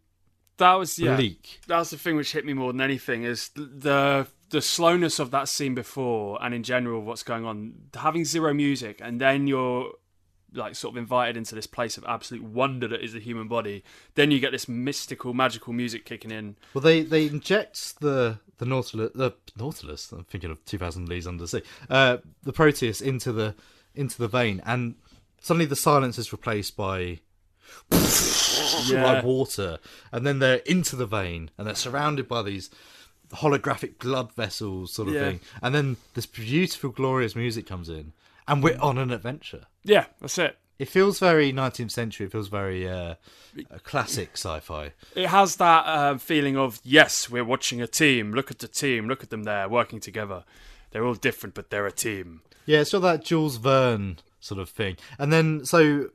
that 0.57 0.73
was 0.73 0.97
yeah. 0.97 1.15
bleak. 1.15 1.59
That 1.67 1.79
was 1.79 1.89
the 1.89 1.97
thing 1.97 2.15
which 2.15 2.31
hit 2.31 2.45
me 2.45 2.53
more 2.53 2.71
than 2.71 2.81
anything 2.81 3.23
is 3.23 3.49
the 3.55 4.27
the 4.55 4.61
slowness 4.61 5.19
of 5.19 5.31
that 5.31 5.49
scene 5.49 5.75
before, 5.75 6.41
and 6.41 6.53
in 6.55 6.63
general 6.63 7.01
what's 7.01 7.23
going 7.23 7.45
on. 7.45 7.73
Having 7.93 8.23
zero 8.25 8.53
music, 8.53 8.99
and 9.03 9.19
then 9.19 9.47
you're 9.47 9.91
like 10.53 10.73
sort 10.73 10.93
of 10.93 10.97
invited 10.97 11.35
into 11.35 11.53
this 11.53 11.67
place 11.67 11.97
of 11.97 12.05
absolute 12.07 12.41
wonder 12.41 12.87
that 12.87 13.03
is 13.03 13.11
the 13.11 13.19
human 13.19 13.49
body. 13.49 13.83
Then 14.15 14.31
you 14.31 14.39
get 14.39 14.53
this 14.53 14.69
mystical, 14.69 15.33
magical 15.33 15.73
music 15.73 16.05
kicking 16.05 16.31
in. 16.31 16.55
Well, 16.73 16.81
they 16.81 17.03
they 17.03 17.27
inject 17.27 17.99
the 17.99 18.39
the 18.57 18.65
Nautilus, 18.65 19.11
the 19.13 19.33
Nautilus. 19.57 20.11
I'm 20.13 20.23
thinking 20.23 20.51
of 20.51 20.63
2000 20.63 21.09
Leagues 21.09 21.27
Under 21.27 21.43
the 21.43 21.47
Sea. 21.49 21.61
Uh, 21.89 22.17
the 22.43 22.53
Proteus 22.53 23.01
into 23.01 23.33
the 23.33 23.53
into 23.93 24.17
the 24.17 24.29
vein, 24.29 24.61
and 24.65 24.95
suddenly 25.41 25.65
the 25.65 25.75
silence 25.75 26.17
is 26.17 26.31
replaced 26.31 26.77
by 26.77 27.19
Yeah. 28.87 29.03
like 29.03 29.23
water, 29.25 29.79
and 30.11 30.25
then 30.25 30.39
they're 30.39 30.57
into 30.65 30.95
the 30.95 31.05
vein, 31.05 31.51
and 31.57 31.67
they're 31.67 31.75
surrounded 31.75 32.27
by 32.27 32.41
these 32.43 32.69
holographic 33.35 33.99
blood 33.99 34.33
vessels, 34.33 34.93
sort 34.93 35.07
of 35.09 35.13
Yeah. 35.15 35.21
thing. 35.21 35.39
And 35.61 35.73
then 35.75 35.97
this 36.13 36.25
beautiful, 36.25 36.89
glorious 36.91 37.35
music 37.35 37.65
comes 37.67 37.89
in, 37.89 38.13
and 38.47 38.63
we're 38.63 38.77
on 38.79 38.97
an 38.97 39.11
adventure. 39.11 39.67
Yeah, 39.83 40.05
that's 40.21 40.37
it. 40.37 40.57
It 40.77 40.89
feels 40.89 41.19
very 41.19 41.53
19th 41.53 41.91
century. 41.91 42.25
It 42.25 42.33
feels 42.33 42.49
very 42.49 42.87
uh, 42.89 43.15
classic 43.83 44.31
sci-fi. 44.33 44.91
It 45.15 45.27
has 45.27 45.55
that 45.55 45.87
um, 45.87 46.19
feeling 46.19 46.57
of 46.57 46.81
yes, 46.83 47.29
we're 47.29 47.45
watching 47.45 47.81
a 47.81 47.87
team. 47.87 48.33
Look 48.33 48.51
at 48.51 48.59
the 48.59 48.67
team. 48.67 49.07
Look 49.07 49.23
at 49.23 49.29
them 49.29 49.43
there 49.43 49.69
working 49.69 50.01
together. 50.01 50.43
They're 50.91 51.05
all 51.05 51.13
different, 51.13 51.55
but 51.55 51.69
they're 51.69 51.85
a 51.85 51.91
team. 51.93 52.41
Yeah, 52.65 52.81
it's 52.81 52.91
got 52.91 52.99
that 53.03 53.23
Jules 53.23 53.55
Verne 53.57 54.17
sort 54.41 54.59
of 54.59 54.69
thing. 54.69 54.97
And 55.17 55.31
then, 55.31 55.63
so 55.65 56.09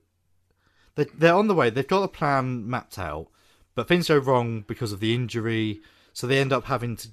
they, 0.95 1.05
they're 1.05 1.35
on 1.35 1.49
the 1.49 1.55
way. 1.55 1.71
They've 1.71 1.87
got 1.87 2.03
a 2.03 2.09
plan 2.09 2.69
mapped 2.69 2.99
out, 2.99 3.29
but 3.75 3.89
things 3.89 4.09
go 4.09 4.19
wrong 4.19 4.65
because 4.67 4.93
of 4.93 5.01
the 5.01 5.15
injury. 5.15 5.81
So 6.13 6.27
they 6.27 6.39
end 6.39 6.53
up 6.53 6.65
having 6.65 6.97
to 6.97 7.09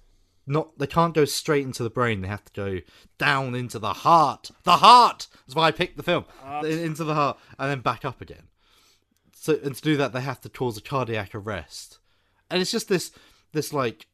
not. 0.45 0.77
They 0.77 0.87
can't 0.87 1.13
go 1.13 1.25
straight 1.25 1.65
into 1.65 1.83
the 1.83 1.89
brain. 1.89 2.21
They 2.21 2.27
have 2.27 2.45
to 2.45 2.53
go 2.53 2.79
down 3.17 3.55
into 3.55 3.79
the 3.79 3.93
heart. 3.93 4.51
The 4.63 4.77
heart. 4.77 5.27
That's 5.45 5.55
why 5.55 5.67
I 5.67 5.71
picked 5.71 5.97
the 5.97 6.03
film. 6.03 6.25
In- 6.63 6.79
Into 6.79 7.03
the 7.03 7.15
heart 7.15 7.37
and 7.59 7.69
then 7.69 7.81
back 7.81 8.05
up 8.05 8.21
again. 8.21 8.47
So 9.33 9.59
and 9.63 9.75
to 9.75 9.81
do 9.81 9.97
that, 9.97 10.13
they 10.13 10.21
have 10.21 10.41
to 10.41 10.49
cause 10.49 10.77
a 10.77 10.81
cardiac 10.81 11.35
arrest. 11.35 11.99
And 12.49 12.61
it's 12.61 12.71
just 12.71 12.87
this, 12.89 13.11
this 13.53 13.73
like. 13.73 14.07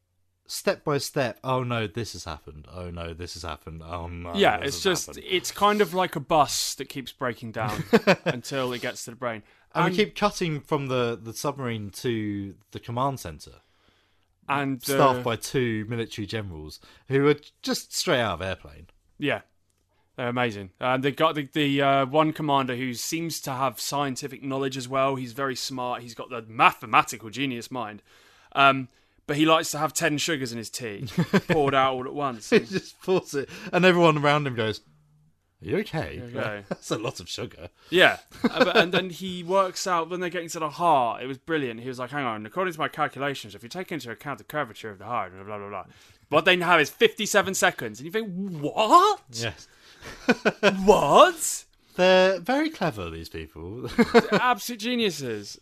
Step 0.46 0.84
by 0.84 0.98
step. 0.98 1.40
Oh 1.42 1.64
no, 1.64 1.88
this 1.88 2.12
has 2.14 2.26
happened. 2.26 2.68
Oh 2.72 2.90
no, 2.92 3.14
this 3.14 3.36
has 3.36 3.44
happened. 3.44 3.82
Oh 3.82 4.08
no. 4.08 4.34
yeah, 4.36 4.58
it's 4.58 4.84
just 4.84 5.08
happened. 5.08 5.24
it's 5.28 5.52
kind 5.52 5.80
of 5.80 5.94
like 5.94 6.18
a 6.18 6.20
bus 6.20 6.76
that 6.76 6.90
keeps 6.90 7.14
breaking 7.14 7.54
down 7.54 7.86
until 8.26 8.74
it 8.74 8.82
gets 8.82 9.06
to 9.06 9.12
the 9.12 9.16
brain. 9.16 9.42
And, 9.74 9.90
we 9.90 9.96
keep 9.96 10.16
cutting 10.18 10.60
from 10.60 10.88
the, 10.88 11.18
the 11.20 11.34
submarine 11.34 11.92
to 11.92 12.56
the 12.72 12.80
command 12.80 13.22
center, 13.22 13.54
and 14.50 14.82
uh, 14.84 14.86
staffed 14.86 15.24
by 15.24 15.36
two 15.36 15.86
military 15.88 16.26
generals 16.26 16.80
who 17.08 17.28
are 17.28 17.36
just 17.62 17.96
straight 17.96 18.20
out 18.20 18.36
of 18.36 18.42
airplane. 18.42 18.88
Yeah, 19.18 19.42
they're 20.16 20.30
amazing. 20.30 20.72
And 20.80 21.04
they 21.04 21.12
got 21.12 21.36
the, 21.36 21.48
the 21.54 21.82
uh, 21.82 22.06
one 22.06 22.34
commander 22.34 22.76
who 22.76 22.94
seems 22.94 23.40
to 23.42 23.52
have 23.52 23.80
scientific 23.80 24.44
knowledge 24.44 24.78
as 24.78 24.88
well. 24.88 25.16
He's 25.16 25.34
very 25.34 25.56
smart. 25.56 26.02
He's 26.02 26.16
got 26.16 26.30
the 26.30 26.44
mathematical 26.44 27.30
genius 27.30 27.72
mind. 27.72 28.04
Um, 28.54 28.90
but 29.26 29.38
he 29.38 29.46
likes 29.46 29.72
to 29.72 29.78
have 29.78 29.94
10 29.94 30.18
sugars 30.18 30.52
in 30.52 30.58
his 30.58 30.70
tea, 30.70 31.06
poured 31.48 31.74
out 31.74 31.94
all 31.94 32.06
at 32.06 32.14
once. 32.14 32.50
he 32.50 32.60
just 32.60 33.02
pours 33.02 33.34
it, 33.34 33.50
and 33.72 33.86
everyone 33.86 34.18
around 34.18 34.46
him 34.46 34.56
goes, 34.56 34.82
"Are 35.66 35.70
you 35.70 35.78
okay? 35.78 36.16
You 36.16 36.40
okay? 36.40 36.64
That's 36.70 36.92
a 36.92 36.98
lot 36.98 37.20
of 37.20 37.30
sugar." 37.30 37.70
Yeah, 37.90 38.18
Uh, 38.44 38.72
and 38.76 38.94
then 38.94 39.10
he 39.10 39.44
works 39.44 39.88
out 39.88 40.10
when 40.10 40.20
they're 40.20 40.30
getting 40.30 40.50
to 40.50 40.60
the 40.60 40.70
heart. 40.70 41.24
It 41.24 41.28
was 41.28 41.38
brilliant. 41.38 41.80
He 41.80 41.88
was 41.88 42.00
like, 42.00 42.12
"Hang 42.12 42.26
on, 42.26 42.46
according 42.46 42.74
to 42.74 42.80
my 42.80 42.88
calculations, 42.88 43.56
if 43.56 43.64
you 43.64 43.70
take 43.70 43.92
into 43.92 44.12
account 44.12 44.38
the 44.38 44.44
curvature 44.44 44.90
of 44.90 45.00
the 45.00 45.06
heart, 45.06 45.34
blah 45.34 45.44
blah 45.44 45.58
blah, 45.58 45.70
blah 45.70 45.86
what 46.30 46.46
they 46.46 46.58
have 46.58 46.82
is 46.82 46.90
fifty-seven 46.90 47.54
seconds." 47.54 48.00
And 48.00 48.06
you 48.06 48.12
think, 48.12 48.30
"What? 48.62 49.22
Yes. 49.32 49.68
what? 50.86 51.66
They're 51.96 52.40
very 52.40 52.70
clever. 52.70 53.10
These 53.10 53.30
people, 53.30 53.90
absolute 54.32 54.80
geniuses." 54.80 55.60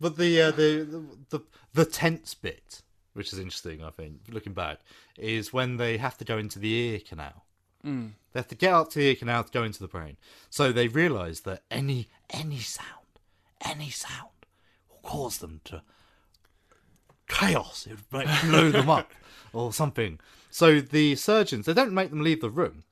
But 0.00 0.16
the, 0.16 0.40
uh, 0.40 0.50
the 0.50 0.86
the 1.30 1.38
the 1.38 1.44
the 1.72 1.84
tense 1.84 2.34
bit, 2.34 2.82
which 3.12 3.32
is 3.32 3.38
interesting, 3.38 3.82
I 3.82 3.90
think, 3.90 4.20
looking 4.28 4.52
back, 4.52 4.80
is 5.18 5.52
when 5.52 5.76
they 5.76 5.98
have 5.98 6.18
to 6.18 6.24
go 6.24 6.38
into 6.38 6.58
the 6.58 6.72
ear 6.72 7.00
canal. 7.00 7.43
Mm. 7.84 8.12
They 8.32 8.40
have 8.40 8.48
to 8.48 8.54
get 8.54 8.72
up 8.72 8.90
to 8.90 8.98
the 8.98 9.08
ear 9.08 9.14
canal 9.14 9.44
to 9.44 9.52
go 9.52 9.62
into 9.62 9.80
the 9.80 9.88
brain. 9.88 10.16
So 10.50 10.72
they 10.72 10.88
realise 10.88 11.40
that 11.40 11.62
any 11.70 12.08
any 12.30 12.58
sound, 12.58 12.88
any 13.64 13.90
sound, 13.90 14.30
will 14.88 15.08
cause 15.08 15.38
them 15.38 15.60
to 15.64 15.82
chaos. 17.28 17.86
It 17.86 17.98
would 18.12 18.26
like, 18.26 18.42
blow 18.42 18.70
them 18.70 18.88
up 18.90 19.12
or 19.52 19.72
something. 19.72 20.18
So 20.50 20.80
the 20.80 21.16
surgeons, 21.16 21.66
they 21.66 21.74
don't 21.74 21.92
make 21.92 22.10
them 22.10 22.22
leave 22.22 22.40
the 22.40 22.50
room. 22.50 22.84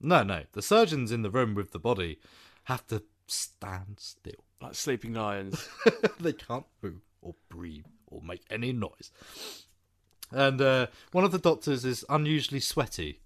No, 0.00 0.22
no. 0.22 0.44
The 0.52 0.62
surgeons 0.62 1.10
in 1.10 1.22
the 1.22 1.30
room 1.30 1.54
with 1.54 1.72
the 1.72 1.78
body 1.78 2.20
have 2.64 2.86
to 2.88 3.02
stand 3.26 3.96
still. 3.98 4.44
Like 4.60 4.74
sleeping 4.74 5.14
lions. 5.14 5.68
they 6.20 6.32
can't 6.32 6.66
move 6.82 7.00
or 7.20 7.34
breathe 7.48 7.86
or 8.06 8.22
make 8.22 8.42
any 8.50 8.72
noise. 8.72 9.10
And 10.30 10.60
uh, 10.60 10.86
one 11.12 11.24
of 11.24 11.32
the 11.32 11.38
doctors 11.38 11.84
is 11.84 12.04
unusually 12.08 12.60
sweaty. 12.60 13.20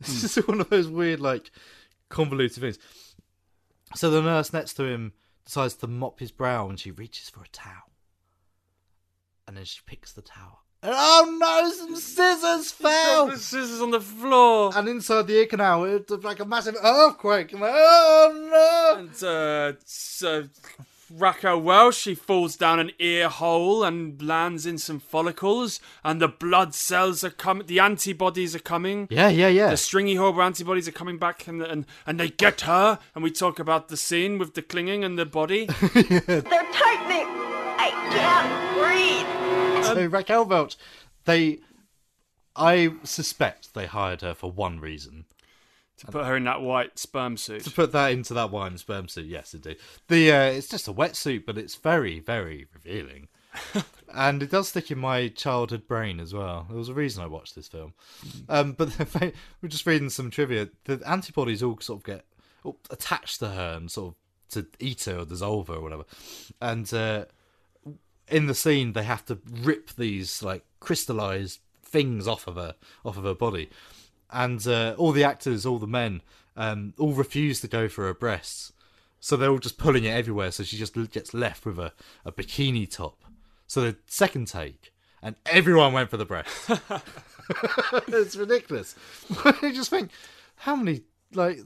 This 0.00 0.36
is 0.36 0.46
one 0.46 0.60
of 0.60 0.70
those 0.70 0.88
weird, 0.88 1.20
like, 1.20 1.50
convoluted 2.08 2.60
things. 2.60 2.78
So 3.94 4.10
the 4.10 4.22
nurse 4.22 4.52
next 4.52 4.74
to 4.74 4.84
him 4.84 5.12
decides 5.44 5.74
to 5.74 5.86
mop 5.86 6.20
his 6.20 6.32
brow 6.32 6.68
and 6.68 6.78
she 6.78 6.90
reaches 6.90 7.30
for 7.30 7.42
a 7.42 7.48
towel. 7.48 7.92
And 9.46 9.56
then 9.56 9.64
she 9.64 9.80
picks 9.86 10.12
the 10.12 10.22
towel. 10.22 10.64
And, 10.82 10.92
oh 10.94 11.36
no, 11.38 11.70
some 11.70 11.96
scissors 11.96 12.70
fell! 12.72 13.28
The 13.28 13.38
scissors 13.38 13.80
on 13.80 13.90
the 13.90 14.00
floor! 14.00 14.70
And 14.74 14.88
inside 14.88 15.26
the 15.26 15.34
ear 15.34 15.46
canal, 15.46 15.84
it's 15.84 16.10
like 16.10 16.40
a 16.40 16.44
massive 16.44 16.76
earthquake. 16.82 17.52
Like, 17.52 17.72
oh 17.74 18.94
no! 18.94 19.00
And 19.00 19.24
uh, 19.24 19.78
so 19.84 20.48
Raquel 21.16 21.60
Welch, 21.60 21.94
she 21.94 22.14
falls 22.14 22.56
down 22.56 22.80
an 22.80 22.90
ear 22.98 23.28
hole 23.28 23.84
and 23.84 24.20
lands 24.20 24.66
in 24.66 24.78
some 24.78 24.98
follicles, 24.98 25.78
and 26.02 26.20
the 26.20 26.26
blood 26.28 26.74
cells 26.74 27.22
are 27.22 27.30
coming, 27.30 27.66
the 27.66 27.78
antibodies 27.78 28.54
are 28.56 28.60
coming. 28.60 29.06
Yeah, 29.10 29.28
yeah, 29.28 29.48
yeah. 29.48 29.70
The 29.70 29.76
stringy 29.76 30.16
horrible 30.16 30.42
antibodies 30.42 30.88
are 30.88 30.92
coming 30.92 31.18
back, 31.18 31.46
and, 31.46 31.62
and 31.62 31.86
and 32.06 32.18
they 32.18 32.30
get 32.30 32.62
her. 32.62 32.98
And 33.14 33.22
we 33.22 33.30
talk 33.30 33.58
about 33.60 33.88
the 33.88 33.96
scene 33.96 34.38
with 34.38 34.54
the 34.54 34.62
clinging 34.62 35.04
and 35.04 35.16
the 35.16 35.26
body. 35.26 35.66
They're 35.94 36.42
tightening. 36.42 37.28
I 37.78 37.90
can't 38.10 39.82
breathe. 39.82 39.84
so 39.84 40.06
Raquel 40.06 40.46
Welch, 40.46 40.76
they, 41.26 41.60
I 42.56 42.94
suspect 43.04 43.74
they 43.74 43.86
hired 43.86 44.22
her 44.22 44.34
for 44.34 44.50
one 44.50 44.80
reason. 44.80 45.26
To 45.98 46.06
put 46.06 46.24
her 46.24 46.36
in 46.36 46.44
that 46.44 46.60
white 46.60 46.98
sperm 46.98 47.36
suit. 47.36 47.64
To 47.64 47.70
put 47.70 47.92
that 47.92 48.12
into 48.12 48.34
that 48.34 48.50
wine 48.50 48.78
sperm 48.78 49.08
suit, 49.08 49.26
yes, 49.26 49.54
indeed. 49.54 49.76
The 50.08 50.32
uh, 50.32 50.44
it's 50.44 50.68
just 50.68 50.88
a 50.88 50.92
wetsuit, 50.92 51.46
but 51.46 51.58
it's 51.58 51.76
very, 51.76 52.20
very 52.20 52.66
revealing, 52.74 53.28
and 54.14 54.42
it 54.42 54.50
does 54.50 54.68
stick 54.68 54.90
in 54.90 54.98
my 54.98 55.28
childhood 55.28 55.86
brain 55.86 56.20
as 56.20 56.34
well. 56.34 56.66
There 56.68 56.78
was 56.78 56.88
a 56.88 56.94
reason 56.94 57.22
I 57.22 57.28
watched 57.28 57.54
this 57.54 57.68
film. 57.68 57.94
Um, 58.48 58.72
but 58.72 58.92
we're 59.62 59.68
just 59.68 59.86
reading 59.86 60.10
some 60.10 60.30
trivia. 60.30 60.68
The 60.84 61.00
antibodies 61.06 61.62
all 61.62 61.78
sort 61.80 62.00
of 62.00 62.04
get 62.04 62.24
attached 62.90 63.38
to 63.40 63.50
her 63.50 63.74
and 63.76 63.90
sort 63.90 64.14
of 64.14 64.14
to 64.50 64.66
eat 64.80 65.04
her 65.04 65.18
or 65.18 65.24
dissolve 65.24 65.68
her 65.68 65.74
or 65.74 65.80
whatever, 65.80 66.04
and 66.60 66.92
uh, 66.92 67.26
in 68.28 68.46
the 68.46 68.54
scene 68.54 68.92
they 68.92 69.04
have 69.04 69.24
to 69.26 69.38
rip 69.48 69.90
these 69.96 70.42
like 70.42 70.64
crystallized 70.80 71.60
things 71.82 72.26
off 72.26 72.46
of 72.48 72.56
her 72.56 72.74
off 73.04 73.16
of 73.16 73.24
her 73.24 73.34
body 73.34 73.70
and 74.34 74.66
uh, 74.66 74.94
all 74.98 75.12
the 75.12 75.24
actors 75.24 75.64
all 75.64 75.78
the 75.78 75.86
men 75.86 76.20
um, 76.56 76.92
all 76.98 77.12
refuse 77.12 77.60
to 77.62 77.68
go 77.68 77.88
for 77.88 78.04
her 78.04 78.14
breasts. 78.14 78.72
So 79.20 79.36
they're 79.36 79.50
all 79.50 79.58
just 79.58 79.78
pulling 79.78 80.04
it 80.04 80.10
everywhere. 80.10 80.50
So 80.50 80.62
she 80.64 80.76
just 80.76 80.94
gets 81.10 81.32
left 81.32 81.64
with 81.64 81.78
a, 81.78 81.92
a 82.26 82.32
bikini 82.32 82.90
top. 82.90 83.24
So 83.66 83.80
the 83.80 83.96
second 84.06 84.48
take 84.48 84.92
and 85.22 85.36
everyone 85.46 85.94
went 85.94 86.10
for 86.10 86.18
the 86.18 86.26
breasts. 86.26 86.70
It's 88.08 88.36
ridiculous. 88.36 88.94
I 89.44 89.72
just 89.74 89.90
think 89.90 90.10
how 90.56 90.76
many 90.76 91.02
like 91.32 91.58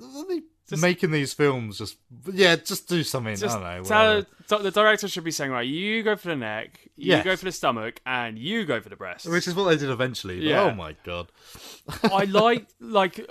they 0.68 0.76
making 0.76 1.10
these 1.10 1.32
films 1.32 1.78
just 1.78 1.96
yeah 2.32 2.56
just 2.56 2.88
do 2.88 3.02
something 3.02 3.36
Just 3.36 3.56
i 3.56 3.76
don't 3.76 3.82
know 3.82 3.88
tell, 3.88 4.24
so 4.46 4.58
the 4.58 4.70
director 4.70 5.08
should 5.08 5.24
be 5.24 5.30
saying, 5.30 5.50
right, 5.50 5.66
you 5.66 6.02
go 6.02 6.16
for 6.16 6.28
the 6.28 6.36
neck, 6.36 6.80
you 6.96 7.08
Yes. 7.08 7.22
go 7.24 7.36
for 7.36 7.44
the 7.44 7.52
stomach, 7.52 8.00
and 8.06 8.38
you 8.38 8.64
go 8.64 8.80
for 8.80 8.88
the 8.88 8.96
breast. 8.96 9.26
Which 9.26 9.46
is 9.46 9.54
what 9.54 9.64
they 9.64 9.76
did 9.76 9.90
eventually. 9.90 10.36
But 10.38 10.44
Yeah. 10.46 10.62
Oh 10.62 10.74
my 10.74 10.96
god. 11.04 11.28
I 12.02 12.24
like 12.30 12.66
like 12.80 13.28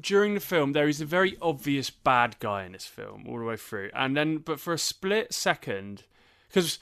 during 0.00 0.34
the 0.34 0.40
film 0.40 0.72
there 0.72 0.86
is 0.88 1.00
a 1.00 1.04
very 1.04 1.36
obvious 1.42 1.90
bad 1.90 2.36
guy 2.38 2.64
in 2.64 2.72
this 2.72 2.86
film 2.86 3.24
all 3.28 3.38
the 3.40 3.44
way 3.44 3.56
through, 3.56 3.90
and 3.94 4.16
then 4.16 4.38
but 4.38 4.60
for 4.60 4.72
a 4.72 4.78
split 4.78 5.32
second, 5.34 6.04
because 6.48 6.78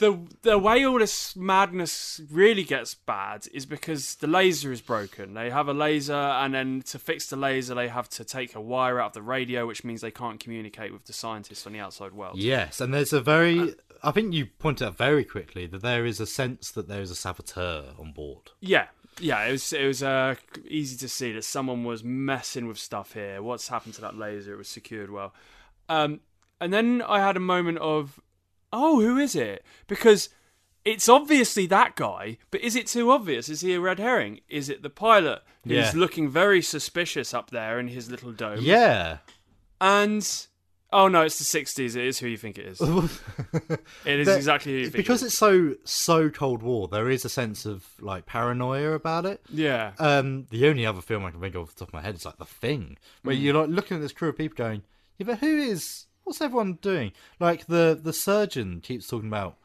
the 0.00 0.18
the 0.42 0.58
way 0.58 0.84
all 0.84 0.98
this 0.98 1.36
madness 1.36 2.20
really 2.30 2.64
gets 2.64 2.94
bad 2.94 3.46
is 3.52 3.66
because 3.66 4.16
the 4.16 4.26
laser 4.26 4.72
is 4.72 4.80
broken. 4.80 5.34
They 5.34 5.50
have 5.50 5.68
a 5.68 5.74
laser, 5.74 6.14
and 6.14 6.54
then 6.54 6.82
to 6.86 6.98
fix 6.98 7.28
the 7.28 7.36
laser, 7.36 7.74
they 7.74 7.88
have 7.88 8.08
to 8.10 8.24
take 8.24 8.54
a 8.54 8.60
wire 8.60 8.98
out 8.98 9.08
of 9.08 9.12
the 9.12 9.22
radio, 9.22 9.66
which 9.66 9.84
means 9.84 10.00
they 10.00 10.10
can't 10.10 10.40
communicate 10.40 10.92
with 10.92 11.04
the 11.04 11.12
scientists 11.12 11.66
on 11.66 11.74
the 11.74 11.80
outside 11.80 12.12
world. 12.12 12.38
Yes, 12.38 12.80
and 12.80 12.92
there's 12.92 13.12
a 13.12 13.20
very. 13.20 13.74
I 14.02 14.10
think 14.10 14.32
you 14.32 14.46
point 14.46 14.80
out 14.80 14.96
very 14.96 15.24
quickly 15.24 15.66
that 15.66 15.82
there 15.82 16.06
is 16.06 16.18
a 16.18 16.26
sense 16.26 16.70
that 16.70 16.88
there 16.88 17.02
is 17.02 17.10
a 17.10 17.14
saboteur 17.14 17.92
on 17.98 18.12
board. 18.12 18.50
Yeah, 18.60 18.86
yeah. 19.20 19.44
It 19.44 19.52
was 19.52 19.72
it 19.72 19.86
was 19.86 20.02
uh, 20.02 20.36
easy 20.66 20.96
to 20.96 21.08
see 21.08 21.32
that 21.32 21.44
someone 21.44 21.84
was 21.84 22.02
messing 22.02 22.66
with 22.66 22.78
stuff 22.78 23.12
here. 23.12 23.42
What's 23.42 23.68
happened 23.68 23.94
to 23.96 24.00
that 24.00 24.16
laser? 24.16 24.54
It 24.54 24.58
was 24.58 24.68
secured 24.68 25.10
well, 25.10 25.34
um, 25.90 26.20
and 26.58 26.72
then 26.72 27.02
I 27.06 27.20
had 27.20 27.36
a 27.36 27.40
moment 27.40 27.78
of, 27.78 28.18
oh, 28.72 29.00
who 29.00 29.18
is 29.18 29.34
it? 29.34 29.64
Because 29.86 30.28
it's 30.84 31.08
obviously 31.08 31.66
that 31.66 31.94
guy, 31.96 32.38
but 32.50 32.60
is 32.62 32.74
it 32.76 32.86
too 32.86 33.10
obvious? 33.10 33.48
Is 33.48 33.60
he 33.60 33.74
a 33.74 33.80
red 33.80 33.98
herring? 33.98 34.40
Is 34.48 34.68
it 34.70 34.82
the 34.82 34.90
pilot 34.90 35.42
who's 35.64 35.72
Yeah. 35.72 35.92
looking 35.94 36.28
very 36.30 36.62
suspicious 36.62 37.34
up 37.34 37.50
there 37.50 37.78
in 37.78 37.88
his 37.88 38.10
little 38.10 38.32
dome? 38.32 38.60
Yeah. 38.62 39.18
And 39.80 40.26
oh 40.92 41.08
no, 41.08 41.22
it's 41.22 41.38
the 41.38 41.44
'60s. 41.44 41.96
It 41.96 42.04
is 42.06 42.18
who 42.18 42.26
you 42.28 42.36
think 42.36 42.58
it 42.58 42.66
is. 42.66 42.80
it 44.04 44.20
is 44.20 44.26
There- 44.26 44.36
exactly 44.36 44.72
who 44.72 44.78
you 44.78 44.84
think. 44.84 44.96
because 44.96 45.22
it 45.22 45.26
it's 45.26 45.38
so 45.38 45.74
so 45.84 46.30
Cold 46.30 46.62
War. 46.62 46.88
There 46.88 47.08
is 47.10 47.24
a 47.24 47.28
sense 47.28 47.66
of 47.66 47.86
like 48.00 48.26
paranoia 48.26 48.92
about 48.92 49.26
it. 49.26 49.40
Yeah. 49.50 49.92
Um, 49.98 50.46
the 50.50 50.68
only 50.68 50.84
other 50.86 51.00
film 51.00 51.24
I 51.24 51.30
can 51.30 51.40
think 51.40 51.54
of 51.54 51.62
off 51.62 51.74
the 51.74 51.80
top 51.80 51.88
of 51.88 51.94
my 51.94 52.02
head 52.02 52.14
is 52.14 52.24
like 52.24 52.38
The 52.38 52.44
Thing, 52.44 52.98
where 53.22 53.34
Mm. 53.36 53.40
you're 53.42 53.54
like 53.54 53.68
looking 53.70 53.96
at 53.96 54.00
this 54.02 54.12
crew 54.12 54.28
of 54.30 54.36
people 54.36 54.56
going, 54.56 54.82
"Yeah, 55.18 55.26
but 55.26 55.38
who 55.38 55.58
is? 55.58 56.06
What's 56.30 56.40
everyone 56.40 56.74
doing?" 56.80 57.10
Like 57.40 57.66
the 57.66 57.98
the 58.00 58.12
surgeon 58.12 58.80
keeps 58.80 59.08
talking 59.08 59.28
about 59.28 59.56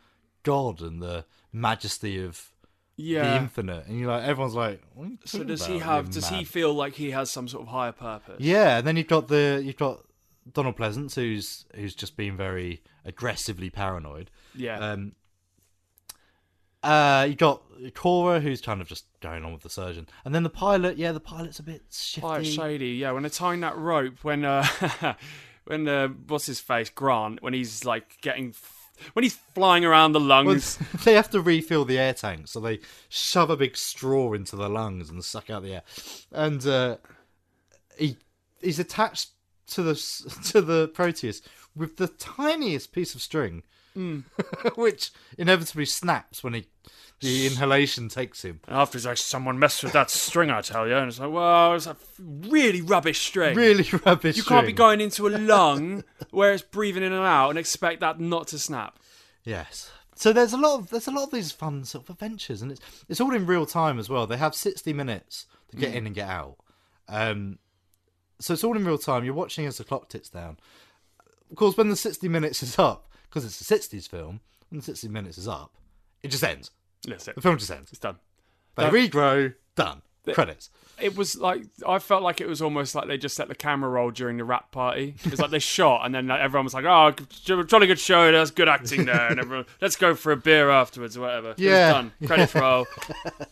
God 0.41 0.81
and 0.81 0.99
the 0.99 1.25
majesty 1.53 2.23
of 2.23 2.51
the 2.97 3.37
infinite, 3.37 3.85
and 3.87 3.99
you're 3.99 4.09
like, 4.09 4.23
everyone's 4.23 4.55
like, 4.55 4.81
what 4.93 5.05
are 5.05 5.09
you 5.09 5.17
So 5.25 5.43
does 5.43 5.65
he 5.65 5.79
have? 5.79 6.09
Does 6.09 6.29
he 6.29 6.43
feel 6.43 6.73
like 6.73 6.93
he 6.93 7.11
has 7.11 7.29
some 7.29 7.47
sort 7.47 7.63
of 7.63 7.67
higher 7.67 7.91
purpose? 7.91 8.37
Yeah, 8.39 8.77
and 8.79 8.87
then 8.87 8.97
you've 8.97 9.07
got 9.07 9.27
the 9.27 9.61
you've 9.63 9.75
got 9.75 10.05
Donald 10.51 10.75
Pleasence, 10.77 11.13
who's 11.15 11.65
who's 11.75 11.93
just 11.93 12.17
been 12.17 12.35
very 12.35 12.81
aggressively 13.03 13.69
paranoid. 13.69 14.31
Yeah. 14.55 14.79
Um. 14.79 15.13
Uh, 16.81 17.25
you 17.27 17.35
got 17.35 17.63
Cora, 17.95 18.39
who's 18.39 18.61
kind 18.61 18.79
of 18.79 18.87
just 18.87 19.05
going 19.19 19.43
on 19.43 19.51
with 19.51 19.63
the 19.63 19.71
surgeon, 19.71 20.07
and 20.23 20.35
then 20.35 20.43
the 20.43 20.49
pilot. 20.49 20.97
Yeah, 20.97 21.11
the 21.11 21.19
pilot's 21.19 21.59
a 21.59 21.63
bit 21.63 21.81
shifty. 21.91 22.21
Quite 22.21 22.45
shady, 22.45 22.89
yeah. 22.89 23.11
When 23.11 23.23
they're 23.23 23.29
tying 23.29 23.61
that 23.61 23.75
rope, 23.75 24.23
when 24.23 24.45
uh, 24.45 24.63
when 25.65 25.87
uh, 25.87 26.07
what's 26.27 26.45
his 26.45 26.59
face 26.59 26.89
Grant, 26.89 27.41
when 27.43 27.53
he's 27.53 27.83
like 27.85 28.19
getting, 28.21 28.53
when 29.13 29.23
he's 29.23 29.35
flying 29.53 29.83
around 29.85 30.13
the 30.13 30.19
Well, 30.19 30.27
lungs. 30.45 30.77
they 31.03 31.13
have 31.13 31.29
to 31.31 31.41
refill 31.41 31.85
the 31.85 31.97
air 31.99 32.13
tank, 32.13 32.47
so 32.47 32.59
they 32.59 32.79
shove 33.09 33.49
a 33.49 33.57
big 33.57 33.75
straw 33.77 34.33
into 34.33 34.55
the 34.55 34.69
lungs 34.69 35.09
and 35.09 35.23
suck 35.23 35.49
out 35.49 35.63
the 35.63 35.75
air. 35.75 35.83
And 36.31 36.65
uh, 36.65 36.97
he 37.97 38.17
he's 38.61 38.79
attached 38.79 39.29
to 39.71 39.81
the 39.83 39.95
to 40.51 40.61
the 40.61 40.87
Proteus 40.89 41.41
with 41.75 41.97
the 41.97 42.07
tiniest 42.07 42.91
piece 42.91 43.15
of 43.15 43.21
string, 43.21 43.63
Mm. 43.97 44.23
which 44.75 45.11
inevitably 45.37 45.85
snaps 45.85 46.43
when 46.43 46.53
he 46.53 46.65
the 47.21 47.47
inhalation 47.47 48.09
takes 48.09 48.43
him. 48.43 48.59
And 48.67 48.75
after 48.75 48.97
he's 48.97 49.05
like, 49.05 49.17
someone 49.17 49.57
messed 49.57 49.83
with 49.83 49.93
that 49.93 50.09
string, 50.09 50.49
I 50.49 50.61
tell 50.61 50.87
you. 50.87 50.95
And 50.95 51.07
it's 51.07 51.19
like, 51.19 51.31
well, 51.31 51.73
it's 51.75 51.87
a 51.87 51.95
really 52.19 52.81
rubbish 52.81 53.19
string. 53.25 53.55
Really 53.55 53.87
rubbish 54.05 54.37
You 54.37 54.43
can't 54.43 54.65
be 54.65 54.73
string. 54.73 54.75
going 54.75 55.01
into 55.01 55.27
a 55.27 55.31
lung 55.37 56.03
where 56.31 56.51
it's 56.53 56.61
breathing 56.63 57.03
in 57.03 57.13
and 57.13 57.23
out 57.25 57.49
and 57.51 57.57
expect 57.59 58.01
that 58.01 58.19
not 58.19 58.47
to 58.49 58.59
snap. 58.59 58.99
Yes. 59.43 59.91
So 60.15 60.31
there's 60.33 60.53
a 60.53 60.57
lot 60.57 60.79
of 60.79 60.89
there's 60.91 61.07
a 61.07 61.11
lot 61.11 61.23
of 61.25 61.31
these 61.31 61.51
fun 61.51 61.83
sort 61.83 62.05
of 62.05 62.09
adventures, 62.11 62.61
and 62.61 62.71
it's 62.71 62.81
it's 63.09 63.19
all 63.19 63.33
in 63.35 63.45
real 63.45 63.65
time 63.65 63.99
as 63.99 64.07
well. 64.09 64.25
They 64.25 64.37
have 64.37 64.55
sixty 64.55 64.93
minutes 64.93 65.45
to 65.71 65.77
get 65.77 65.91
Mm. 65.91 65.95
in 65.97 66.05
and 66.07 66.15
get 66.15 66.29
out. 66.29 66.55
Um, 67.09 67.59
so 68.39 68.53
it's 68.53 68.63
all 68.63 68.75
in 68.77 68.85
real 68.85 68.97
time. 68.97 69.25
You're 69.25 69.33
watching 69.33 69.65
as 69.65 69.77
the 69.77 69.83
clock 69.83 70.07
ticks 70.09 70.29
down. 70.29 70.57
Of 71.51 71.57
course, 71.57 71.75
when 71.77 71.89
the 71.89 71.95
sixty 71.97 72.27
minutes 72.29 72.63
is 72.63 72.79
up, 72.79 73.09
because 73.29 73.43
it's 73.43 73.59
a 73.59 73.65
sixties 73.65 74.07
film, 74.07 74.39
when 74.69 74.79
the 74.79 74.85
sixty 74.85 75.07
minutes 75.09 75.37
is 75.37 75.47
up, 75.49 75.73
it 76.23 76.29
just 76.29 76.43
ends. 76.45 76.71
That's 77.11 77.27
it. 77.27 77.35
The 77.35 77.41
film 77.41 77.57
just 77.57 77.71
ends. 77.71 77.91
It's 77.91 77.99
done. 77.99 78.17
They 78.75 78.83
That- 78.83 78.93
regrow. 78.93 79.53
Done. 79.75 80.01
The, 80.23 80.33
Credits. 80.33 80.71
It 80.99 81.15
was 81.15 81.37
like 81.37 81.61
I 81.87 81.99
felt 81.99 82.23
like 82.23 82.41
it 82.41 82.47
was 82.47 82.59
almost 82.59 82.95
like 82.95 83.07
they 83.07 83.17
just 83.17 83.37
let 83.37 83.47
the 83.47 83.53
camera 83.53 83.89
roll 83.89 84.09
during 84.09 84.37
the 84.37 84.43
rap 84.43 84.71
party. 84.71 85.13
It's 85.23 85.39
like 85.39 85.51
they 85.51 85.59
shot, 85.77 86.03
and 86.05 86.15
then 86.15 86.25
like, 86.27 86.39
everyone 86.39 86.63
was 86.63 86.73
like, 86.73 86.85
"Oh, 86.85 87.13
jolly 87.65 87.85
good 87.85 87.99
show. 87.99 88.31
That's 88.31 88.49
good 88.49 88.67
acting 88.67 89.05
there." 89.05 89.27
And 89.27 89.39
everyone, 89.39 89.65
let's 89.81 89.95
go 89.97 90.15
for 90.15 90.31
a 90.31 90.37
beer 90.37 90.71
afterwards 90.71 91.15
or 91.15 91.21
whatever. 91.21 91.53
Yeah. 91.57 91.91
done. 91.91 92.11
Credits 92.25 92.55
roll. 92.55 92.87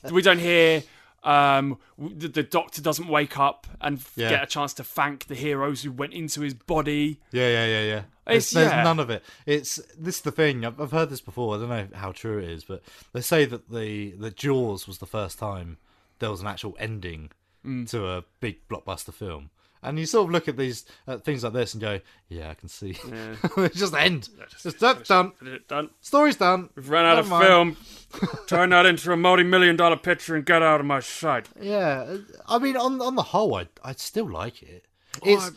we 0.09 0.21
don't 0.23 0.39
hear. 0.39 0.81
Um, 1.23 1.77
the, 1.97 2.27
the 2.27 2.43
doctor 2.43 2.81
doesn't 2.81 3.07
wake 3.07 3.37
up 3.37 3.67
and 3.79 4.03
Yeah. 4.15 4.29
get 4.29 4.43
a 4.43 4.47
chance 4.47 4.73
to 4.75 4.83
thank 4.83 5.27
the 5.27 5.35
heroes 5.35 5.83
who 5.83 5.91
went 5.91 6.13
into 6.13 6.41
his 6.41 6.53
body. 6.55 7.19
Yeah, 7.31 7.47
yeah, 7.49 7.65
yeah, 7.67 7.81
yeah. 7.83 8.01
It's- 8.27 8.51
There's, 8.51 8.71
yeah. 8.71 8.83
none 8.83 8.99
of 8.99 9.09
it. 9.09 9.23
It's 9.45 9.75
this 9.97 10.15
is 10.17 10.21
the 10.21 10.31
thing. 10.31 10.63
I've, 10.65 10.79
I've 10.79 10.91
heard 10.91 11.09
this 11.09 11.21
before. 11.21 11.55
I 11.55 11.59
don't 11.59 11.69
know 11.69 11.87
how 11.93 12.11
true 12.11 12.37
it 12.39 12.45
is, 12.49 12.63
but 12.63 12.81
they 13.13 13.21
say 13.21 13.45
that 13.45 13.69
the 13.69 14.11
the 14.11 14.31
Jaws 14.31 14.87
was 14.87 14.99
the 14.99 15.05
first 15.05 15.37
time 15.39 15.77
there 16.19 16.29
was 16.31 16.41
an 16.41 16.47
actual 16.47 16.75
ending 16.79 17.31
Mm. 17.65 17.89
to 17.91 18.05
a 18.09 18.25
big 18.41 18.67
blockbuster 18.67 19.13
film. 19.13 19.49
And 19.81 19.97
you 19.99 20.05
sort 20.05 20.25
of 20.27 20.31
look 20.31 20.47
at 20.49 20.57
these 20.57 20.85
at 21.07 21.23
things 21.25 21.43
like 21.45 21.53
this 21.53 21.73
and 21.73 21.79
go, 21.81 21.99
"Yeah, 22.29 22.49
I 22.49 22.53
can 22.55 22.67
see." 22.69 22.97
Yeah. 23.09 23.35
it's 23.57 23.77
just 23.79 23.93
end. 23.93 24.27
It's 24.65 24.73
done. 24.79 25.01
done. 25.05 25.31
Done. 25.67 25.89
Story's 26.01 26.35
done. 26.37 26.69
We've 26.75 26.89
run 26.89 27.05
out 27.05 27.15
Never 27.15 27.21
of 27.21 27.29
mind. 27.29 27.77
film. 27.77 28.37
Turn 28.47 28.69
that 28.71 28.85
into 28.85 29.11
a 29.11 29.17
multi-million 29.17 29.75
dollar 29.77 29.95
picture 29.97 30.35
and 30.35 30.45
get 30.45 30.61
out 30.61 30.79
of 30.81 30.85
my 30.85 30.99
sight. 31.01 31.47
Yeah, 31.61 32.17
I 32.47 32.59
mean, 32.59 32.75
on 32.77 33.01
on 33.01 33.15
the 33.15 33.23
whole, 33.23 33.55
I 33.55 33.67
I 33.83 33.93
still 33.93 34.29
like 34.29 34.61
it. 34.63 34.85
It's 35.23 35.47
I- 35.47 35.51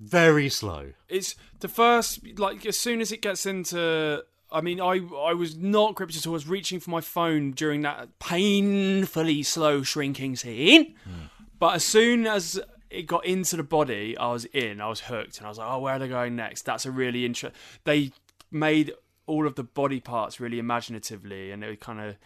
very 0.00 0.48
slow. 0.48 0.92
It's 1.08 1.36
the 1.60 1.68
first 1.68 2.38
like 2.38 2.64
as 2.66 2.78
soon 2.78 3.00
as 3.00 3.12
it 3.12 3.22
gets 3.22 3.46
into 3.46 4.24
I 4.50 4.60
mean 4.60 4.80
I 4.80 5.00
I 5.16 5.34
was 5.34 5.56
not 5.56 5.94
gripped 5.94 6.16
at 6.16 6.26
all. 6.26 6.32
I 6.32 6.34
was 6.34 6.48
reaching 6.48 6.80
for 6.80 6.90
my 6.90 7.00
phone 7.00 7.52
during 7.52 7.82
that 7.82 8.18
painfully 8.18 9.42
slow 9.42 9.82
shrinking 9.82 10.36
scene. 10.36 10.94
But 11.58 11.74
as 11.74 11.84
soon 11.84 12.26
as 12.26 12.58
it 12.88 13.02
got 13.02 13.24
into 13.26 13.56
the 13.56 13.62
body, 13.62 14.16
I 14.16 14.32
was 14.32 14.46
in, 14.46 14.80
I 14.80 14.88
was 14.88 15.00
hooked 15.00 15.38
and 15.38 15.46
I 15.46 15.50
was 15.50 15.58
like, 15.58 15.68
"Oh, 15.70 15.78
where 15.78 15.94
are 15.94 15.98
they 15.98 16.08
going 16.08 16.34
next?" 16.34 16.62
That's 16.62 16.86
a 16.86 16.90
really 16.90 17.24
interesting 17.26 17.60
They 17.84 18.12
made 18.50 18.92
all 19.26 19.46
of 19.46 19.54
the 19.54 19.62
body 19.62 20.00
parts 20.00 20.40
really 20.40 20.58
imaginatively 20.58 21.52
and 21.52 21.62
it 21.62 21.78
kind 21.78 22.00
of 22.00 22.16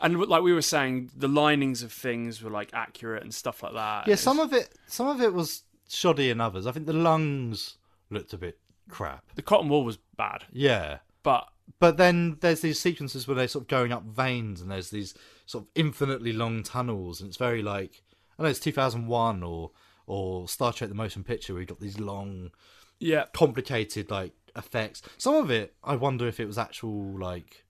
and 0.00 0.18
like 0.18 0.42
we 0.42 0.52
were 0.52 0.62
saying 0.62 1.10
the 1.14 1.28
linings 1.28 1.82
of 1.82 1.92
things 1.92 2.42
were 2.42 2.50
like 2.50 2.70
accurate 2.72 3.22
and 3.22 3.34
stuff 3.34 3.62
like 3.62 3.74
that. 3.74 4.08
Yeah, 4.08 4.14
some 4.14 4.40
of 4.40 4.52
it, 4.52 4.70
some 4.86 5.06
of 5.08 5.20
it 5.20 5.32
was 5.32 5.62
shoddy 5.94 6.30
in 6.30 6.40
others. 6.40 6.66
I 6.66 6.72
think 6.72 6.86
the 6.86 6.92
lungs 6.92 7.78
looked 8.10 8.32
a 8.32 8.38
bit 8.38 8.58
crap. 8.88 9.24
the 9.34 9.42
cotton 9.42 9.68
wool 9.68 9.84
was 9.84 9.98
bad. 10.16 10.44
Yeah, 10.52 10.98
But 11.22 11.48
but 11.78 11.96
then 11.96 12.36
there's 12.40 12.60
these 12.60 12.78
sequences 12.78 13.26
where 13.26 13.34
they're 13.34 13.48
sort 13.48 13.64
of 13.64 13.68
going 13.68 13.92
up 13.92 14.04
veins, 14.04 14.60
and 14.60 14.70
there's 14.70 14.90
these 14.90 15.14
sort 15.46 15.64
of 15.64 15.70
infinitely 15.74 16.32
long 16.32 16.62
tunnels, 16.62 17.20
and 17.20 17.28
it's 17.28 17.36
very 17.36 17.62
like 17.62 18.02
I 18.38 18.42
know 18.42 18.48
it's 18.48 18.60
2001 18.60 19.42
or 19.42 19.70
or 20.06 20.48
Star 20.48 20.72
Trek: 20.72 20.90
The 20.90 20.94
Motion 20.94 21.24
Picture, 21.24 21.54
where 21.54 21.62
you 21.62 21.66
got 21.66 21.80
these 21.80 21.98
long, 21.98 22.50
yeah, 22.98 23.24
complicated 23.32 24.10
like 24.10 24.32
effects. 24.56 25.02
Some 25.16 25.36
of 25.36 25.50
it, 25.50 25.74
I 25.82 25.96
wonder 25.96 26.28
if 26.28 26.38
it 26.40 26.46
was 26.46 26.58
actual 26.58 27.18
like 27.18 27.64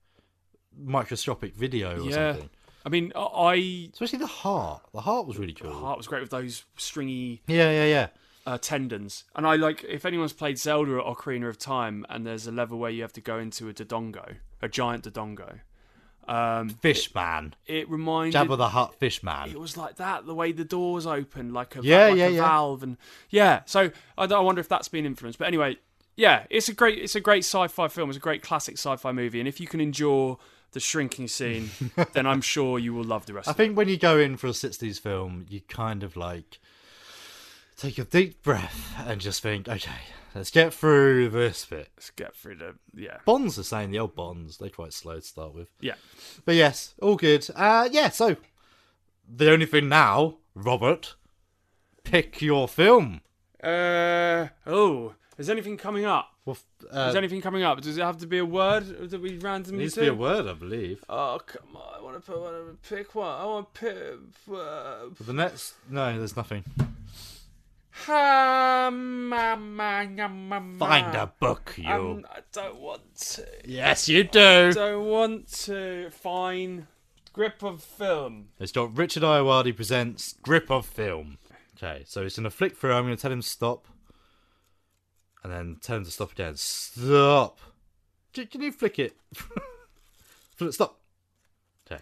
microscopic 0.77 1.55
video 1.55 2.01
or 2.01 2.09
yeah. 2.09 2.33
something. 2.33 2.49
I 2.85 2.89
mean, 2.89 3.11
I- 3.15 3.89
Especially 3.91 4.19
the 4.19 4.27
heart. 4.27 4.83
The 4.93 5.01
heart 5.01 5.25
was 5.27 5.37
really 5.39 5.53
cool. 5.53 5.71
The 5.71 5.75
heart 5.77 5.97
was 5.97 6.07
great 6.07 6.21
with 6.21 6.29
those 6.29 6.63
stringy 6.77 7.41
Yeah, 7.47 7.71
yeah, 7.71 7.85
yeah. 7.85 8.07
uh, 8.45 8.57
tendons. 8.59 9.23
And 9.35 9.47
I 9.47 9.55
like 9.55 9.83
if 9.83 10.05
anyone's 10.05 10.33
played 10.33 10.59
Zelda 10.59 10.99
or 10.99 11.15
Ocarina 11.15 11.49
of 11.49 11.57
Time, 11.57 12.05
and 12.09 12.25
there's 12.25 12.45
a 12.45 12.51
level 12.51 12.77
where 12.77 12.91
you 12.91 13.01
have 13.01 13.13
to 13.13 13.21
go 13.21 13.39
into 13.39 13.67
a 13.69 13.73
Dodongo, 13.73 14.35
a 14.61 14.69
giant 14.69 15.03
Dodongo. 15.11 15.59
Um, 16.27 16.69
Fish 16.69 17.13
man. 17.13 17.53
It 17.67 17.87
reminded 17.89 18.33
Jabba 18.39 18.57
the 18.57 18.69
Hutt 18.69 18.95
fish 18.95 19.21
man. 19.21 19.49
It 19.49 19.59
was 19.59 19.77
like 19.77 19.97
that, 19.97 20.25
the 20.25 20.33
way 20.33 20.51
the 20.51 20.63
doors 20.65 21.05
open, 21.05 21.53
like 21.53 21.75
a 21.75 21.83
Yeah, 21.83 22.07
like 22.07 22.17
yeah, 22.17 22.25
a 22.27 22.29
yeah. 22.31 22.41
valve, 22.41 22.81
and 22.83 22.97
yeah. 23.29 23.61
So 23.65 23.91
I, 24.17 24.25
don't- 24.25 24.39
I 24.39 24.41
wonder 24.41 24.59
if 24.59 24.67
that's 24.67 24.87
been 24.87 25.05
influenced. 25.05 25.37
But 25.37 25.47
anyway, 25.47 25.77
yeah, 26.15 26.45
it's 26.49 26.67
a 26.67 26.73
great, 26.73 26.97
it's 26.97 27.13
a 27.15 27.19
great 27.19 27.43
sci-fi 27.45 27.87
film. 27.89 28.09
It's 28.09 28.17
a 28.17 28.21
great 28.21 28.41
classic 28.41 28.75
sci-fi 28.79 29.11
movie, 29.11 29.39
and 29.39 29.47
if 29.47 29.59
you 29.59 29.67
can 29.67 29.79
endure 29.79 30.39
the 30.75 30.79
shrinking 30.81 31.27
scene, 31.27 31.71
then 32.13 32.27
I'm 32.27 32.41
sure 32.41 32.77
you 32.77 32.93
will 32.93 33.05
love 33.05 33.25
the 33.25 33.33
rest. 33.33 33.47
I 33.47 33.51
of 33.51 33.57
think 33.57 33.75
when 33.75 33.87
you 33.87 33.97
go 33.97 34.19
in 34.19 34.35
for 34.35 34.47
a 34.47 34.51
60s 34.51 34.99
film, 34.99 35.45
you 35.49 35.61
kind 35.61 36.03
of 36.03 36.15
like 36.17 36.59
take 37.77 37.97
a 37.97 38.03
deep 38.03 38.43
breath 38.43 38.93
and 39.07 39.21
just 39.21 39.41
think, 39.41 39.69
okay, 39.69 40.01
let's 40.35 40.51
get 40.51 40.73
through 40.73 41.29
this 41.29 41.65
bit. 41.65 41.89
Let's 41.95 42.09
get 42.11 42.35
through 42.35 42.57
the 42.57 42.75
yeah. 42.93 43.19
Bonds 43.23 43.57
are 43.57 43.63
saying 43.63 43.91
the 43.91 43.99
old 43.99 44.15
Bonds, 44.15 44.57
they're 44.57 44.69
quite 44.69 44.91
slow 44.91 45.15
to 45.15 45.21
start 45.21 45.55
with. 45.55 45.69
Yeah. 45.79 45.95
But 46.43 46.55
yes, 46.55 46.93
all 47.01 47.15
good. 47.15 47.47
Uh, 47.55 47.87
yeah, 47.89 48.09
so 48.09 48.35
the 49.27 49.49
only 49.49 49.65
thing 49.65 49.87
now, 49.87 50.39
Robert, 50.53 51.15
pick 52.03 52.41
your 52.41 52.67
film. 52.67 53.21
Uh 53.63 54.47
oh, 54.67 55.15
Is 55.37 55.49
anything 55.49 55.77
coming 55.77 56.05
up? 56.05 56.29
Well, 56.45 56.57
uh, 56.91 57.07
Is 57.09 57.15
anything 57.15 57.41
coming 57.41 57.63
up? 57.63 57.81
Does 57.81 57.97
it 57.97 58.01
have 58.01 58.17
to 58.19 58.27
be 58.27 58.37
a 58.37 58.45
word 58.45 58.83
or 59.01 59.07
that 59.07 59.21
we 59.21 59.37
randomly 59.37 59.83
needs 59.83 59.95
to 59.95 60.01
be 60.01 60.07
a 60.07 60.13
word, 60.13 60.47
I 60.47 60.53
believe. 60.53 61.03
Oh 61.09 61.39
come 61.45 61.75
on! 61.75 61.99
I 61.99 62.01
want 62.01 62.23
to 62.23 62.31
put 62.31 62.39
one. 62.39 62.77
Pick 62.87 63.15
one. 63.15 63.41
I 63.41 63.45
want 63.45 63.73
to 63.73 63.79
pick. 63.81 64.55
Uh, 64.55 64.95
the 65.19 65.33
next, 65.33 65.73
no, 65.89 66.17
there's 66.17 66.37
nothing. 66.37 66.63
Find 67.91 69.29
Find 70.79 71.15
a 71.15 71.31
book, 71.39 71.73
you. 71.77 71.89
Um, 71.89 72.25
I 72.29 72.39
don't 72.51 72.79
want 72.79 73.15
to. 73.15 73.45
Yes, 73.65 74.07
you 74.07 74.23
do. 74.23 74.71
Don't 74.73 75.05
want 75.05 75.47
to. 75.63 76.09
Fine. 76.11 76.87
Grip 77.33 77.63
of 77.63 77.83
film. 77.83 78.47
It's 78.59 78.71
got 78.71 78.97
Richard 78.97 79.23
Ayoade 79.23 79.75
presents 79.75 80.33
Grip 80.41 80.71
of 80.71 80.85
Film. 80.85 81.37
Okay, 81.75 82.03
so 82.05 82.23
it's 82.23 82.37
gonna 82.37 82.49
flick 82.49 82.77
through. 82.77 82.93
I'm 82.93 83.03
gonna 83.03 83.17
tell 83.17 83.31
him 83.31 83.41
stop, 83.41 83.87
and 85.45 85.53
then 85.53 85.77
tell 85.79 85.97
him 85.97 86.03
to 86.03 86.09
stop 86.09 86.31
again. 86.31 86.55
Stop. 86.55 87.59
Can 88.33 88.47
can 88.47 88.61
you 88.63 88.71
flick 88.71 88.97
it? 88.97 89.15
Stop. 90.71 90.97
Okay. 91.85 92.01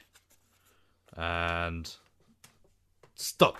And 1.18 1.94
stop. 3.16 3.58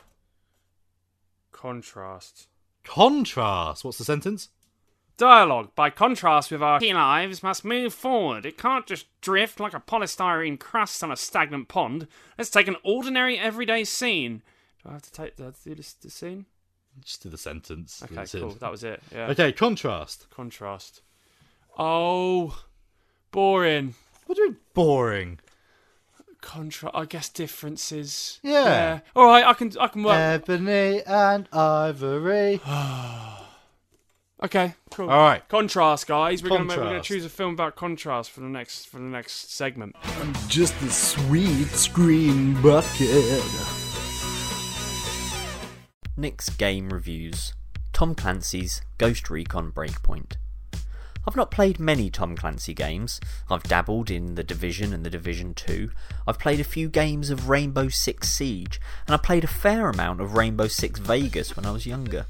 Contrast. 1.52 2.48
Contrast. 2.86 3.84
What's 3.84 3.98
the 3.98 4.06
sentence? 4.06 4.50
Dialogue, 5.18 5.72
by 5.76 5.90
contrast 5.90 6.52
with 6.52 6.64
our 6.64 6.80
key 6.80 6.94
lives, 6.94 7.44
must 7.44 7.66
move 7.66 7.94
forward. 7.94 8.46
It 8.46 8.58
can't 8.58 8.88
just 8.88 9.08
drift 9.20 9.60
like 9.60 9.74
a 9.74 9.80
polystyrene 9.80 10.60
crust 10.60 11.04
on 11.04 11.12
a 11.12 11.18
stagnant 11.18 11.68
pond. 11.68 12.08
Let's 12.38 12.50
take 12.50 12.68
an 12.68 12.78
ordinary, 12.84 13.38
everyday 13.38 13.84
scene. 13.84 14.44
Do 14.82 14.90
I 14.90 14.94
have 14.94 15.02
to 15.02 15.12
take? 15.12 15.36
Do 15.36 15.44
I 15.44 15.46
have 15.48 15.62
to 15.64 15.70
do 15.70 15.76
this, 15.76 15.94
this 15.94 16.14
scene? 16.14 16.46
Just 17.02 17.24
do 17.24 17.30
the 17.30 17.38
sentence. 17.38 18.02
Okay, 18.04 18.16
That's 18.16 18.36
it. 18.36 18.42
cool. 18.42 18.52
That 18.52 18.72
was 18.72 18.84
it. 18.84 19.02
Yeah. 19.14 19.28
Okay, 19.28 19.52
contrast. 19.52 20.28
Contrast. 20.30 21.02
Oh, 21.78 22.58
boring. 23.32 23.96
What 24.26 24.36
do 24.36 24.42
you 24.44 24.50
mean 24.50 24.58
boring? 24.74 25.40
Contra. 26.42 26.92
I 26.94 27.06
guess 27.06 27.30
differences. 27.30 28.40
Yeah. 28.44 28.64
yeah. 28.64 29.00
All 29.16 29.26
right. 29.26 29.46
I 29.46 29.54
can. 29.54 29.72
I 29.80 29.88
can 29.88 30.04
work. 30.04 30.16
Ebony 30.18 31.02
and 31.04 31.48
ivory. 31.52 32.62
Okay. 34.44 34.76
Cool. 34.92 35.10
All 35.10 35.22
right. 35.22 35.48
Contrast, 35.48 36.06
guys. 36.06 36.44
We're 36.44 36.50
gonna 36.50 36.66
make, 36.66 36.78
we're 36.78 36.84
gonna 36.84 37.02
choose 37.02 37.24
a 37.24 37.30
film 37.30 37.54
about 37.54 37.78
contrast 37.78 38.30
for 38.30 38.42
the 38.42 38.48
next 38.50 38.90
for 38.90 38.98
the 38.98 39.04
next 39.04 39.54
segment. 39.54 39.96
I'm 40.04 40.34
just 40.50 40.76
a 40.82 40.90
sweet 40.90 41.70
screen 41.70 42.62
bucket. 42.62 43.42
Nick's 46.16 46.50
Game 46.50 46.90
Reviews 46.90 47.54
Tom 47.92 48.14
Clancy's 48.14 48.84
Ghost 49.00 49.32
Recon 49.32 49.72
Breakpoint. 49.72 50.34
I've 51.26 51.36
not 51.36 51.50
played 51.50 51.80
many 51.80 52.12
Tom 52.12 52.36
Clancy 52.36 52.76
games. 52.76 53.20
I've 53.50 53.64
dabbled 53.64 54.12
in 54.12 54.36
The 54.36 54.44
Division 54.44 54.94
and 54.94 55.04
The 55.04 55.10
Division 55.10 55.56
2. 55.56 55.90
I've 56.28 56.38
played 56.38 56.60
a 56.60 56.66
few 56.66 56.88
games 56.88 57.32
of 57.32 57.50
Rainbow 57.50 57.90
Six 57.90 58.30
Siege, 58.30 58.80
and 59.08 59.16
I 59.16 59.18
played 59.18 59.44
a 59.44 59.48
fair 59.48 59.90
amount 59.90 60.22
of 60.22 60.36
Rainbow 60.36 60.68
Six 60.68 61.00
Vegas 61.00 61.56
when 61.56 61.66
I 61.66 61.72
was 61.72 61.88
younger. 61.88 62.28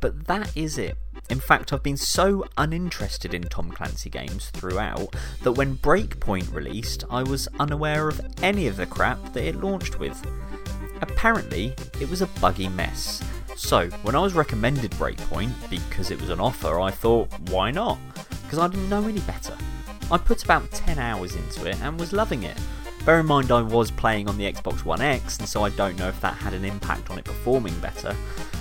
But 0.00 0.26
that 0.26 0.54
is 0.54 0.76
it. 0.76 0.98
In 1.30 1.40
fact, 1.40 1.72
I've 1.72 1.82
been 1.82 1.96
so 1.96 2.44
uninterested 2.58 3.32
in 3.32 3.44
Tom 3.44 3.70
Clancy 3.70 4.10
games 4.10 4.50
throughout 4.50 5.16
that 5.42 5.52
when 5.52 5.78
Breakpoint 5.78 6.52
released, 6.52 7.04
I 7.08 7.22
was 7.22 7.48
unaware 7.58 8.08
of 8.08 8.20
any 8.42 8.66
of 8.66 8.76
the 8.76 8.84
crap 8.84 9.32
that 9.32 9.44
it 9.44 9.62
launched 9.62 9.98
with. 9.98 10.22
Apparently, 11.00 11.74
it 12.00 12.08
was 12.08 12.22
a 12.22 12.26
buggy 12.40 12.68
mess. 12.68 13.22
So, 13.56 13.88
when 14.02 14.14
I 14.14 14.20
was 14.20 14.34
recommended 14.34 14.90
Breakpoint 14.92 15.52
because 15.70 16.10
it 16.10 16.20
was 16.20 16.30
an 16.30 16.40
offer, 16.40 16.80
I 16.80 16.90
thought, 16.90 17.28
why 17.50 17.70
not? 17.70 17.98
Because 18.42 18.58
I 18.58 18.68
didn't 18.68 18.88
know 18.88 19.06
any 19.06 19.20
better. 19.20 19.56
I 20.10 20.18
put 20.18 20.44
about 20.44 20.70
10 20.72 20.98
hours 20.98 21.34
into 21.34 21.66
it 21.66 21.80
and 21.80 21.98
was 21.98 22.12
loving 22.12 22.42
it. 22.42 22.56
Bear 23.04 23.20
in 23.20 23.26
mind, 23.26 23.52
I 23.52 23.60
was 23.60 23.90
playing 23.90 24.28
on 24.28 24.38
the 24.38 24.50
Xbox 24.50 24.84
One 24.84 25.02
X, 25.02 25.38
and 25.38 25.48
so 25.48 25.62
I 25.62 25.68
don't 25.70 25.98
know 25.98 26.08
if 26.08 26.20
that 26.20 26.34
had 26.34 26.54
an 26.54 26.64
impact 26.64 27.10
on 27.10 27.18
it 27.18 27.24
performing 27.24 27.78
better. 27.80 28.16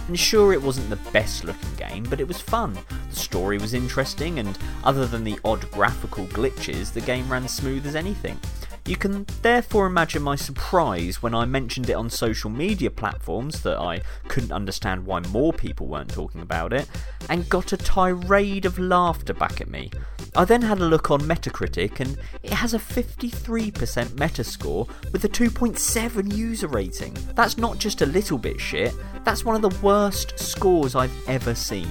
And 0.08 0.20
sure, 0.20 0.52
it 0.52 0.62
wasn't 0.62 0.90
the 0.90 1.12
best 1.12 1.46
looking 1.46 1.76
game, 1.76 2.04
but 2.10 2.20
it 2.20 2.28
was 2.28 2.42
fun. 2.42 2.78
The 3.10 3.16
story 3.16 3.58
was 3.58 3.74
interesting, 3.74 4.40
and 4.40 4.58
other 4.84 5.06
than 5.06 5.24
the 5.24 5.40
odd 5.46 5.70
graphical 5.72 6.26
glitches, 6.28 6.92
the 6.92 7.00
game 7.02 7.32
ran 7.32 7.48
smooth 7.48 7.88
as 7.88 7.96
anything. 7.96 8.38
You 8.86 8.98
can 8.98 9.26
therefore 9.42 9.86
imagine 9.86 10.22
my 10.22 10.36
surprise 10.36 11.24
when 11.24 11.34
I 11.34 11.46
mentioned 11.46 11.90
it 11.90 11.94
on 11.94 12.10
social 12.10 12.50
media 12.50 12.92
platforms 12.92 13.62
that 13.64 13.78
I 13.78 14.02
couldn't 14.28 14.52
understand 14.52 15.06
why 15.06 15.22
more 15.22 15.54
people 15.54 15.88
weren't 15.88 16.12
talking 16.12 16.42
about 16.42 16.74
it, 16.74 16.90
and 17.30 17.48
got 17.48 17.72
a 17.72 17.78
tirade 17.78 18.66
of 18.66 18.78
laughter 18.78 19.34
back 19.34 19.62
at 19.62 19.70
me. 19.70 19.90
I 20.36 20.44
then 20.44 20.62
had 20.62 20.80
a 20.80 20.86
look 20.86 21.12
on 21.12 21.22
Metacritic, 21.22 22.02
and 22.02 22.18
it 22.42 22.52
has 22.52 22.74
a 22.74 22.78
53% 22.78 23.72
Metascore 24.16 24.90
with 25.14 25.24
a 25.24 25.30
2.7 25.30 26.36
user 26.36 26.68
rating. 26.68 27.18
That's 27.36 27.58
not 27.58 27.78
just 27.78 28.02
a 28.02 28.06
little 28.06 28.38
bit 28.38 28.60
shit, 28.60 28.94
that's 29.24 29.46
one 29.46 29.56
of 29.56 29.62
the 29.62 29.80
worst 29.82 30.38
scores 30.38 30.94
I've 30.94 31.30
ever 31.30 31.56
seen. 31.56 31.90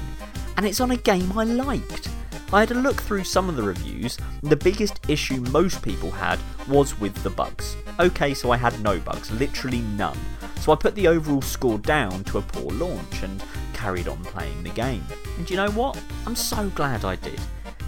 And 0.58 0.66
it's 0.66 0.80
on 0.80 0.90
a 0.90 0.96
game 0.96 1.32
I 1.38 1.44
liked. 1.44 2.10
I 2.54 2.60
had 2.60 2.70
a 2.70 2.74
look 2.74 3.00
through 3.00 3.24
some 3.24 3.48
of 3.48 3.56
the 3.56 3.62
reviews, 3.62 4.18
the 4.42 4.56
biggest 4.56 5.00
issue 5.08 5.40
most 5.52 5.80
people 5.80 6.10
had 6.10 6.38
was 6.68 7.00
with 7.00 7.14
the 7.22 7.30
bugs. 7.30 7.78
Okay, 7.98 8.34
so 8.34 8.50
I 8.50 8.58
had 8.58 8.78
no 8.82 8.98
bugs, 8.98 9.30
literally 9.30 9.80
none. 9.80 10.18
So 10.60 10.70
I 10.70 10.76
put 10.76 10.94
the 10.94 11.08
overall 11.08 11.40
score 11.40 11.78
down 11.78 12.24
to 12.24 12.36
a 12.36 12.42
poor 12.42 12.70
launch 12.72 13.22
and 13.22 13.42
carried 13.72 14.06
on 14.06 14.22
playing 14.24 14.64
the 14.64 14.68
game. 14.70 15.02
And 15.38 15.48
you 15.48 15.56
know 15.56 15.70
what? 15.70 15.98
I'm 16.26 16.36
so 16.36 16.68
glad 16.74 17.06
I 17.06 17.16
did. 17.16 17.40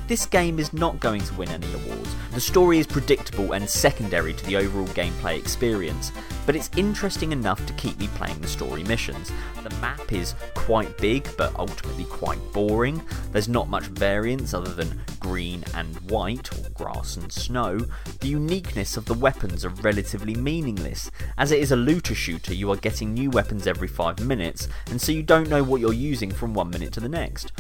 This 0.07 0.27
game 0.27 0.59
is 0.59 0.75
not 0.75 1.01
going 1.01 1.23
to 1.23 1.35
win 1.35 1.49
any 1.49 1.67
awards. 1.73 2.15
The 2.33 2.41
story 2.41 2.79
is 2.79 2.87
predictable 2.87 3.53
and 3.53 3.69
secondary 3.69 4.35
to 4.35 4.45
the 4.45 4.57
overall 4.57 4.87
gameplay 4.89 5.39
experience, 5.39 6.13
but 6.45 6.55
it's 6.55 6.71
interesting 6.77 7.33
enough 7.33 7.65
to 7.65 7.73
keep 7.73 7.99
me 7.99 8.09
playing 8.09 8.39
the 8.41 8.49
story 8.49 8.85
missions. 8.85 9.33
The 9.63 9.75
map 9.81 10.13
is 10.13 10.35
quite 10.55 10.99
big, 10.99 11.27
but 11.39 11.59
ultimately 11.59 12.05
quite 12.05 12.39
boring. 12.53 13.03
There's 13.33 13.49
not 13.49 13.71
much 13.71 13.85
variance 13.85 14.53
other 14.53 14.75
than 14.75 15.01
green 15.21 15.65
and 15.75 15.97
white, 16.11 16.53
or 16.53 16.69
grass 16.75 17.17
and 17.17 17.33
snow. 17.33 17.79
The 18.21 18.29
uniqueness 18.29 18.99
of 18.99 19.07
the 19.07 19.15
weapons 19.15 19.65
are 19.65 19.71
relatively 19.71 20.35
meaningless. 20.35 21.11
As 21.39 21.51
it 21.51 21.61
is 21.61 21.73
a 21.73 21.77
looter 21.77 22.15
shooter, 22.15 22.53
you 22.53 22.71
are 22.71 22.77
getting 22.77 23.15
new 23.15 23.31
weapons 23.31 23.67
every 23.67 23.89
5 23.89 24.21
minutes, 24.21 24.69
and 24.91 25.01
so 25.01 25.13
you 25.13 25.23
don't 25.23 25.49
know 25.49 25.65
what 25.65 25.81
you're 25.81 25.95
using 25.95 26.31
from 26.31 26.53
one 26.53 26.69
minute 26.69 26.93
to 26.93 27.01
the 27.01 27.09
next. 27.09 27.53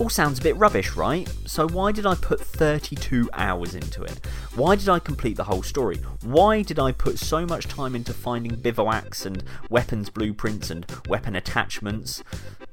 All 0.00 0.08
sounds 0.08 0.38
a 0.38 0.42
bit 0.42 0.56
rubbish, 0.56 0.96
right? 0.96 1.28
So 1.46 1.68
why 1.68 1.92
did 1.92 2.06
I 2.06 2.14
put 2.14 2.40
32 2.40 3.28
hours 3.34 3.74
into 3.74 4.02
it? 4.02 4.26
Why 4.54 4.74
did 4.74 4.88
I 4.88 4.98
complete 4.98 5.36
the 5.36 5.44
whole 5.44 5.62
story? 5.62 5.98
Why 6.22 6.62
did 6.62 6.78
I 6.78 6.92
put 6.92 7.18
so 7.18 7.44
much 7.44 7.68
time 7.68 7.94
into 7.94 8.14
finding 8.14 8.56
bivouacs 8.56 9.26
and 9.26 9.44
weapons 9.68 10.08
blueprints 10.08 10.70
and 10.70 10.86
weapon 11.08 11.36
attachments? 11.36 12.24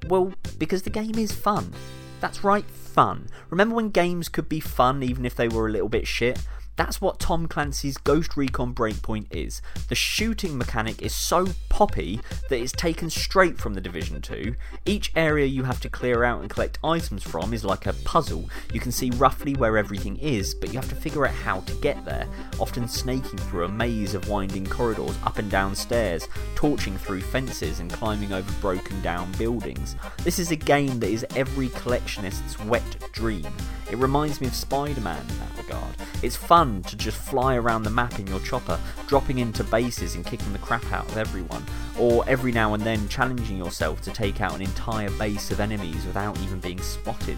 Well, 0.07 0.33
because 0.57 0.83
the 0.83 0.89
game 0.89 1.17
is 1.17 1.33
fun. 1.33 1.73
That's 2.21 2.43
right, 2.43 2.65
fun. 2.65 3.27
Remember 3.49 3.75
when 3.75 3.89
games 3.89 4.29
could 4.29 4.47
be 4.47 4.61
fun 4.61 5.03
even 5.03 5.25
if 5.25 5.35
they 5.35 5.49
were 5.49 5.67
a 5.67 5.71
little 5.71 5.89
bit 5.89 6.07
shit? 6.07 6.39
That's 6.79 7.01
what 7.01 7.19
Tom 7.19 7.49
Clancy's 7.49 7.97
Ghost 7.97 8.37
Recon 8.37 8.73
Breakpoint 8.73 9.25
is. 9.31 9.61
The 9.89 9.95
shooting 9.95 10.57
mechanic 10.57 11.01
is 11.01 11.13
so 11.13 11.47
poppy 11.67 12.21
that 12.47 12.57
it's 12.57 12.71
taken 12.71 13.09
straight 13.09 13.57
from 13.57 13.73
the 13.73 13.81
Division 13.81 14.21
2. 14.21 14.55
Each 14.85 15.11
area 15.13 15.45
you 15.45 15.65
have 15.65 15.81
to 15.81 15.89
clear 15.89 16.23
out 16.23 16.39
and 16.39 16.49
collect 16.49 16.79
items 16.81 17.21
from 17.21 17.53
is 17.53 17.65
like 17.65 17.85
a 17.85 17.91
puzzle. 18.05 18.49
You 18.71 18.79
can 18.79 18.93
see 18.93 19.09
roughly 19.09 19.55
where 19.55 19.77
everything 19.77 20.15
is, 20.19 20.55
but 20.55 20.69
you 20.69 20.79
have 20.79 20.87
to 20.87 20.95
figure 20.95 21.27
out 21.27 21.33
how 21.33 21.59
to 21.59 21.73
get 21.81 22.05
there, 22.05 22.25
often 22.61 22.87
snaking 22.87 23.39
through 23.39 23.65
a 23.65 23.69
maze 23.69 24.13
of 24.13 24.29
winding 24.29 24.65
corridors, 24.65 25.17
up 25.25 25.37
and 25.37 25.51
down 25.51 25.75
stairs, 25.75 26.29
torching 26.55 26.97
through 26.97 27.19
fences, 27.19 27.81
and 27.81 27.91
climbing 27.91 28.31
over 28.31 28.51
broken 28.61 29.01
down 29.01 29.29
buildings. 29.33 29.97
This 30.23 30.39
is 30.39 30.51
a 30.51 30.55
game 30.55 31.01
that 31.01 31.09
is 31.09 31.25
every 31.35 31.67
collectionist's 31.67 32.57
wet 32.57 33.11
dream. 33.11 33.47
It 33.91 33.97
reminds 33.97 34.39
me 34.39 34.47
of 34.47 34.53
Spider 34.53 35.01
Man 35.01 35.21
in 35.21 35.39
that 35.39 35.57
regard. 35.57 35.95
It's 36.21 36.35
fun 36.35 36.83
to 36.83 36.95
just 36.95 37.17
fly 37.17 37.55
around 37.55 37.83
the 37.83 37.89
map 37.89 38.19
in 38.19 38.27
your 38.27 38.39
chopper, 38.41 38.79
dropping 39.07 39.39
into 39.39 39.63
bases 39.63 40.15
and 40.15 40.25
kicking 40.25 40.53
the 40.53 40.59
crap 40.59 40.91
out 40.91 41.07
of 41.07 41.17
everyone, 41.17 41.65
or 41.97 42.23
every 42.27 42.51
now 42.51 42.75
and 42.75 42.83
then 42.83 43.07
challenging 43.07 43.57
yourself 43.57 44.01
to 44.01 44.11
take 44.11 44.41
out 44.41 44.53
an 44.53 44.61
entire 44.61 45.09
base 45.11 45.49
of 45.49 45.59
enemies 45.59 46.05
without 46.05 46.39
even 46.39 46.59
being 46.59 46.81
spotted. 46.81 47.37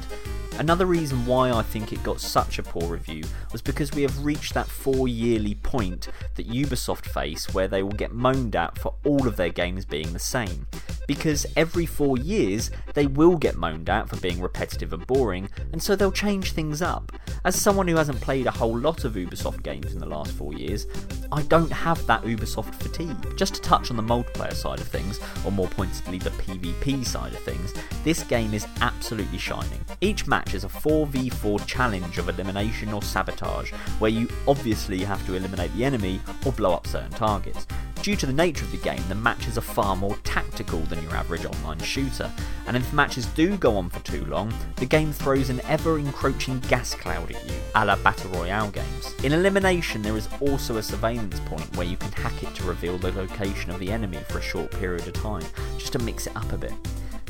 Another 0.59 0.85
reason 0.85 1.25
why 1.25 1.51
I 1.51 1.63
think 1.63 1.91
it 1.91 2.03
got 2.03 2.21
such 2.21 2.59
a 2.59 2.63
poor 2.63 2.87
review 2.87 3.23
was 3.51 3.61
because 3.61 3.91
we 3.91 4.03
have 4.03 4.23
reached 4.23 4.53
that 4.53 4.67
four 4.67 5.07
yearly 5.07 5.55
point 5.55 6.07
that 6.35 6.47
Ubisoft 6.47 7.05
face 7.05 7.51
where 7.53 7.67
they 7.67 7.81
will 7.81 7.91
get 7.91 8.13
moaned 8.13 8.55
at 8.55 8.77
for 8.77 8.93
all 9.05 9.27
of 9.27 9.37
their 9.37 9.49
games 9.49 9.85
being 9.85 10.13
the 10.13 10.19
same. 10.19 10.67
because 11.11 11.45
every 11.57 11.85
four 11.85 12.17
years 12.17 12.71
they 12.93 13.05
will 13.05 13.35
get 13.35 13.57
moaned 13.57 13.89
at 13.89 14.07
for 14.07 14.15
being 14.21 14.39
repetitive 14.39 14.93
and 14.93 15.05
boring, 15.07 15.49
and 15.73 15.83
so 15.83 15.93
they'll 15.93 16.09
change 16.09 16.53
things 16.53 16.81
up. 16.81 17.11
As 17.43 17.59
someone 17.59 17.85
who 17.89 17.97
hasn't 17.97 18.21
played 18.21 18.47
a 18.47 18.51
whole 18.51 18.77
lot 18.77 19.03
of 19.03 19.15
Ubisoft 19.15 19.61
games 19.61 19.91
in 19.91 19.99
the 19.99 20.05
last 20.05 20.31
four 20.31 20.53
years, 20.53 20.87
I 21.33 21.41
don't 21.43 21.69
have 21.69 22.05
that 22.07 22.23
Ubisoft 22.23 22.75
fatigue. 22.75 23.37
Just 23.37 23.55
to 23.55 23.61
touch 23.61 23.91
on 23.91 23.97
the 23.97 24.03
multiplayer 24.03 24.53
side 24.53 24.79
of 24.79 24.87
things, 24.87 25.19
or 25.43 25.51
more 25.51 25.67
pointedly 25.67 26.17
the 26.17 26.29
PvP 26.29 27.05
side 27.05 27.33
of 27.33 27.39
things, 27.39 27.73
this 28.05 28.23
game 28.23 28.53
is 28.53 28.65
absolutely 28.79 29.37
shining. 29.37 29.83
Each 29.99 30.27
match 30.27 30.40
is 30.49 30.63
a 30.63 30.67
4v4 30.67 31.65
challenge 31.65 32.17
of 32.17 32.29
elimination 32.29 32.93
or 32.93 33.01
sabotage, 33.01 33.71
where 33.99 34.11
you 34.11 34.27
obviously 34.47 35.03
have 35.03 35.25
to 35.25 35.35
eliminate 35.35 35.73
the 35.75 35.85
enemy 35.85 36.19
or 36.45 36.51
blow 36.51 36.73
up 36.73 36.87
certain 36.87 37.11
targets. 37.11 37.65
Due 38.01 38.15
to 38.15 38.25
the 38.25 38.33
nature 38.33 38.65
of 38.65 38.71
the 38.71 38.77
game, 38.77 39.03
the 39.09 39.15
matches 39.15 39.59
are 39.59 39.61
far 39.61 39.95
more 39.95 40.17
tactical 40.23 40.79
than 40.79 41.03
your 41.03 41.15
average 41.15 41.45
online 41.45 41.77
shooter, 41.79 42.31
and 42.65 42.75
if 42.75 42.91
matches 42.91 43.27
do 43.27 43.55
go 43.57 43.77
on 43.77 43.91
for 43.91 43.99
too 43.99 44.25
long, 44.25 44.51
the 44.77 44.85
game 44.87 45.13
throws 45.13 45.51
an 45.51 45.61
ever 45.65 45.99
encroaching 45.99 46.59
gas 46.61 46.95
cloud 46.95 47.31
at 47.31 47.47
you, 47.47 47.53
a 47.75 47.85
la 47.85 47.95
Battle 47.97 48.31
Royale 48.31 48.71
games. 48.71 49.13
In 49.23 49.33
Elimination, 49.33 50.01
there 50.01 50.17
is 50.17 50.27
also 50.39 50.77
a 50.77 50.83
surveillance 50.83 51.39
point 51.41 51.77
where 51.77 51.85
you 51.85 51.95
can 51.95 52.11
hack 52.13 52.41
it 52.41 52.55
to 52.55 52.63
reveal 52.63 52.97
the 52.97 53.11
location 53.11 53.69
of 53.69 53.79
the 53.79 53.91
enemy 53.91 54.17
for 54.29 54.39
a 54.39 54.41
short 54.41 54.71
period 54.71 55.07
of 55.07 55.13
time, 55.13 55.45
just 55.77 55.93
to 55.93 55.99
mix 55.99 56.25
it 56.25 56.35
up 56.35 56.51
a 56.53 56.57
bit. 56.57 56.73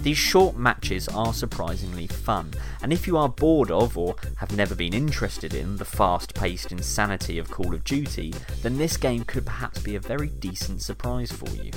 These 0.01 0.17
short 0.17 0.57
matches 0.57 1.07
are 1.09 1.31
surprisingly 1.31 2.07
fun, 2.07 2.51
and 2.81 2.91
if 2.91 3.05
you 3.05 3.17
are 3.17 3.29
bored 3.29 3.69
of 3.69 3.99
or 3.99 4.15
have 4.37 4.57
never 4.57 4.73
been 4.73 4.95
interested 4.95 5.53
in 5.53 5.77
the 5.77 5.85
fast 5.85 6.33
paced 6.33 6.71
insanity 6.71 7.37
of 7.37 7.51
Call 7.51 7.75
of 7.75 7.83
Duty, 7.83 8.33
then 8.63 8.79
this 8.79 8.97
game 8.97 9.23
could 9.25 9.45
perhaps 9.45 9.79
be 9.79 9.95
a 9.95 9.99
very 9.99 10.29
decent 10.29 10.81
surprise 10.81 11.31
for 11.31 11.49
you. 11.49 11.71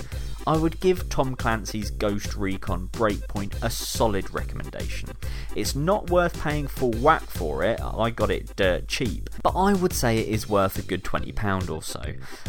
I 0.47 0.57
would 0.57 0.81
give 0.81 1.11
Tom 1.11 1.37
Clancy's 1.37 1.91
Ghost 1.91 2.35
Recon 2.35 2.89
Breakpoint 2.93 3.63
a 3.63 3.69
solid 3.69 4.33
recommendation. 4.33 5.11
It's 5.55 5.75
not 5.75 6.09
worth 6.09 6.43
paying 6.43 6.67
full 6.67 6.93
whack 6.93 7.25
for 7.25 7.63
it, 7.63 7.79
I 7.79 8.09
got 8.09 8.31
it 8.31 8.57
dirt 8.57 8.89
cheap, 8.89 9.29
but 9.43 9.55
I 9.55 9.75
would 9.75 9.93
say 9.93 10.17
it 10.17 10.29
is 10.29 10.49
worth 10.49 10.79
a 10.79 10.83
good 10.83 11.05
£20 11.05 11.71
or 11.71 11.83
so. 11.83 12.03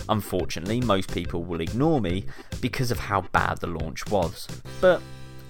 Unfortunately, 0.07 0.79
most 0.79 1.13
people 1.13 1.43
will 1.43 1.59
ignore 1.59 1.99
me 1.99 2.27
because 2.61 2.91
of 2.91 2.99
how 2.99 3.21
bad 3.33 3.59
the 3.59 3.67
launch 3.67 4.07
was. 4.07 4.47
But 4.79 5.01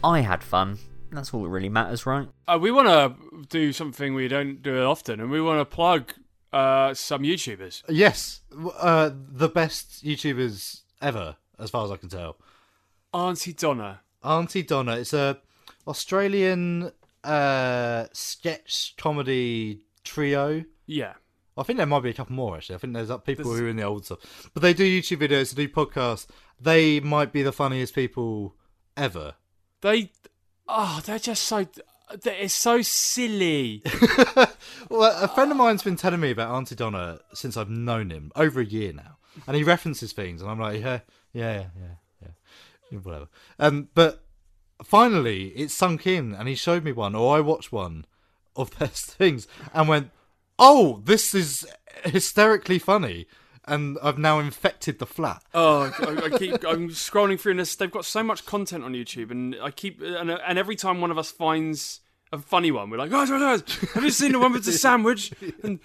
I 0.05 0.21
had 0.21 0.43
fun. 0.43 0.77
That's 1.11 1.33
all 1.33 1.41
that 1.43 1.49
really 1.49 1.69
matters, 1.69 2.05
right? 2.05 2.27
Uh, 2.47 2.59
we 2.61 2.71
want 2.71 2.87
to 2.87 3.15
do 3.49 3.73
something 3.73 4.13
we 4.13 4.27
don't 4.27 4.61
do 4.61 4.83
often, 4.83 5.19
and 5.19 5.31
we 5.31 5.41
want 5.41 5.59
to 5.59 5.65
plug 5.65 6.13
uh, 6.53 6.93
some 6.93 7.23
YouTubers. 7.23 7.81
Yes, 7.89 8.41
uh, 8.79 9.09
the 9.13 9.49
best 9.49 10.05
YouTubers 10.05 10.81
ever, 11.01 11.37
as 11.57 11.69
far 11.71 11.85
as 11.85 11.91
I 11.91 11.97
can 11.97 12.09
tell. 12.09 12.37
Aunty 13.13 13.53
Donna. 13.53 14.01
Aunty 14.23 14.61
Donna. 14.61 14.97
It's 14.97 15.13
a 15.13 15.39
Australian 15.87 16.91
uh, 17.23 18.05
sketch 18.13 18.93
comedy 18.97 19.81
trio. 20.03 20.63
Yeah. 20.85 21.13
I 21.57 21.63
think 21.63 21.77
there 21.77 21.85
might 21.87 22.03
be 22.03 22.09
a 22.09 22.13
couple 22.13 22.35
more 22.35 22.57
actually. 22.57 22.75
I 22.75 22.79
think 22.79 22.93
there's 22.93 23.07
people 23.09 23.45
There's- 23.45 23.59
who 23.59 23.65
are 23.65 23.69
in 23.69 23.77
the 23.77 23.83
old 23.83 24.05
stuff, 24.05 24.49
but 24.53 24.61
they 24.61 24.73
do 24.73 24.83
YouTube 24.83 25.19
videos, 25.27 25.55
they 25.55 25.65
do 25.67 25.73
podcasts. 25.73 26.27
They 26.59 26.99
might 26.99 27.31
be 27.31 27.43
the 27.43 27.53
funniest 27.53 27.95
people 27.95 28.55
ever. 28.97 29.35
They, 29.85 30.09
oh, 30.67 30.99
they're 31.05 31.19
just 31.19 31.43
so. 31.43 31.67
It's 32.25 32.55
so 32.55 32.81
silly. 32.81 33.83
Well, 34.89 35.23
a 35.23 35.27
friend 35.27 35.51
of 35.51 35.57
mine's 35.57 35.81
been 35.81 35.95
telling 35.95 36.19
me 36.19 36.29
about 36.31 36.51
Aunty 36.51 36.75
Donna 36.75 37.19
since 37.33 37.57
I've 37.57 37.69
known 37.69 38.11
him 38.11 38.31
over 38.35 38.61
a 38.61 38.65
year 38.65 38.93
now, 38.93 39.17
and 39.47 39.55
he 39.55 39.63
references 39.63 40.11
things, 40.11 40.41
and 40.41 40.49
I'm 40.49 40.59
like, 40.59 40.79
yeah, 40.79 40.99
yeah, 41.33 41.65
yeah, 41.79 42.27
yeah, 42.91 42.99
whatever. 42.99 43.27
Um, 43.57 43.89
but 43.95 44.23
finally, 44.83 45.47
it 45.49 45.71
sunk 45.71 46.05
in, 46.05 46.33
and 46.33 46.47
he 46.47 46.55
showed 46.55 46.83
me 46.83 46.91
one, 46.91 47.15
or 47.15 47.35
I 47.35 47.39
watched 47.39 47.71
one 47.71 48.05
of 48.55 48.75
their 48.77 48.87
things, 48.87 49.47
and 49.73 49.87
went, 49.87 50.11
oh, 50.59 51.01
this 51.03 51.33
is 51.33 51.67
hysterically 52.03 52.79
funny, 52.79 53.27
and 53.67 53.97
I've 54.03 54.17
now 54.17 54.39
infected 54.39 54.99
the 54.99 55.05
flat. 55.05 55.43
Oh, 55.53 55.91
I, 55.99 56.25
I 56.25 56.37
keep. 56.37 56.53
I'm 56.65 56.89
scrolling 56.89 57.39
through 57.39 57.55
this. 57.55 57.75
They've 57.75 57.91
got 57.91 58.05
so 58.05 58.23
much 58.23 58.45
content 58.45 58.83
on 58.83 58.93
YouTube, 58.93 59.31
and 59.31 59.55
I 59.61 59.71
keep. 59.71 60.01
And, 60.01 60.31
and 60.31 60.57
every 60.59 60.75
time 60.75 61.01
one 61.01 61.11
of 61.11 61.17
us 61.17 61.31
finds 61.31 62.01
a 62.31 62.37
funny 62.39 62.71
one, 62.71 62.89
we're 62.89 62.97
like, 62.97 63.11
guys, 63.11 63.29
guys, 63.29 63.61
guys, 63.61 63.89
have 63.93 64.03
you 64.03 64.09
seen 64.11 64.31
the 64.33 64.39
one 64.39 64.51
with 64.53 64.65
the 64.65 64.71
sandwich? 64.87 65.31
And 65.63 65.79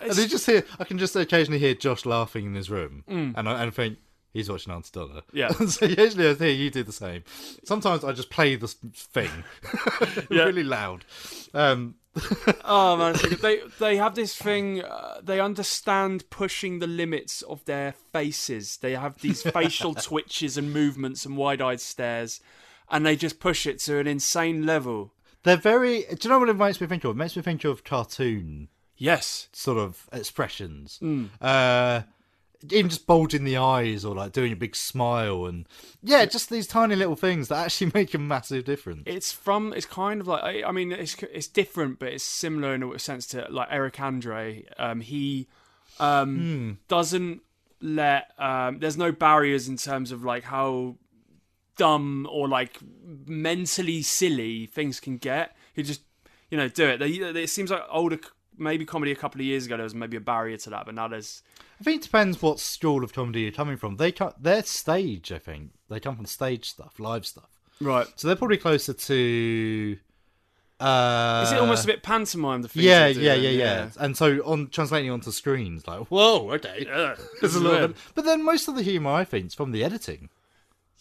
And 0.00 0.16
you 0.16 0.26
just 0.26 0.46
hear, 0.46 0.64
I 0.78 0.84
can 0.84 0.98
just 0.98 1.14
occasionally 1.16 1.58
hear 1.58 1.74
Josh 1.74 2.04
laughing 2.06 2.46
in 2.46 2.54
his 2.54 2.70
room, 2.70 3.04
Mm. 3.08 3.34
and 3.36 3.48
I 3.48 3.62
and 3.62 3.72
think 3.74 3.98
he's 4.32 4.50
watching 4.50 4.72
Aunty 4.72 4.90
Donna. 4.92 5.22
Yeah. 5.32 5.48
so 5.68 5.86
usually 5.86 6.28
I 6.28 6.34
hear 6.34 6.48
you 6.50 6.70
do 6.70 6.82
the 6.82 6.92
same. 6.92 7.22
Sometimes 7.64 8.02
I 8.04 8.12
just 8.12 8.30
play 8.30 8.56
this 8.56 8.74
thing 8.74 9.30
Yeah. 10.30 10.42
really 10.44 10.64
loud. 10.64 11.04
Um, 11.52 11.94
oh 12.64 12.96
man, 12.96 13.16
they 13.42 13.60
they 13.78 13.96
have 13.96 14.14
this 14.14 14.36
thing. 14.36 14.82
Uh, 14.82 15.20
they 15.22 15.40
understand 15.40 16.28
pushing 16.30 16.78
the 16.78 16.86
limits 16.86 17.42
of 17.42 17.64
their 17.64 17.92
faces. 18.12 18.76
They 18.78 18.94
have 18.94 19.20
these 19.20 19.42
facial 19.50 19.94
twitches 19.94 20.56
and 20.56 20.72
movements 20.72 21.26
and 21.26 21.36
wide-eyed 21.36 21.80
stares, 21.80 22.40
and 22.90 23.04
they 23.04 23.16
just 23.16 23.40
push 23.40 23.66
it 23.66 23.78
to 23.80 23.98
an 23.98 24.06
insane 24.06 24.64
level. 24.64 25.12
they're 25.42 25.56
very. 25.56 26.02
Do 26.02 26.16
you 26.22 26.30
know 26.30 26.38
what 26.38 26.48
it 26.48 26.56
makes 26.56 26.80
me 26.80 26.86
think 26.86 27.04
of? 27.04 27.12
It 27.12 27.16
makes 27.16 27.36
me 27.36 27.42
think 27.42 27.64
of 27.64 27.84
cartoon. 27.84 28.68
Yes. 28.96 29.48
Sort 29.52 29.78
of 29.78 30.08
expressions. 30.12 31.00
Mm. 31.02 31.30
Uh, 31.40 32.02
even 32.70 32.88
just 32.88 33.06
bulging 33.06 33.44
the 33.44 33.56
eyes 33.56 34.04
or 34.04 34.14
like 34.14 34.32
doing 34.32 34.52
a 34.52 34.56
big 34.56 34.74
smile 34.74 35.46
and 35.46 35.66
yeah, 36.02 36.24
just 36.24 36.48
these 36.50 36.66
tiny 36.66 36.94
little 36.96 37.16
things 37.16 37.48
that 37.48 37.64
actually 37.66 37.90
make 37.94 38.14
a 38.14 38.18
massive 38.18 38.64
difference. 38.64 39.02
It's 39.06 39.32
from. 39.32 39.72
It's 39.72 39.86
kind 39.86 40.20
of 40.20 40.26
like. 40.26 40.42
I, 40.42 40.68
I 40.68 40.72
mean, 40.72 40.92
it's 40.92 41.16
it's 41.32 41.48
different, 41.48 41.98
but 41.98 42.08
it's 42.12 42.24
similar 42.24 42.74
in 42.74 42.82
a 42.82 42.98
sense 42.98 43.26
to 43.28 43.46
like 43.50 43.68
Eric 43.70 44.00
Andre. 44.00 44.64
Um, 44.78 45.00
he 45.00 45.46
um 46.00 46.36
Hmm. 46.36 46.72
doesn't 46.88 47.42
let. 47.80 48.30
Um, 48.38 48.78
there's 48.78 48.96
no 48.96 49.12
barriers 49.12 49.68
in 49.68 49.76
terms 49.76 50.10
of 50.12 50.24
like 50.24 50.44
how 50.44 50.96
dumb 51.76 52.26
or 52.30 52.48
like 52.48 52.78
mentally 53.26 54.02
silly 54.02 54.66
things 54.66 55.00
can 55.00 55.16
get. 55.16 55.56
He 55.74 55.82
just 55.82 56.02
you 56.50 56.56
know 56.56 56.68
do 56.68 56.86
it. 56.88 56.98
They, 56.98 57.08
it 57.08 57.50
seems 57.50 57.70
like 57.70 57.82
older. 57.90 58.18
Maybe 58.56 58.84
comedy 58.84 59.10
a 59.10 59.16
couple 59.16 59.40
of 59.40 59.44
years 59.46 59.66
ago 59.66 59.76
there 59.76 59.82
was 59.82 59.96
maybe 59.96 60.16
a 60.16 60.20
barrier 60.20 60.56
to 60.58 60.70
that, 60.70 60.86
but 60.86 60.94
now 60.94 61.08
there's 61.08 61.42
I 61.80 61.84
think 61.84 62.02
it 62.02 62.04
depends 62.04 62.40
what 62.40 62.60
school 62.60 63.02
of 63.02 63.12
comedy 63.12 63.40
you're 63.42 63.52
coming 63.52 63.76
from. 63.76 63.96
They 63.96 64.12
come, 64.12 64.32
they're 64.40 64.62
stage, 64.62 65.32
I 65.32 65.38
think. 65.38 65.72
They 65.88 66.00
come 66.00 66.16
from 66.16 66.26
stage 66.26 66.70
stuff, 66.70 66.98
live 66.98 67.26
stuff. 67.26 67.50
Right. 67.80 68.06
So 68.16 68.28
they're 68.28 68.36
probably 68.36 68.58
closer 68.58 68.92
to. 68.92 69.98
Uh, 70.80 71.44
is 71.46 71.52
it 71.52 71.58
almost 71.58 71.84
a 71.84 71.86
bit 71.86 72.02
pantomime? 72.02 72.62
The 72.62 72.68
things 72.68 72.84
yeah, 72.84 73.06
they 73.06 73.14
do? 73.14 73.20
yeah, 73.20 73.34
yeah, 73.34 73.50
yeah, 73.50 73.90
And 73.98 74.16
so 74.16 74.38
on 74.44 74.68
translating 74.68 75.10
onto 75.10 75.30
screens, 75.30 75.86
like 75.86 76.00
whoa, 76.08 76.50
okay, 76.54 76.84
Yeah, 76.86 77.14
There's 77.40 77.54
a 77.54 77.60
this 77.60 77.80
lot 77.80 77.94
but 78.14 78.24
then 78.24 78.44
most 78.44 78.66
of 78.68 78.74
the 78.74 78.82
humour 78.82 79.12
I 79.12 79.24
think 79.24 79.46
is 79.46 79.54
from 79.54 79.72
the 79.72 79.84
editing. 79.84 80.30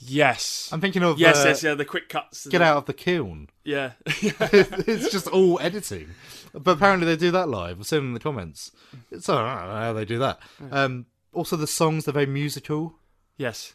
Yes. 0.05 0.69
I'm 0.71 0.81
thinking 0.81 1.03
of 1.03 1.19
yes, 1.19 1.43
uh, 1.43 1.49
yes, 1.49 1.63
yeah, 1.63 1.73
the 1.75 1.85
quick 1.85 2.09
cuts. 2.09 2.47
Get 2.47 2.61
out 2.61 2.77
of 2.77 2.85
the 2.85 2.93
kiln. 2.93 3.49
Yeah. 3.63 3.91
it's 4.05 5.11
just 5.11 5.27
all 5.27 5.59
editing. 5.59 6.09
But 6.53 6.71
apparently 6.77 7.07
they 7.07 7.15
do 7.15 7.31
that 7.31 7.49
live. 7.49 7.79
I've 7.79 7.87
seen 7.87 7.99
in 7.99 8.13
the 8.13 8.19
comments. 8.19 8.71
So 9.19 9.37
I 9.37 9.59
don't 9.59 9.69
know 9.69 9.75
how 9.75 9.93
they 9.93 10.05
do 10.05 10.19
that. 10.19 10.39
Um, 10.71 11.07
also, 11.33 11.55
the 11.55 11.67
songs, 11.67 12.05
they're 12.05 12.13
very 12.13 12.25
musical. 12.25 12.95
Yes. 13.37 13.73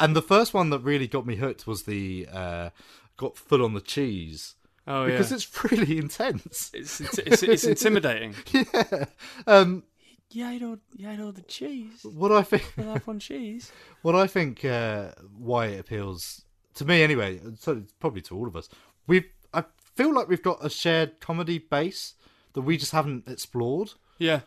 And 0.00 0.16
the 0.16 0.22
first 0.22 0.54
one 0.54 0.70
that 0.70 0.80
really 0.80 1.06
got 1.06 1.26
me 1.26 1.36
hooked 1.36 1.66
was 1.66 1.84
the 1.84 2.26
uh, 2.32 2.70
got 3.16 3.36
full 3.36 3.64
on 3.64 3.74
the 3.74 3.80
cheese. 3.80 4.54
Oh, 4.86 5.06
because 5.06 5.30
yeah. 5.30 5.36
it's 5.36 5.64
really 5.72 5.98
intense. 5.98 6.70
It's 6.74 7.00
it's, 7.00 7.42
it's 7.42 7.64
intimidating. 7.64 8.34
yeah. 8.52 9.06
Um, 9.46 9.84
Yeah, 10.30 10.48
I 10.48 10.58
know. 10.58 10.78
Yeah, 10.96 11.10
I 11.10 11.16
know 11.16 11.30
the 11.30 11.42
cheese. 11.42 12.04
what 12.04 12.32
I 12.32 12.42
think, 12.42 12.72
I 12.78 12.82
love 12.82 13.08
on 13.08 13.18
cheese. 13.20 13.70
what 14.02 14.14
I 14.16 14.26
think, 14.26 14.64
uh, 14.64 15.12
why 15.38 15.66
it 15.66 15.80
appeals 15.80 16.42
to 16.74 16.84
me 16.84 17.02
anyway. 17.02 17.40
So 17.58 17.72
it's 17.72 17.92
probably 18.00 18.22
to 18.22 18.36
all 18.36 18.48
of 18.48 18.56
us. 18.56 18.68
We've, 19.06 19.26
I 19.52 19.64
feel 19.94 20.12
like 20.12 20.28
we've 20.28 20.42
got 20.42 20.64
a 20.64 20.70
shared 20.70 21.20
comedy 21.20 21.58
base 21.58 22.14
that 22.54 22.62
we 22.62 22.76
just 22.76 22.92
haven't 22.92 23.28
explored. 23.28 23.92
Yeah, 24.18 24.40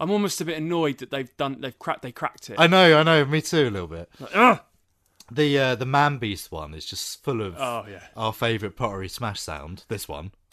I'm 0.00 0.10
almost 0.10 0.40
a 0.40 0.44
bit 0.44 0.58
annoyed 0.58 0.98
that 0.98 1.10
they've 1.10 1.34
done. 1.36 1.60
They've 1.60 1.78
cracked. 1.78 2.02
They 2.02 2.12
cracked 2.12 2.50
it. 2.50 2.56
I 2.58 2.66
know, 2.66 2.98
I 2.98 3.02
know, 3.02 3.24
me 3.24 3.40
too, 3.40 3.68
a 3.68 3.70
little 3.70 3.88
bit. 3.88 4.10
Ugh! 4.34 4.60
The 5.30 5.58
uh, 5.58 5.74
the 5.76 5.86
Man 5.86 6.18
Beast 6.18 6.50
one 6.52 6.74
is 6.74 6.84
just 6.84 7.22
full 7.22 7.40
of 7.40 7.54
Oh, 7.56 7.86
yeah. 7.88 8.02
our 8.16 8.32
favourite 8.34 8.76
pottery 8.76 9.08
smash 9.08 9.40
sound. 9.40 9.84
This 9.88 10.06
one, 10.08 10.32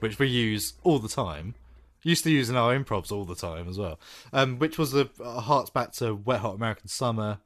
which 0.00 0.18
we 0.18 0.28
use 0.28 0.74
all 0.82 0.98
the 0.98 1.08
time. 1.08 1.54
Used 2.02 2.24
to 2.24 2.30
use 2.30 2.48
in 2.48 2.56
our 2.56 2.74
improvs 2.78 3.12
all 3.12 3.24
the 3.24 3.34
time 3.34 3.68
as 3.68 3.78
well. 3.78 4.00
Um, 4.32 4.58
which 4.58 4.78
was 4.78 4.94
a, 4.94 5.08
a 5.22 5.40
hearts 5.40 5.68
back 5.70 5.92
to 5.94 6.14
Wet 6.14 6.40
Hot 6.40 6.54
American 6.54 6.88
Summer 6.88 7.38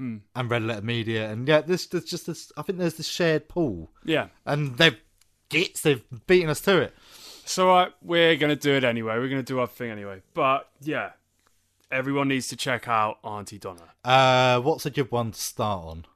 Mm. 0.00 0.20
and 0.34 0.50
Red 0.50 0.62
Letter 0.62 0.80
Media, 0.80 1.30
and 1.30 1.46
yeah, 1.46 1.60
this 1.60 1.86
there's 1.86 2.04
just 2.04 2.26
this. 2.26 2.50
I 2.56 2.62
think 2.62 2.78
there's 2.78 2.94
this 2.94 3.06
shared 3.08 3.46
pool. 3.46 3.90
Yeah. 4.06 4.28
and 4.46 4.78
they've 4.78 4.96
gets 5.50 5.82
they've 5.82 6.02
beaten 6.26 6.48
us 6.48 6.62
to 6.62 6.78
it. 6.78 6.94
So 7.44 7.70
uh, 7.76 7.90
we're 8.00 8.36
gonna 8.36 8.56
do 8.56 8.72
it 8.72 8.84
anyway. 8.84 9.18
We're 9.18 9.28
gonna 9.28 9.42
do 9.42 9.58
our 9.60 9.66
thing 9.66 9.90
anyway. 9.90 10.22
But 10.32 10.66
yeah, 10.80 11.10
everyone 11.90 12.28
needs 12.28 12.48
to 12.48 12.56
check 12.56 12.88
out 12.88 13.18
Aunty 13.22 13.58
Donna. 13.58 13.82
Uh, 14.02 14.60
what's 14.60 14.86
a 14.86 14.90
good 14.90 15.10
one 15.10 15.32
to 15.32 15.38
start 15.38 15.84
on? 15.84 16.06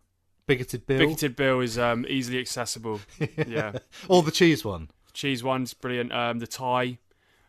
Bigoted 0.46 0.86
Bill. 0.86 0.98
Bigoted 1.00 1.36
Bill 1.36 1.60
is 1.60 1.76
um, 1.78 2.06
easily 2.08 2.38
accessible. 2.40 3.00
Yeah. 3.46 3.72
or 4.08 4.22
the 4.22 4.30
cheese 4.30 4.64
one. 4.64 4.88
Cheese 5.12 5.44
one's 5.44 5.74
brilliant. 5.74 6.12
Um, 6.12 6.38
the 6.38 6.46
Thai, 6.46 6.96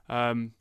um, 0.09 0.51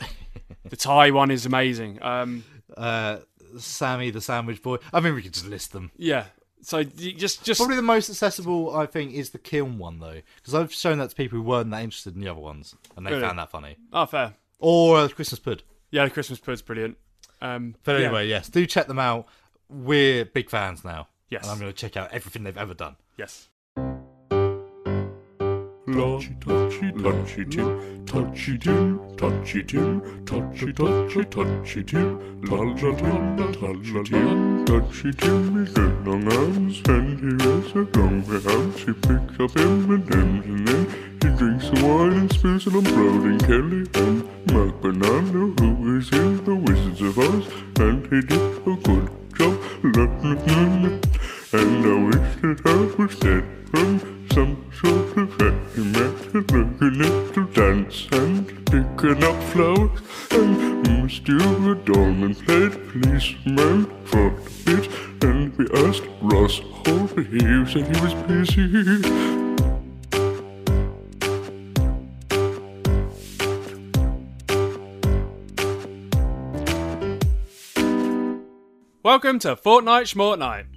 the 0.69 0.77
Thai 0.77 1.11
one 1.11 1.31
is 1.31 1.47
amazing. 1.47 2.03
Um, 2.03 2.45
Uh, 2.77 3.19
Sammy 3.59 4.11
the 4.11 4.21
Sandwich 4.21 4.61
Boy. 4.63 4.77
I 4.93 5.01
mean, 5.01 5.15
we 5.15 5.23
could 5.23 5.33
just 5.33 5.47
list 5.47 5.73
them. 5.73 5.91
yeah. 5.97 6.27
So 6.63 6.83
just 6.83 7.45
just 7.45 7.61
Probably 7.61 7.77
the 7.77 7.83
most 7.83 8.11
accessible, 8.11 8.75
I 8.77 8.87
think, 8.87 9.13
is 9.15 9.31
the 9.31 9.39
Kiln 9.39 9.79
one 9.79 10.01
though, 10.01 10.21
because 10.37 10.53
I've 10.53 10.73
shown 10.75 10.99
that 10.99 11.11
to 11.11 11.15
people 11.17 11.39
who 11.39 11.45
weren't 11.45 11.71
that 11.71 11.83
interested 11.85 12.17
in 12.17 12.21
the 12.23 12.29
other 12.29 12.41
ones, 12.41 12.75
and 12.97 13.07
they 13.07 13.13
Really? 13.13 13.23
found 13.23 13.39
that 13.39 13.51
funny. 13.51 13.77
oh 13.93 14.05
fair. 14.07 14.35
Or 14.59 14.99
uh, 14.99 15.09
Christmas 15.09 15.39
Pud. 15.39 15.63
Yeah, 15.93 16.05
the 16.07 16.11
Christmas 16.11 16.41
Pud's 16.41 16.63
brilliant. 16.63 16.97
Um, 17.41 17.77
But 17.85 18.01
yeah. 18.01 18.07
anyway, 18.07 18.27
yes, 18.27 18.49
do 18.49 18.67
check 18.67 18.89
them 18.89 18.99
out. 18.99 19.29
We're 19.69 20.25
big 20.25 20.51
fans 20.51 20.85
now. 20.85 21.07
Yes. 21.31 21.43
and 21.43 21.53
I'm 21.53 21.59
going 21.61 21.71
to 21.73 21.77
check 21.77 21.97
out 21.97 22.11
everything 22.13 22.43
they've 22.45 22.57
ever 22.59 22.75
done. 22.75 22.97
Yes. 23.17 23.49
Touchy, 25.87 26.35
touchy, 26.41 26.91
touchy, 27.01 27.45
Tim, 27.45 28.05
touchy, 28.07 28.59
Tim, 28.59 29.17
touchy, 29.17 29.63
Tim, 29.63 30.25
touchy, 30.27 30.73
touchy, 30.73 31.25
touchy, 31.27 31.85
Tim, 31.85 32.43
la 32.43 32.57
la 32.57 32.91
la 32.91 33.15
la. 33.63 34.65
Touchy 34.65 35.13
Tim 35.13 35.63
is 35.63 35.73
got 35.75 36.05
long 36.05 36.33
arms 36.33 36.83
and 36.89 37.21
he 37.21 37.47
wears 37.47 37.73
a 37.73 37.99
long 37.99 38.21
house. 38.25 38.81
He 38.81 38.93
picks 38.95 39.39
up 39.39 39.57
M&M's 39.57 40.45
and 40.47 40.67
then 40.67 40.87
he 41.23 41.29
drinks 41.39 41.71
the 41.71 41.87
wine 41.87 42.15
and 42.15 42.33
spills 42.33 42.67
it 42.67 42.75
on 42.75 42.83
Broden 42.83 43.39
Kelly 43.47 43.87
and 44.03 44.25
Mark 44.53 44.83
Bonanno, 44.83 45.57
who 45.61 45.99
is 45.99 46.11
in 46.11 46.45
the 46.45 46.57
Wizards 46.57 47.01
of 47.01 47.17
Oz, 47.17 47.47
and 47.79 48.05
he 48.07 48.23
did 48.23 48.43
a 48.67 48.75
good 48.83 49.09
job. 49.39 49.67
And 51.59 51.87
I 51.87 51.89
wish 52.05 52.33
that 52.43 52.61
I 52.67 53.03
was 53.03 53.19
dead 53.19 53.45
from 53.71 53.91
some 54.31 54.71
sort 54.75 55.17
of 55.17 55.31
happy 55.41 55.85
matter, 55.85 56.43
looking 56.91 57.47
dance 57.55 58.07
and 58.13 58.47
picking 58.67 59.25
up 59.25 59.43
flowers. 59.45 59.99
And 60.33 61.11
Stuart 61.11 61.87
Dolman 61.87 62.35
played 62.35 62.73
policeman 62.91 63.87
for 64.05 64.27
a 64.27 64.31
bit, 64.67 64.91
and 65.23 65.57
we 65.57 65.67
asked 65.87 66.03
Ross 66.21 66.59
Hall, 66.59 67.07
he 67.17 67.41
said 67.65 67.87
he 67.89 68.01
was 68.03 68.13
busy. 68.29 68.67
Welcome 79.03 79.39
to 79.39 79.57
Fortnite 79.57 80.13
Schmortnight. 80.13 80.76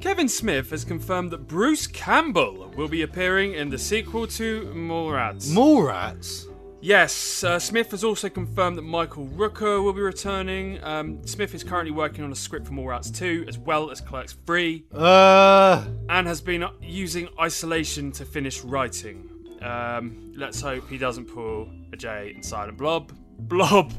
Kevin 0.00 0.28
Smith 0.30 0.70
has 0.70 0.82
confirmed 0.82 1.30
that 1.30 1.46
Bruce 1.46 1.86
Campbell 1.86 2.72
will 2.74 2.88
be 2.88 3.02
appearing 3.02 3.52
in 3.52 3.68
the 3.68 3.78
sequel 3.78 4.26
to 4.28 4.72
Mallrats. 4.74 5.50
Mallrats? 5.50 6.46
Yes, 6.80 7.44
uh, 7.44 7.58
Smith 7.58 7.90
has 7.90 8.02
also 8.02 8.30
confirmed 8.30 8.78
that 8.78 8.82
Michael 8.82 9.26
Rooker 9.26 9.84
will 9.84 9.92
be 9.92 10.00
returning. 10.00 10.82
Um, 10.82 11.26
Smith 11.26 11.54
is 11.54 11.62
currently 11.62 11.90
working 11.90 12.24
on 12.24 12.32
a 12.32 12.34
script 12.34 12.66
for 12.66 12.72
Mallrats 12.72 13.14
2 13.14 13.44
as 13.46 13.58
well 13.58 13.90
as 13.90 14.00
Clerks 14.00 14.32
3 14.46 14.86
Uh, 14.94 15.84
and 16.08 16.26
has 16.26 16.40
been 16.40 16.64
using 16.80 17.28
isolation 17.38 18.10
to 18.12 18.24
finish 18.24 18.62
writing. 18.62 19.28
Um, 19.60 20.32
let's 20.34 20.62
hope 20.62 20.88
he 20.88 20.96
doesn't 20.96 21.26
pull 21.26 21.70
a 21.92 21.96
J 21.98 22.32
in 22.34 22.42
Silent 22.42 22.78
Blob. 22.78 23.12
Blob! 23.40 23.92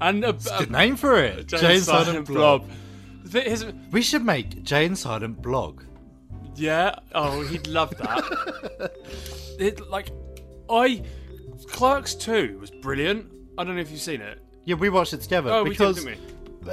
And 0.00 0.24
a, 0.24 0.30
a 0.30 0.58
good 0.58 0.70
name 0.70 0.96
for 0.96 1.18
it. 1.22 1.52
And 1.52 1.60
Silent 1.60 1.82
Silent 1.82 2.26
Blob. 2.26 2.66
Blob. 2.66 2.70
His- 3.30 3.66
We 3.90 4.02
should 4.02 4.24
make 4.24 4.62
Jane 4.62 4.96
Silent 4.96 5.40
blog. 5.42 5.82
Yeah. 6.56 6.94
Oh, 7.14 7.42
he'd 7.42 7.66
love 7.66 7.90
that. 7.98 8.92
it, 9.58 9.88
like, 9.90 10.10
I 10.70 11.02
Clerks 11.70 12.14
Two 12.14 12.58
was 12.60 12.70
brilliant. 12.70 13.30
I 13.58 13.64
don't 13.64 13.74
know 13.74 13.80
if 13.80 13.90
you've 13.90 14.00
seen 14.00 14.20
it. 14.20 14.40
Yeah, 14.64 14.76
we 14.76 14.88
watched 14.88 15.12
it 15.12 15.20
together 15.20 15.50
Oh, 15.50 15.62
we 15.62 15.70
did, 15.70 15.78
because 15.78 16.04
didn't 16.04 16.20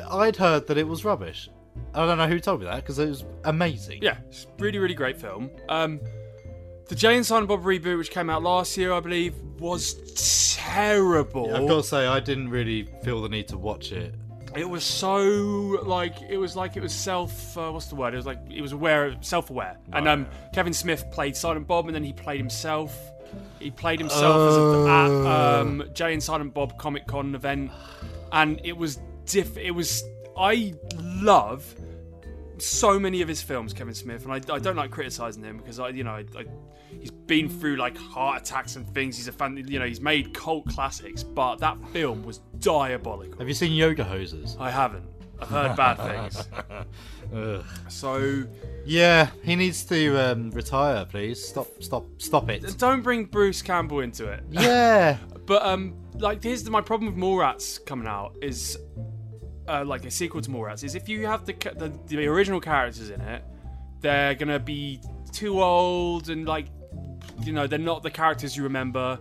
I'd 0.10 0.36
heard 0.36 0.68
that 0.68 0.78
it 0.78 0.88
was 0.88 1.04
rubbish. 1.04 1.50
I 1.94 2.06
don't 2.06 2.18
know 2.18 2.28
who 2.28 2.40
told 2.40 2.62
me 2.62 2.66
that 2.66 2.78
because 2.78 3.00
it 3.00 3.10
was 3.10 3.26
amazing. 3.44 4.00
Yeah, 4.02 4.18
it's 4.28 4.46
a 4.46 4.64
really, 4.64 4.80
really 4.80 4.94
great 4.94 5.20
film. 5.20 5.50
Um, 5.68 6.00
the 6.88 6.96
Jay 6.96 7.16
and 7.16 7.26
Silent 7.26 7.48
Bob 7.48 7.64
reboot, 7.64 7.98
which 7.98 8.12
came 8.12 8.30
out 8.30 8.44
last 8.44 8.78
year, 8.78 8.94
I 8.94 9.00
believe, 9.00 9.36
was 9.60 10.56
terrible. 10.56 11.54
I've 11.54 11.68
got 11.68 11.78
to 11.78 11.84
say, 11.84 12.08
I 12.08 12.20
didn't 12.20 12.50
really 12.50 12.88
feel 13.04 13.22
the 13.22 13.30
need 13.30 13.48
to 13.50 13.58
watch 13.58 13.92
it. 13.92 14.16
It 14.56 14.70
was 14.70 14.84
so 14.84 15.24
like 15.84 16.22
it 16.22 16.38
was 16.38 16.56
like 16.56 16.76
it 16.76 16.82
was 16.82 16.94
self. 16.94 17.58
Uh, 17.58 17.72
what's 17.72 17.88
the 17.88 17.96
word? 17.96 18.14
It 18.14 18.18
was 18.18 18.26
like 18.26 18.40
it 18.50 18.62
was 18.62 18.74
aware, 18.74 19.16
self-aware. 19.22 19.78
And 19.94 20.08
um, 20.08 20.28
Kevin 20.54 20.74
Smith 20.74 21.06
played 21.12 21.36
Silent 21.38 21.68
Bob, 21.68 21.86
and 21.88 21.96
then 21.96 22.04
he 22.04 22.12
played 22.14 22.40
himself. 22.40 22.98
He 23.60 23.72
played 23.72 24.00
himself 24.00 24.50
as 24.52 24.58
a, 24.58 24.60
Oh. 24.60 24.88
at 24.88 25.60
um, 25.62 25.84
Jay 25.94 26.12
and 26.14 26.22
Silent 26.22 26.54
Bob 26.54 26.78
Comic 26.78 27.08
Con 27.08 27.34
event, 27.34 27.72
and 28.34 28.60
it 28.64 28.76
was 28.76 29.00
diff. 29.26 29.58
It 29.58 29.72
was. 29.72 30.04
I 30.38 30.74
love 30.98 31.74
so 32.62 33.00
many 33.00 33.22
of 33.22 33.28
his 33.28 33.42
films, 33.42 33.74
Kevin 33.74 33.94
Smith, 33.94 34.26
and 34.26 34.34
I, 34.34 34.54
I 34.54 34.60
don't 34.60 34.76
like 34.76 34.92
criticizing 34.92 35.44
him 35.44 35.58
because 35.58 35.80
I, 35.80 35.90
you 35.90 36.04
know, 36.04 36.12
I, 36.12 36.26
I, 36.38 36.46
he's 37.00 37.12
been 37.12 37.50
through 37.50 37.78
like 37.78 37.98
heart 37.98 38.42
attacks 38.42 38.76
and 38.76 38.88
things. 38.94 39.18
He's 39.18 39.28
a 39.28 39.32
fan, 39.32 39.58
you 39.68 39.80
know, 39.80 39.86
he's 39.86 40.02
made 40.02 40.34
cult 40.34 40.68
classics, 40.68 41.24
but 41.24 41.58
that 41.58 41.78
film 41.90 42.24
was 42.24 42.40
diabolical. 42.60 43.38
Have 43.40 43.48
you 43.48 43.54
seen 43.54 43.74
Yoga 43.74 44.04
Hosers? 44.04 44.60
I 44.60 44.72
haven't. 44.72 45.06
I've 45.42 45.50
heard 45.50 45.76
bad 45.76 45.96
things. 45.96 46.48
So 47.88 48.44
Yeah, 48.86 49.30
he 49.44 49.56
needs 49.56 49.84
to 49.86 50.18
um, 50.18 50.52
retire, 50.52 51.06
please. 51.06 51.44
Stop, 51.44 51.68
stop, 51.82 52.06
stop 52.18 52.50
it. 52.50 52.78
don't 52.78 53.02
bring 53.02 53.26
Bruce 53.26 53.62
Campbell 53.62 54.02
into 54.02 54.28
it. 54.28 54.44
Yeah. 54.50 55.18
but 55.46 55.64
um, 55.64 55.96
like 56.20 56.44
here's 56.44 56.70
my 56.70 56.82
problem 56.82 57.14
with 57.14 57.24
Mallrats 57.24 57.84
coming 57.86 58.08
out 58.08 58.36
is 58.42 58.78
uh, 59.72 59.86
like 59.86 60.06
a 60.06 60.12
sequel 60.12 60.42
to 60.42 60.50
Mallrats 60.50 60.84
is 60.84 60.96
if 60.96 61.08
you 61.10 61.26
have 61.26 61.46
the, 61.46 61.54
the 61.78 61.92
the 62.08 62.28
original 62.28 62.60
characters 62.60 63.10
in 63.10 63.22
it, 63.22 63.44
they're 64.02 64.36
gonna 64.36 64.60
be 64.60 65.00
too 65.32 65.62
old 65.62 66.30
and 66.30 66.46
like 66.46 66.68
you 67.44 67.54
know 67.54 67.68
they're 67.68 67.80
not 67.80 68.04
the 68.04 68.12
characters 68.12 68.56
you 68.58 68.64
remember. 68.64 69.18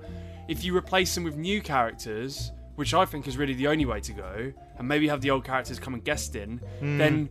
If 0.49 0.65
you 0.65 0.77
replace 0.77 1.15
them 1.15 1.23
with 1.25 1.37
new 1.37 1.61
characters, 1.63 2.51
which 2.75 2.93
I 2.93 3.05
think 3.05 3.29
is 3.29 3.37
really 3.37 3.55
the 3.55 3.69
only 3.69 3.85
way 3.85 4.01
to 4.01 4.13
go, 4.13 4.53
and 4.79 4.89
maybe 4.89 5.07
have 5.09 5.21
the 5.21 5.31
old 5.31 5.45
characters 5.45 5.79
come 5.79 5.95
and 5.95 6.03
guest 6.05 6.35
in, 6.35 6.59
Hmm. 6.81 6.99
then 6.99 7.29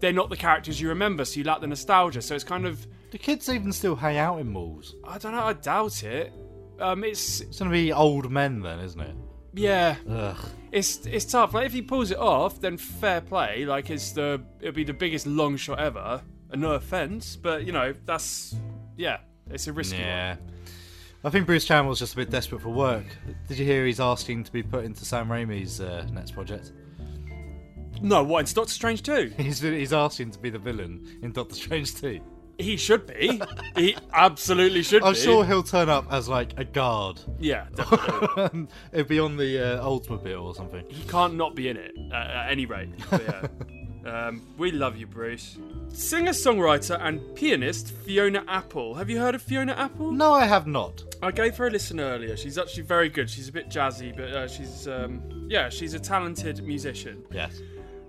they're 0.00 0.12
not 0.12 0.30
the 0.30 0.36
characters 0.36 0.80
you 0.80 0.88
remember, 0.88 1.24
so 1.24 1.38
you 1.38 1.44
lack 1.44 1.60
the 1.60 1.66
nostalgia. 1.66 2.22
So 2.22 2.34
it's 2.34 2.44
kind 2.44 2.64
of 2.66 2.86
the 3.10 3.18
kids 3.18 3.48
even 3.50 3.72
still 3.72 3.94
hang 3.94 4.16
out 4.16 4.38
in 4.40 4.48
malls? 4.50 4.94
I 5.04 5.18
don't 5.18 5.32
know. 5.32 5.42
I 5.44 5.52
doubt 5.52 6.02
it. 6.02 6.32
Um, 6.80 7.04
it's 7.04 7.40
It's 7.42 7.58
going 7.58 7.70
to 7.70 7.74
be 7.74 7.92
old 7.92 8.30
men 8.30 8.60
then, 8.62 8.80
isn't 8.80 9.00
it? 9.00 9.14
yeah. 9.52 9.96
Ugh. 10.08 10.38
It's 10.72 11.04
it's 11.04 11.26
tough. 11.26 11.52
Like 11.54 11.66
if 11.66 11.72
he 11.72 11.82
pulls 11.82 12.10
it 12.10 12.18
off, 12.18 12.60
then 12.60 12.78
fair 12.78 13.20
play. 13.20 13.64
Like 13.66 13.90
it's 13.90 14.12
the 14.12 14.42
it'll 14.60 14.74
be 14.74 14.84
the 14.84 14.94
biggest 14.94 15.26
long 15.26 15.56
shot 15.56 15.78
ever. 15.78 16.22
And 16.50 16.62
no 16.62 16.72
offense, 16.72 17.36
but 17.36 17.64
you 17.64 17.72
know 17.72 17.94
that's 18.04 18.56
yeah, 18.96 19.18
it's 19.50 19.66
a 19.66 19.72
risky 19.72 19.98
Yeah. 19.98 20.36
I 21.24 21.30
think 21.30 21.46
Bruce 21.46 21.64
Campbell's 21.64 22.00
just 22.00 22.14
a 22.14 22.16
bit 22.16 22.30
desperate 22.30 22.62
for 22.62 22.70
work. 22.70 23.04
Did 23.46 23.58
you 23.58 23.64
hear 23.64 23.86
he's 23.86 24.00
asking 24.00 24.42
to 24.44 24.52
be 24.52 24.62
put 24.62 24.84
into 24.84 25.04
Sam 25.04 25.28
Raimi's 25.28 25.80
uh, 25.80 26.04
next 26.10 26.32
project? 26.32 26.72
No, 28.00 28.24
what? 28.24 28.40
It's 28.40 28.52
Doctor 28.52 28.72
Strange 28.72 29.02
too. 29.04 29.32
He's 29.38 29.60
he's 29.60 29.92
asking 29.92 30.32
to 30.32 30.38
be 30.40 30.50
the 30.50 30.58
villain 30.58 31.20
in 31.22 31.30
Doctor 31.30 31.54
Strange 31.54 31.94
2. 31.94 32.20
He 32.62 32.76
should 32.76 33.06
be. 33.06 33.40
he 33.76 33.96
absolutely 34.12 34.82
should 34.82 35.02
I'm 35.02 35.12
be. 35.14 35.18
sure 35.18 35.44
he'll 35.44 35.62
turn 35.62 35.88
up 35.88 36.06
as 36.12 36.28
like 36.28 36.58
a 36.58 36.64
guard. 36.64 37.20
Yeah, 37.38 37.66
definitely. 37.74 38.68
It'll 38.92 39.06
be 39.08 39.18
on 39.20 39.36
the 39.36 39.78
uh, 39.78 39.84
Oldsmobile 39.84 40.42
or 40.42 40.54
something. 40.54 40.84
he 40.88 41.06
can't 41.08 41.34
not 41.34 41.54
be 41.54 41.68
in 41.68 41.76
it 41.76 41.92
uh, 42.10 42.14
at 42.14 42.50
any 42.50 42.66
rate. 42.66 42.90
But 43.10 43.22
yeah. 43.22 43.46
Um, 44.04 44.42
we 44.58 44.72
love 44.72 44.96
you, 44.96 45.06
Bruce. 45.06 45.58
Singer, 45.90 46.32
songwriter, 46.32 47.00
and 47.00 47.20
pianist 47.36 47.92
Fiona 47.92 48.42
Apple. 48.48 48.94
Have 48.94 49.08
you 49.08 49.20
heard 49.20 49.36
of 49.36 49.42
Fiona 49.42 49.74
Apple? 49.74 50.10
No, 50.10 50.32
I 50.32 50.44
have 50.44 50.66
not. 50.66 51.04
I 51.22 51.30
gave 51.30 51.56
her 51.58 51.68
a 51.68 51.70
listen 51.70 52.00
earlier. 52.00 52.36
She's 52.36 52.58
actually 52.58 52.82
very 52.82 53.08
good. 53.08 53.30
She's 53.30 53.48
a 53.48 53.52
bit 53.52 53.68
jazzy, 53.68 54.12
but 54.16 54.30
uh, 54.32 54.48
she's 54.48 54.88
um, 54.88 55.22
yeah, 55.48 55.68
she's 55.68 55.94
a 55.94 56.00
talented 56.00 56.64
musician. 56.66 57.22
Yes. 57.30 57.60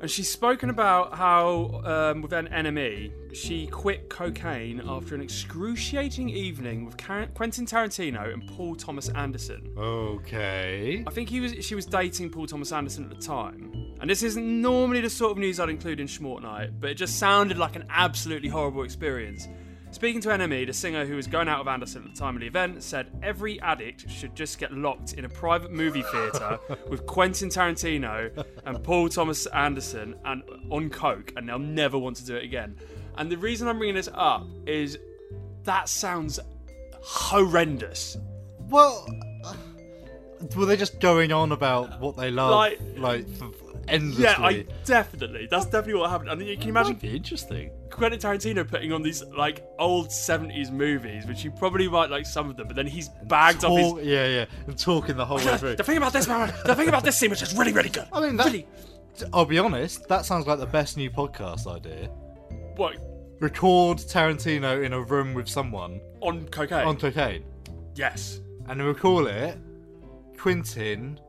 And 0.04 0.12
she's 0.12 0.30
spoken 0.30 0.70
about 0.70 1.16
how, 1.16 1.82
um, 1.86 2.22
with 2.22 2.34
an 2.34 2.50
enemy, 2.50 3.14
she 3.32 3.68
quit 3.68 4.10
cocaine 4.10 4.82
after 4.86 5.16
an 5.16 5.22
excruciating 5.22 6.28
evening 6.28 6.84
with 6.84 6.98
Car- 6.98 7.28
Quentin 7.28 7.66
Tarantino 7.66 8.34
and 8.34 8.46
Paul 8.46 8.76
Thomas 8.76 9.08
Anderson. 9.08 9.72
Okay. 9.78 11.06
I 11.08 11.10
think 11.10 11.30
he 11.30 11.40
was 11.40 11.54
she 11.66 11.74
was 11.74 11.86
dating 11.86 12.32
Paul 12.32 12.48
Thomas 12.48 12.74
Anderson 12.74 13.06
at 13.06 13.12
the 13.12 13.26
time. 13.26 13.96
And 14.02 14.10
this 14.10 14.24
isn't 14.24 14.62
normally 14.62 15.00
the 15.00 15.10
sort 15.10 15.32
of 15.32 15.38
news 15.38 15.58
I'd 15.58 15.70
include 15.70 16.02
in 16.02 16.08
Schmort 16.08 16.42
Night, 16.42 16.72
but 16.82 16.90
it 16.90 16.96
just 16.96 17.18
sounded 17.18 17.58
like 17.58 17.78
an 17.78 17.86
absolutely 17.90 18.50
horrible 18.50 18.84
experience. 18.84 19.48
Speaking 19.94 20.22
to 20.22 20.30
NME, 20.30 20.66
the 20.66 20.74
singer 20.74 21.06
who 21.06 21.16
was 21.16 21.28
going 21.28 21.48
out 21.48 21.60
with 21.60 21.68
Anderson 21.68 22.04
at 22.06 22.14
the 22.16 22.20
time 22.20 22.36
of 22.36 22.42
the 22.42 22.48
event 22.48 22.82
said 22.82 23.08
every 23.22 23.62
addict 23.62 24.10
should 24.10 24.36
just 24.36 24.58
get 24.58 24.74
locked 24.74 25.14
in 25.14 25.24
a 25.24 25.30
private 25.30 25.72
movie 25.72 26.02
theatre 26.02 26.60
with 26.90 27.06
Quentin 27.06 27.48
Tarantino 27.50 28.44
and 28.66 28.84
Paul 28.84 29.08
Thomas 29.08 29.46
Anderson 29.46 30.16
and 30.26 30.42
on 30.72 30.90
coke, 30.90 31.32
and 31.38 31.48
they'll 31.48 31.60
never 31.60 31.98
want 31.98 32.18
to 32.18 32.26
do 32.26 32.36
it 32.36 32.44
again. 32.44 32.76
And 33.18 33.32
the 33.32 33.38
reason 33.38 33.68
I'm 33.68 33.78
bringing 33.78 33.96
this 33.96 34.10
up 34.14 34.48
is 34.66 34.98
that 35.64 35.88
sounds 35.88 36.40
horrendous. 37.02 38.18
Well, 38.70 39.08
uh, 39.46 39.54
were 40.58 40.66
they 40.66 40.76
just 40.76 41.00
going 41.00 41.32
on 41.32 41.52
about 41.52 42.00
what 42.02 42.18
they 42.18 42.32
love, 42.32 42.50
Like- 42.52 42.80
like, 42.98 43.26
f- 43.40 43.52
endlessly? 43.88 44.24
Yeah, 44.24 44.36
I 44.40 44.66
definitely. 44.86 45.48
That's 45.50 45.66
definitely 45.66 45.96
what 46.02 46.10
happened. 46.10 46.30
I 46.30 46.36
mean, 46.36 46.56
can 46.58 46.64
you 46.64 46.70
imagine 46.70 46.96
Be 46.96 47.16
interesting. 47.16 47.72
Quentin 47.90 48.20
Tarantino 48.20 48.68
putting 48.68 48.92
on 48.92 49.04
these 49.04 49.24
like 49.38 49.64
old 49.78 50.08
'70s 50.10 50.72
movies, 50.72 51.26
which 51.28 51.44
you 51.44 51.52
probably 51.52 51.88
might 51.88 52.10
like 52.10 52.26
some 52.26 52.50
of 52.50 52.58
them, 52.58 52.68
but 52.68 52.76
then 52.76 52.88
he's 52.88 53.10
bagged 53.26 53.62
Talk- 53.62 54.00
his. 54.00 54.08
yeah, 54.08 54.28
yeah, 54.28 54.46
and 54.68 54.78
talking 54.78 55.16
the 55.16 55.26
whole 55.26 55.38
way 55.38 55.58
through. 55.60 55.76
The 55.76 55.84
thing 55.84 55.98
about 55.98 56.12
this, 56.14 56.28
man, 56.28 56.52
the 56.66 56.74
thing 56.76 56.88
about 56.90 57.04
this 57.04 57.18
scene, 57.20 57.30
which 57.30 57.42
is 57.44 57.56
really, 57.56 57.72
really 57.72 57.90
good. 57.90 58.08
I 58.12 58.22
mean, 58.22 58.36
that, 58.38 58.64
I'll 59.32 59.46
be 59.46 59.60
honest, 59.60 60.08
that 60.08 60.26
sounds 60.26 60.48
like 60.48 60.58
the 60.60 60.66
best 60.66 60.98
new 60.98 61.12
podcast 61.12 61.68
idea. 61.68 62.08
What 62.78 62.96
Record 63.40 64.00
Tarantino 64.00 64.84
in 64.84 64.94
a 64.94 65.02
room 65.02 65.34
with 65.36 65.48
someone 65.48 66.02
on 66.22 66.48
cocaine? 66.48 66.88
on 66.88 66.98
cocaine, 66.98 67.44
yes, 67.94 68.40
and 68.68 68.84
we 68.84 68.94
call 68.96 69.28
it 69.28 69.56
Quentin 70.38 71.20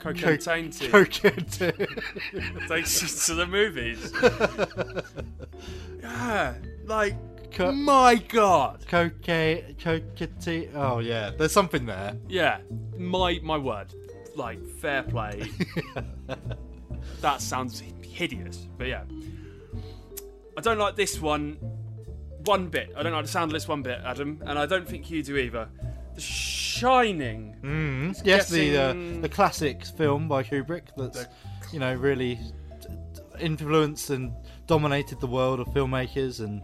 cocaine 0.00 0.22
Co- 0.22 0.36
tainted. 0.36 0.90
Cocaine. 0.90 1.46
Takes 2.68 3.02
us 3.02 3.26
to 3.26 3.34
the 3.34 3.46
movies. 3.46 4.12
yeah, 6.02 6.54
like 6.86 7.14
Co- 7.52 7.72
my 7.72 8.14
god. 8.16 8.86
Cocaine, 8.88 9.76
cocaine. 9.82 10.70
Oh 10.74 10.98
yeah, 11.00 11.30
there's 11.36 11.52
something 11.52 11.86
there. 11.86 12.16
Yeah, 12.28 12.58
my 12.96 13.40
my 13.42 13.58
word. 13.58 13.92
Like 14.36 14.64
fair 14.78 15.02
play. 15.02 15.50
that 17.20 17.40
sounds 17.40 17.82
hideous, 18.02 18.68
but 18.78 18.86
yeah. 18.86 19.04
I 20.56 20.60
don't 20.60 20.78
like 20.78 20.96
this 20.96 21.20
one 21.20 21.56
one 22.44 22.68
bit. 22.68 22.92
I 22.96 23.02
don't 23.02 23.12
like 23.12 23.24
the 23.24 23.30
sound 23.30 23.50
of 23.50 23.52
this 23.52 23.68
one 23.68 23.82
bit, 23.82 24.00
Adam, 24.04 24.42
and 24.46 24.58
I 24.58 24.66
don't 24.66 24.88
think 24.88 25.10
you 25.10 25.22
do 25.22 25.36
either. 25.36 25.68
The 26.14 26.20
Shining. 26.80 27.56
Mm, 27.62 28.20
yes, 28.24 28.48
the 28.48 28.76
uh, 28.76 28.92
the 29.20 29.28
classic 29.28 29.84
film 29.84 30.28
by 30.28 30.42
Kubrick 30.42 30.84
that's 30.96 31.26
you 31.72 31.78
know 31.78 31.94
really 31.94 32.36
t- 32.80 32.88
t- 33.14 33.20
influenced 33.44 34.10
and 34.10 34.32
dominated 34.66 35.20
the 35.20 35.26
world 35.26 35.60
of 35.60 35.66
filmmakers 35.68 36.40
and 36.40 36.62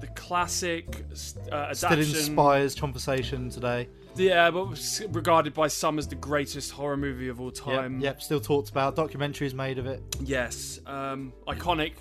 the 0.00 0.06
classic 0.08 1.04
uh, 1.52 1.74
still 1.74 1.98
inspires 1.98 2.74
conversation 2.74 3.50
today. 3.50 3.88
Yeah, 4.16 4.50
but 4.50 4.70
was 4.70 5.02
regarded 5.10 5.54
by 5.54 5.68
some 5.68 5.98
as 5.98 6.08
the 6.08 6.14
greatest 6.16 6.72
horror 6.72 6.96
movie 6.96 7.28
of 7.28 7.40
all 7.40 7.50
time. 7.52 8.00
yep, 8.00 8.20
still 8.22 8.40
talked 8.40 8.70
about. 8.70 8.96
Documentaries 8.96 9.54
made 9.54 9.78
of 9.78 9.86
it. 9.86 10.02
Yes, 10.20 10.80
um, 10.86 11.32
iconic. 11.46 11.92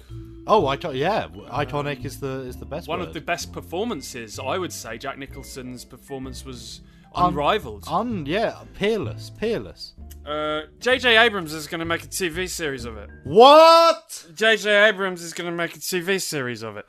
Oh, 0.48 0.66
icon- 0.68 0.96
yeah, 0.96 1.28
iconic 1.50 2.06
is 2.06 2.20
the 2.20 2.42
is 2.42 2.56
the 2.58 2.66
best 2.66 2.88
One 2.88 3.00
word. 3.00 3.10
of 3.10 3.14
the 3.14 3.22
best 3.22 3.52
performances, 3.52 4.40
I 4.40 4.58
would 4.58 4.72
say. 4.74 4.98
Jack 4.98 5.18
Nicholson's 5.18 5.84
performance 5.84 6.46
was 6.46 6.80
Un- 6.80 6.94
unrivaled. 7.18 7.86
Un, 7.88 8.26
yeah, 8.26 8.60
peerless, 8.76 9.30
peerless. 9.30 9.94
Uh, 10.26 10.64
J.J. 10.80 11.18
Abrams 11.18 11.54
is 11.54 11.68
going 11.68 11.80
to 11.80 11.86
make 11.86 12.04
a 12.04 12.08
TV 12.08 12.50
series 12.50 12.84
of 12.86 12.98
it. 12.98 13.10
What? 13.24 14.28
J.J. 14.36 14.88
Abrams 14.90 15.22
is 15.22 15.34
going 15.34 15.50
to 15.50 15.56
make 15.56 15.76
a 15.76 15.80
TV 15.80 16.22
series 16.22 16.64
of 16.64 16.76
it. 16.78 16.86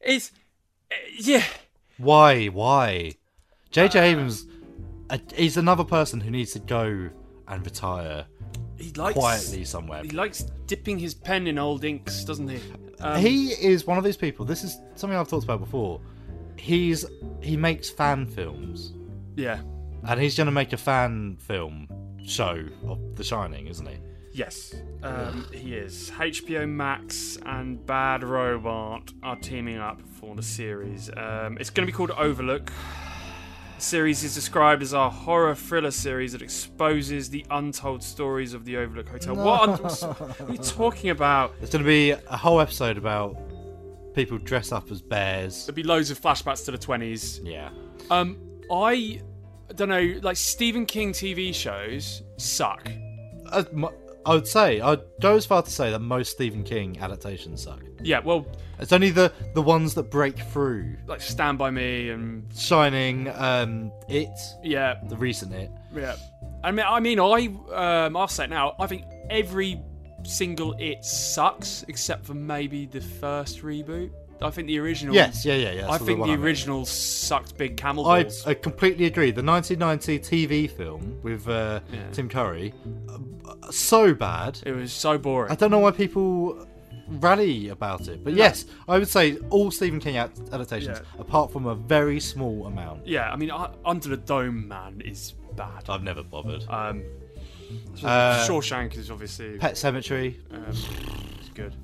It's 0.00 0.32
uh, 0.90 0.94
yeah. 1.18 1.44
Why? 1.98 2.46
Why? 2.46 3.12
J.J. 3.70 4.12
Abrams, 4.12 4.46
uh, 5.10 5.18
he's 5.34 5.56
another 5.58 5.84
person 5.84 6.20
who 6.20 6.30
needs 6.30 6.52
to 6.52 6.60
go 6.60 7.10
and 7.46 7.64
retire 7.64 8.26
He 8.78 8.92
likes 8.92 9.18
quietly 9.18 9.64
somewhere. 9.64 10.02
He 10.02 10.10
likes 10.10 10.44
dipping 10.66 10.98
his 10.98 11.14
pen 11.14 11.46
in 11.46 11.58
old 11.58 11.84
inks, 11.84 12.24
doesn't 12.24 12.48
he? 12.48 12.60
Um, 13.00 13.20
he 13.20 13.48
is 13.48 13.86
one 13.86 13.98
of 13.98 14.04
these 14.04 14.16
people. 14.16 14.44
This 14.44 14.64
is 14.64 14.78
something 14.94 15.18
I've 15.18 15.28
talked 15.28 15.44
about 15.44 15.60
before. 15.60 16.00
He's 16.56 17.04
he 17.42 17.56
makes 17.56 17.88
fan 17.90 18.26
films, 18.26 18.92
yeah. 19.38 19.60
and 20.06 20.20
he's 20.20 20.36
going 20.36 20.46
to 20.46 20.52
make 20.52 20.72
a 20.72 20.76
fan 20.76 21.36
film 21.40 21.88
show 22.24 22.64
of 22.86 23.16
The 23.16 23.24
Shining, 23.24 23.68
isn't 23.68 23.86
he? 23.86 23.96
Yes, 24.32 24.74
um, 25.02 25.48
he 25.52 25.74
is. 25.74 26.12
HBO 26.16 26.68
Max 26.68 27.38
and 27.46 27.84
Bad 27.86 28.22
Robot 28.22 29.12
are 29.22 29.36
teaming 29.36 29.78
up 29.78 30.00
for 30.20 30.36
the 30.36 30.42
series. 30.42 31.10
Um, 31.16 31.56
it's 31.58 31.70
going 31.70 31.86
to 31.86 31.92
be 31.92 31.96
called 31.96 32.10
Overlook. 32.12 32.72
The 33.76 33.82
series 33.82 34.22
is 34.24 34.34
described 34.34 34.82
as 34.82 34.92
a 34.92 35.08
horror 35.08 35.54
thriller 35.54 35.90
series 35.90 36.32
that 36.32 36.42
exposes 36.42 37.30
the 37.30 37.44
untold 37.50 38.02
stories 38.02 38.54
of 38.54 38.64
the 38.64 38.76
Overlook 38.76 39.08
Hotel. 39.08 39.34
What, 39.34 39.80
what 39.80 40.40
are 40.40 40.52
you 40.52 40.58
talking 40.58 41.10
about? 41.10 41.54
It's 41.60 41.72
going 41.72 41.84
to 41.84 41.88
be 41.88 42.10
a 42.10 42.36
whole 42.36 42.60
episode 42.60 42.98
about 42.98 43.36
people 44.14 44.38
dress 44.38 44.72
up 44.72 44.90
as 44.90 45.00
bears. 45.00 45.66
There'll 45.66 45.76
be 45.76 45.82
loads 45.84 46.10
of 46.10 46.20
flashbacks 46.20 46.64
to 46.66 46.70
the 46.70 46.78
20s. 46.78 47.40
Yeah. 47.44 47.70
Um, 48.10 48.36
I 48.70 49.20
don't 49.74 49.88
know, 49.88 50.18
like 50.22 50.36
Stephen 50.36 50.86
King 50.86 51.12
TV 51.12 51.54
shows 51.54 52.22
suck. 52.36 52.90
Uh, 53.50 53.64
I 54.26 54.34
would 54.34 54.46
say 54.46 54.80
I'd 54.80 55.00
go 55.20 55.36
as 55.36 55.46
far 55.46 55.62
to 55.62 55.70
say 55.70 55.90
that 55.90 56.00
most 56.00 56.32
Stephen 56.32 56.62
King 56.64 56.98
adaptations 57.00 57.62
suck. 57.62 57.82
Yeah, 58.02 58.20
well, 58.20 58.46
It's 58.78 58.92
only 58.92 59.10
the 59.10 59.32
the 59.54 59.62
ones 59.62 59.94
that 59.94 60.10
break 60.10 60.38
through. 60.38 60.96
like 61.06 61.20
Stand 61.20 61.58
By 61.58 61.70
Me 61.70 62.10
and 62.10 62.44
Shining, 62.54 63.28
um, 63.34 63.90
It, 64.08 64.28
yeah, 64.62 65.00
the 65.08 65.16
recent 65.16 65.52
It. 65.54 65.70
Yeah, 65.94 66.16
I 66.62 66.70
mean, 66.70 66.86
I 66.86 67.00
mean, 67.00 67.18
I 67.20 67.46
um, 68.06 68.16
I'll 68.16 68.28
say 68.28 68.44
it 68.44 68.50
now. 68.50 68.74
I 68.78 68.86
think 68.86 69.04
every 69.30 69.80
single 70.24 70.74
it 70.78 71.04
sucks 71.04 71.84
except 71.88 72.26
for 72.26 72.34
maybe 72.34 72.86
the 72.86 73.00
first 73.00 73.62
reboot. 73.62 74.10
I 74.40 74.50
think 74.50 74.68
the 74.68 74.78
original. 74.78 75.14
Yes, 75.14 75.44
yeah, 75.44 75.54
yeah, 75.54 75.72
yeah, 75.72 75.90
I 75.90 75.98
think 75.98 76.22
the 76.24 76.30
I 76.32 76.36
original 76.36 76.84
sucked 76.84 77.56
big 77.58 77.76
camel 77.76 78.06
I, 78.06 78.22
balls. 78.22 78.46
I 78.46 78.54
completely 78.54 79.06
agree. 79.06 79.30
The 79.30 79.42
1990 79.42 80.18
TV 80.20 80.70
film 80.70 81.18
with 81.22 81.48
uh, 81.48 81.80
Yeah. 81.92 82.00
Tim 82.12 82.28
Curry, 82.28 82.72
uh, 83.08 83.70
so 83.70 84.14
bad. 84.14 84.60
It 84.64 84.72
was 84.72 84.92
so 84.92 85.18
boring. 85.18 85.50
I 85.50 85.54
don't 85.54 85.70
know 85.70 85.80
why 85.80 85.90
people 85.90 86.66
rally 87.08 87.70
about 87.70 88.06
it, 88.08 88.22
but 88.22 88.34
yes, 88.34 88.66
I 88.86 88.98
would 88.98 89.08
say 89.08 89.38
all 89.50 89.70
Stephen 89.70 89.98
King 89.98 90.16
adaptations, 90.18 90.98
Yeah. 91.00 91.20
apart 91.20 91.50
from 91.52 91.66
a 91.66 91.74
very 91.74 92.20
small 92.20 92.66
amount. 92.66 93.06
yeah, 93.06 93.32
I 93.32 93.36
mean, 93.36 93.50
I, 93.50 93.70
Under 93.84 94.08
the 94.10 94.18
Dome, 94.18 94.68
man, 94.68 95.00
is 95.04 95.34
bad. 95.56 95.84
I've 95.88 96.02
never 96.02 96.22
bothered. 96.22 96.64
Um, 96.68 97.02
Uh, 98.04 98.46
Shawshank 98.48 98.96
is 98.96 99.10
obviously 99.10 99.58
Pet 99.58 99.74
Sematary, 99.74 100.36
um, 100.54 100.64
it's 100.68 101.48
good. 101.54 101.74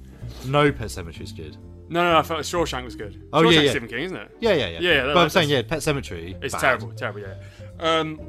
no 0.46 0.70
Pet 0.72 0.88
Sematary 0.88 1.20
is 1.22 1.32
good. 1.32 1.56
No, 1.88 2.02
no, 2.02 2.12
no, 2.12 2.18
I 2.18 2.22
felt 2.22 2.40
Shawshank 2.40 2.84
was 2.84 2.96
good. 2.96 3.22
Oh, 3.32 3.42
yeah, 3.42 3.48
Shawshank's 3.50 3.64
yeah. 3.64 3.70
Stephen 3.70 3.88
King, 3.88 4.04
isn't 4.04 4.16
it? 4.16 4.36
Yeah, 4.40 4.52
yeah, 4.54 4.68
yeah. 4.68 4.78
Yeah, 4.80 4.92
yeah. 5.06 5.14
but 5.14 5.18
I'm 5.18 5.28
saying, 5.30 5.48
yeah, 5.50 5.62
Pet 5.62 5.78
Sematary. 5.80 6.36
It's 6.42 6.54
bad. 6.54 6.60
terrible, 6.60 6.92
terrible, 6.92 7.20
yeah. 7.20 7.34
Um, 7.78 8.20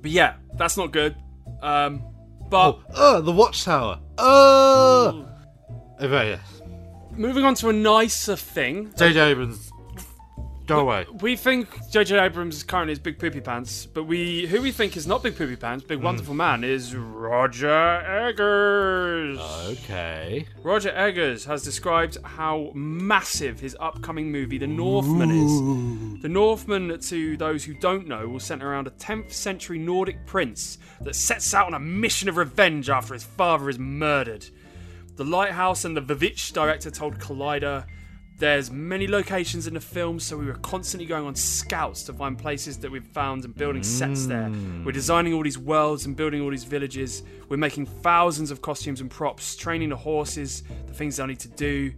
but 0.00 0.10
yeah, 0.10 0.34
that's 0.54 0.76
not 0.76 0.92
good. 0.92 1.16
Um, 1.60 2.02
but 2.48 2.78
Oh, 2.94 3.16
uh, 3.16 3.20
the 3.20 3.32
Watchtower. 3.32 4.00
Uh, 4.16 5.24
okay, 6.00 6.30
yeah. 6.30 6.38
moving 7.12 7.44
on 7.44 7.54
to 7.56 7.68
a 7.68 7.72
nicer 7.72 8.36
thing. 8.36 8.92
J.J. 8.96 9.18
Abrams, 9.32 9.67
go 10.68 10.80
away. 10.80 11.06
We 11.20 11.34
think 11.36 11.68
J.J. 11.90 12.18
Abrams 12.18 12.56
is 12.56 12.62
currently 12.62 12.92
is 12.92 12.98
Big 12.98 13.18
Poopy 13.18 13.40
Pants, 13.40 13.86
but 13.86 14.04
we 14.04 14.46
who 14.46 14.62
we 14.62 14.70
think 14.70 14.96
is 14.96 15.06
not 15.06 15.22
Big 15.22 15.36
Poopy 15.36 15.56
Pants, 15.56 15.82
Hmm. 15.84 15.88
Big 15.88 16.02
Wonderful 16.02 16.34
Man, 16.34 16.62
is 16.62 16.94
Roger 16.94 17.68
Eggers. 17.68 19.38
Okay. 19.70 20.46
Roger 20.62 20.90
Eggers 20.90 21.44
has 21.46 21.62
described 21.62 22.18
how 22.22 22.70
massive 22.74 23.60
his 23.60 23.76
upcoming 23.80 24.30
movie, 24.30 24.58
The 24.58 24.66
Northman, 24.66 25.30
is. 25.30 26.22
The 26.22 26.28
Northman, 26.28 26.98
to 27.00 27.36
those 27.36 27.64
who 27.64 27.74
don't 27.74 28.06
know, 28.06 28.28
will 28.28 28.40
centre 28.40 28.70
around 28.70 28.86
a 28.86 28.90
10th 28.90 29.32
century 29.32 29.78
Nordic 29.78 30.26
prince 30.26 30.78
that 31.00 31.14
sets 31.14 31.54
out 31.54 31.66
on 31.66 31.74
a 31.74 31.80
mission 31.80 32.28
of 32.28 32.36
revenge 32.36 32.90
after 32.90 33.14
his 33.14 33.24
father 33.24 33.68
is 33.68 33.78
murdered. 33.78 34.46
The 35.16 35.24
Lighthouse 35.24 35.84
and 35.84 35.96
the 35.96 36.00
Vivitch 36.00 36.52
director 36.52 36.90
told 36.90 37.18
Collider 37.18 37.84
there's 38.38 38.70
many 38.70 39.08
locations 39.08 39.66
in 39.66 39.74
the 39.74 39.80
film, 39.80 40.20
so 40.20 40.36
we 40.36 40.46
were 40.46 40.54
constantly 40.54 41.06
going 41.06 41.26
on 41.26 41.34
scouts 41.34 42.04
to 42.04 42.12
find 42.12 42.38
places 42.38 42.78
that 42.78 42.90
we've 42.90 43.04
found 43.04 43.44
and 43.44 43.54
building 43.54 43.82
sets 43.82 44.26
there. 44.26 44.48
Mm. 44.48 44.84
We're 44.84 44.92
designing 44.92 45.34
all 45.34 45.42
these 45.42 45.58
worlds 45.58 46.06
and 46.06 46.14
building 46.14 46.40
all 46.40 46.50
these 46.50 46.64
villages. 46.64 47.24
We're 47.48 47.56
making 47.56 47.86
thousands 47.86 48.52
of 48.52 48.62
costumes 48.62 49.00
and 49.00 49.10
props, 49.10 49.56
training 49.56 49.88
the 49.88 49.96
horses, 49.96 50.62
the 50.86 50.94
things 50.94 51.16
they'll 51.16 51.26
need 51.26 51.40
to 51.40 51.48
do. 51.48 51.92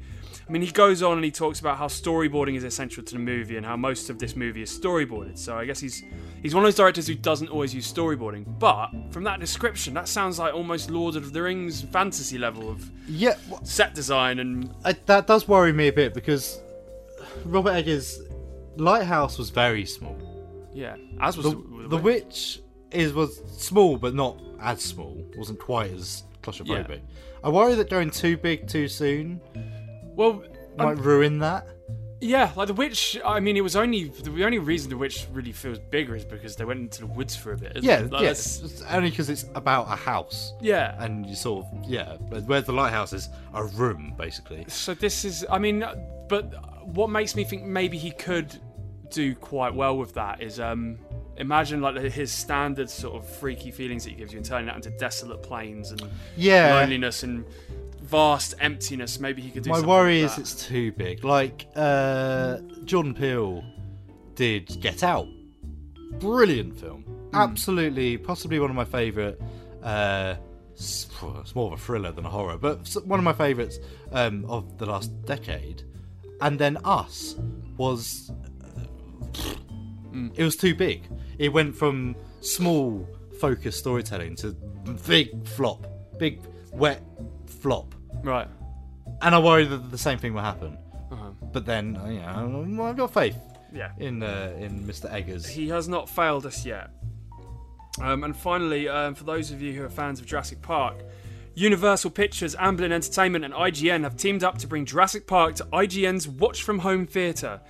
I 0.51 0.53
mean, 0.53 0.63
he 0.63 0.73
goes 0.73 1.01
on 1.01 1.13
and 1.13 1.25
he 1.25 1.31
talks 1.31 1.61
about 1.61 1.79
how 1.79 1.87
storyboarding 1.87 2.57
is 2.57 2.65
essential 2.65 3.05
to 3.05 3.13
the 3.13 3.21
movie 3.21 3.57
and 3.57 3.65
how 3.65 3.77
most 3.77 4.11
of 4.11 4.19
this 4.19 4.35
movie 4.35 4.63
is 4.63 4.77
storyboarded. 4.77 5.39
So 5.39 5.57
I 5.57 5.65
guess 5.65 5.79
he's 5.79 6.03
he's 6.43 6.57
one 6.57 6.65
of 6.65 6.67
those 6.67 6.75
directors 6.75 7.07
who 7.07 7.15
doesn't 7.15 7.47
always 7.51 7.73
use 7.73 7.91
storyboarding. 7.91 8.59
But 8.59 8.91
from 9.13 9.23
that 9.25 9.39
description, 9.39 9.95
that 9.95 10.09
sounds 10.09 10.41
like 10.41 10.53
almost 10.53 10.91
Lord 10.91 11.15
of 11.15 11.33
the 11.33 11.43
Rings 11.43 11.83
fantasy 11.83 12.37
level 12.37 12.69
of 12.69 12.91
Yeah, 13.07 13.37
well, 13.49 13.65
set 13.65 13.95
design 13.95 14.41
and 14.41 14.75
I, 14.85 14.95
that 15.07 15.29
does 15.29 15.47
worry 15.47 15.73
me 15.73 15.87
a 15.87 15.93
bit 15.93 16.15
because 16.15 16.61
Robert 17.45 17.71
Eggers 17.71 18.19
Lighthouse 18.75 19.39
was 19.39 19.51
very 19.51 19.87
small. 19.87 20.19
Yeah, 20.75 20.97
as 21.21 21.37
was 21.37 21.47
the, 21.47 21.51
the, 21.83 21.89
the 21.91 21.97
witch 21.97 22.61
is 22.91 23.13
was 23.13 23.41
small, 23.57 23.99
but 23.99 24.17
not 24.17 24.37
as 24.61 24.83
small. 24.83 25.17
wasn't 25.37 25.61
quite 25.61 25.93
as 25.93 26.25
claustrophobic. 26.43 27.03
I 27.45 27.51
worry 27.51 27.77
that 27.77 27.89
going 27.89 28.11
too 28.11 28.37
big 28.37 28.67
too 28.67 28.89
soon 28.89 29.41
Well, 30.15 30.43
might 30.77 30.93
um, 30.99 31.03
ruin 31.03 31.39
that. 31.41 31.67
yeah, 32.21 32.53
like 32.57 32.69
the 32.69 32.75
witch. 32.75 33.19
I 33.25 33.41
mean, 33.41 33.57
it 33.57 33.61
was 33.63 33.77
only 33.77 34.05
the 34.09 34.45
only 34.45 34.59
reason 34.59 34.91
the 34.91 34.97
witch 34.97 35.27
really 35.33 35.53
feels 35.53 35.79
bigger 35.79 36.15
is 36.15 36.25
because 36.25 36.57
they 36.57 36.65
went 36.65 36.81
into 36.81 37.01
the 37.01 37.07
woods 37.07 37.35
for 37.37 37.53
a 37.53 37.57
bit. 37.57 37.79
Yeah? 37.83 38.01
Like, 38.01 38.11
that's- 38.11 38.61
It's 38.63 38.83
only 38.83 39.11
because 39.11 39.31
it's 39.31 39.45
about 39.55 39.87
a 39.89 39.97
house. 39.97 40.53
Yeah. 40.61 41.03
and 41.03 41.25
you 41.27 41.35
sort 41.35 41.67
of 41.67 41.85
yeah. 41.89 42.17
but 42.31 42.45
Whereas 42.45 42.65
the 42.65 42.73
lighthouse 42.73 43.13
is 43.13 43.29
a 43.55 43.65
room 43.65 44.15
basically. 44.19 44.65
So 44.69 44.95
this 44.95 45.25
is, 45.25 45.47
I 45.51 45.59
mean, 45.59 45.85
but 46.29 46.45
what 46.87 47.09
makes 47.11 47.35
me 47.35 47.45
think 47.45 47.65
maybe 47.65 47.97
he 47.99 48.11
could 48.11 48.55
do 49.11 49.35
quite 49.35 49.75
well 49.75 49.97
with 49.97 50.15
that 50.15 50.41
is, 50.43 50.61
um, 50.61 50.99
imagine 51.37 51.81
like 51.81 51.97
his 52.13 52.31
standard 52.31 52.89
sort 52.91 53.17
of 53.17 53.27
freaky 53.29 53.71
feelings 53.71 54.05
that 54.05 54.11
he 54.11 54.17
gives 54.17 54.33
you 54.33 54.37
and 54.39 54.47
turning 54.47 54.67
that 54.67 54.77
into 54.77 54.91
desolate 54.99 55.43
plains 55.43 55.91
and 55.91 56.03
Yeah. 56.37 56.75
loneliness 56.75 57.23
and 57.23 57.45
vast 58.11 58.55
emptiness. 58.61 59.21
Maybe 59.21 59.41
he 59.41 59.51
could 59.51 59.63
do. 59.63 59.71
It. 59.71 59.81
My 59.81 59.87
worry 59.87 60.23
with 60.23 60.33
is 60.33 60.39
it's 60.39 60.67
too 60.67 60.93
big. 60.93 61.25
Like 61.25 61.67
uh, 61.77 62.59
Jordan 62.85 63.15
Peele 63.15 63.65
did 64.35 64.81
Get 64.81 65.03
Out, 65.03 65.29
brilliant 66.19 66.79
film. 66.79 67.03
Hmm. 67.03 67.37
Absolutely, 67.37 68.19
possibly 68.19 68.59
one 68.59 68.71
of 68.71 68.77
my 68.77 68.85
favourite. 68.85 69.39
Uh, 69.83 70.35
it's 70.75 71.55
more 71.55 71.73
of 71.73 71.79
a 71.79 71.83
thriller 71.83 72.11
than 72.11 72.25
a 72.25 72.31
horror, 72.31 72.57
but 72.57 72.89
one 73.05 73.19
of 73.19 73.25
my 73.25 73.33
favourites 73.33 73.79
um, 74.13 74.45
of 74.47 74.79
the 74.79 74.87
last 74.87 75.09
decade. 75.25 75.83
And 76.41 76.59
then 76.59 76.79
Us 76.85 77.37
was. 77.77 78.33
Hmm. 80.11 80.29
It 80.35 80.43
was 80.43 80.57
too 80.57 80.75
big. 80.75 81.03
It 81.39 81.53
went 81.53 81.77
from 81.77 82.17
small, 82.41 83.07
focused 83.39 83.79
storytelling 83.79 84.37
to 84.37 84.53
big 85.07 85.47
flop, 85.47 85.87
big 86.19 86.41
wet 86.73 87.03
flop. 87.47 87.95
Right. 88.23 88.49
And 89.23 89.35
I 89.35 89.39
worry 89.39 89.65
that 89.65 89.91
the 89.91 89.99
same 89.99 90.19
thing 90.19 90.35
will 90.35 90.43
happen. 90.43 90.79
Uh-huh. 91.11 91.31
But 91.53 91.67
then, 91.67 91.97
uh, 91.97 92.07
you 92.07 92.21
know, 92.21 92.85
I've 92.85 92.97
got 92.97 93.13
faith. 93.13 93.37
Yeah. 93.73 93.93
In 93.99 94.23
uh, 94.23 94.55
in 94.59 94.85
Mr. 94.85 95.13
Eggers. 95.13 95.47
He 95.47 95.69
has 95.69 95.89
not 95.89 96.09
failed 96.09 96.45
us 96.47 96.67
yet. 96.67 96.91
Um, 98.01 98.25
and 98.25 98.37
finally, 98.37 98.89
um, 98.89 99.15
for 99.15 99.25
those 99.25 99.51
of 99.51 99.61
you 99.61 99.73
who 99.73 99.85
are 99.85 99.91
fans 99.91 100.21
of 100.21 100.27
Jurassic 100.27 100.63
Park, 100.63 100.97
Universal 101.55 102.13
Pictures, 102.13 102.55
Amblin 102.57 102.93
Entertainment, 102.93 103.45
and 103.45 103.53
IGN 103.53 104.05
have 104.05 104.17
teamed 104.17 104.43
up 104.43 104.59
to 104.59 104.67
bring 104.67 104.87
Jurassic 104.87 105.27
Park 105.27 105.57
to 105.57 105.65
IGN's 105.65 106.27
Watch 106.27 106.63
From 106.63 106.79
Home 106.81 107.07
Theatre. 107.07 107.61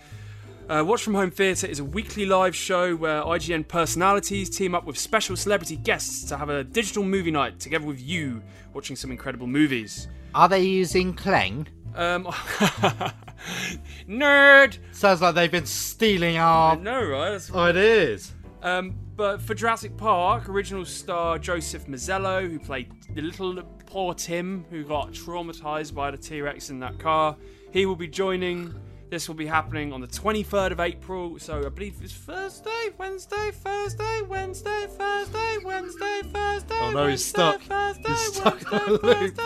Uh, 0.69 0.85
Watch 0.87 1.03
From 1.03 1.15
Home 1.15 1.31
Theatre 1.31 1.67
is 1.67 1.81
a 1.81 1.85
weekly 1.85 2.27
live 2.27 2.55
show 2.55 2.95
where 2.95 3.23
IGN 3.23 3.67
personalities 3.67 4.49
team 4.49 4.75
up 4.75 4.85
with 4.85 4.97
special 4.97 5.35
celebrity 5.37 5.77
guests 5.77 6.25
to 6.25 6.37
have 6.37 6.49
a 6.49 6.63
digital 6.63 7.03
movie 7.03 7.33
night 7.33 7.59
together 7.59 7.87
with 7.87 8.01
you, 8.01 8.43
watching 8.73 8.95
some 8.95 9.11
incredible 9.11 9.49
movies. 9.49 10.07
Are 10.35 10.49
they 10.49 10.63
using 10.63 11.15
Clang? 11.15 11.67
Um, 11.95 12.25
nerd. 14.09 14.79
Sounds 14.93 15.21
like 15.21 15.35
they've 15.35 15.51
been 15.51 15.67
stealing 15.67 16.37
our. 16.37 16.77
No, 16.77 17.03
right? 17.05 17.31
That's- 17.31 17.51
Oh, 17.53 17.67
it 17.67 17.77
is. 17.77 18.33
Um, 18.63 18.95
but 19.17 19.41
for 19.41 19.55
Jurassic 19.55 19.97
Park, 19.97 20.49
original 20.49 20.85
star 20.85 21.39
Joseph 21.39 21.87
Mazzello, 21.87 22.49
who 22.49 22.59
played 22.59 22.93
the 23.15 23.23
little 23.23 23.63
poor 23.87 24.15
Tim 24.15 24.65
who 24.71 24.85
got 24.85 25.13
traumatized 25.13 25.95
by 25.95 26.11
the 26.11 26.19
T 26.19 26.41
Rex 26.43 26.71
in 26.71 26.79
that 26.81 26.99
car, 26.99 27.37
he 27.73 27.87
will 27.87 27.97
be 27.97 28.09
joining. 28.09 28.75
This 29.09 29.27
will 29.27 29.35
be 29.35 29.47
happening 29.47 29.93
on 29.93 30.01
the 30.01 30.07
23rd 30.07 30.71
of 30.71 30.79
April. 30.79 31.37
So 31.41 31.65
I 31.67 31.69
believe 31.71 31.97
it's 32.01 32.13
Thursday, 32.13 32.91
Wednesday, 32.97 33.51
Thursday, 33.53 34.23
Wednesday, 34.29 34.87
Thursday, 34.89 35.59
Wednesday, 35.65 36.21
Thursday. 36.33 36.79
Oh 36.81 36.91
no, 36.93 37.09
he's 37.09 37.25
stuck. 37.25 37.61
Thursday, 37.63 38.09
He's 38.09 38.35
stuck 38.37 38.71
Wednesday, 38.71 38.77
on 38.77 38.93
the 39.03 39.07
loop. 39.07 39.41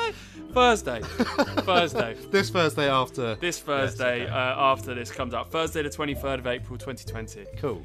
Thursday. 0.55 1.01
Thursday. 1.67 2.17
This 2.31 2.51
Thursday 2.51 2.89
after. 2.89 3.35
This 3.37 3.59
Thursday, 3.59 4.27
uh, 4.27 4.35
after 4.35 4.95
this 4.95 5.11
comes 5.11 5.35
out. 5.35 5.51
Thursday, 5.51 5.83
the 5.83 5.91
23rd 5.91 6.39
of 6.39 6.47
April, 6.47 6.79
2020. 6.79 7.45
Cool. 7.59 7.85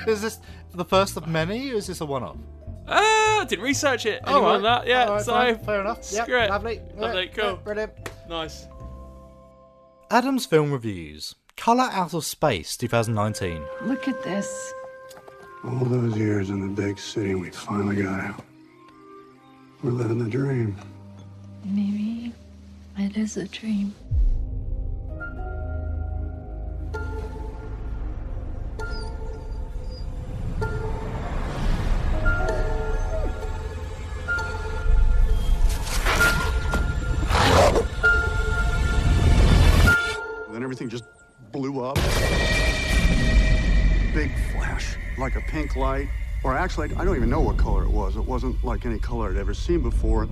is 0.06 0.22
this 0.22 0.38
the 0.74 0.84
first 0.84 1.16
of 1.16 1.26
many, 1.28 1.70
or 1.72 1.76
is 1.76 1.86
this 1.86 2.00
a 2.00 2.06
one-off? 2.06 2.36
Ah, 2.88 3.44
didn't 3.48 3.64
research 3.64 4.06
it. 4.06 4.26
All 4.26 4.34
Anyone 4.36 4.50
right. 4.50 4.56
on 4.56 4.62
that? 4.62 4.86
Yeah, 4.86 5.04
All 5.04 5.12
right, 5.14 5.22
so 5.24 5.32
fine. 5.32 5.58
Fair 5.58 5.80
enough. 5.82 5.98
Yep, 6.12 6.24
Screw 6.24 6.38
it. 6.40 6.50
lovely. 6.50 6.80
Lovely, 6.96 7.28
cool. 7.28 7.44
yeah, 7.44 7.54
brilliant. 7.62 7.92
Nice. 8.28 8.66
Adam's 10.10 10.46
Film 10.46 10.72
Reviews. 10.72 11.34
Colour 11.56 11.88
Out 11.92 12.14
of 12.14 12.24
Space 12.24 12.76
2019. 12.76 13.62
Look 13.82 14.08
at 14.08 14.22
this. 14.24 14.72
All 15.64 15.84
those 15.84 16.16
years 16.16 16.50
in 16.50 16.60
the 16.60 16.82
big 16.82 16.98
city, 16.98 17.34
we 17.34 17.50
finally 17.50 18.02
got 18.02 18.18
out. 18.20 18.44
We're 19.84 19.92
living 19.92 20.18
the 20.18 20.28
dream. 20.30 20.76
Maybe 21.64 22.32
it 22.98 23.16
is 23.16 23.36
a 23.36 23.46
dream. 23.46 23.94
Then 40.50 40.62
everything 40.62 40.88
just 40.88 41.04
blew 41.52 41.82
up. 41.82 41.94
Big 44.12 44.30
flash, 44.52 44.96
like 45.16 45.36
a 45.36 45.40
pink 45.42 45.76
light. 45.76 46.08
Or 46.44 46.54
actually, 46.54 46.94
I 46.96 47.04
don't 47.04 47.16
even 47.16 47.30
know 47.30 47.40
what 47.40 47.56
color 47.56 47.84
it 47.84 47.90
was. 47.90 48.16
It 48.16 48.24
wasn't 48.24 48.62
like 48.64 48.84
any 48.84 48.98
color 48.98 49.30
I'd 49.30 49.36
ever 49.36 49.54
seen 49.54 49.80
before. 49.80 50.28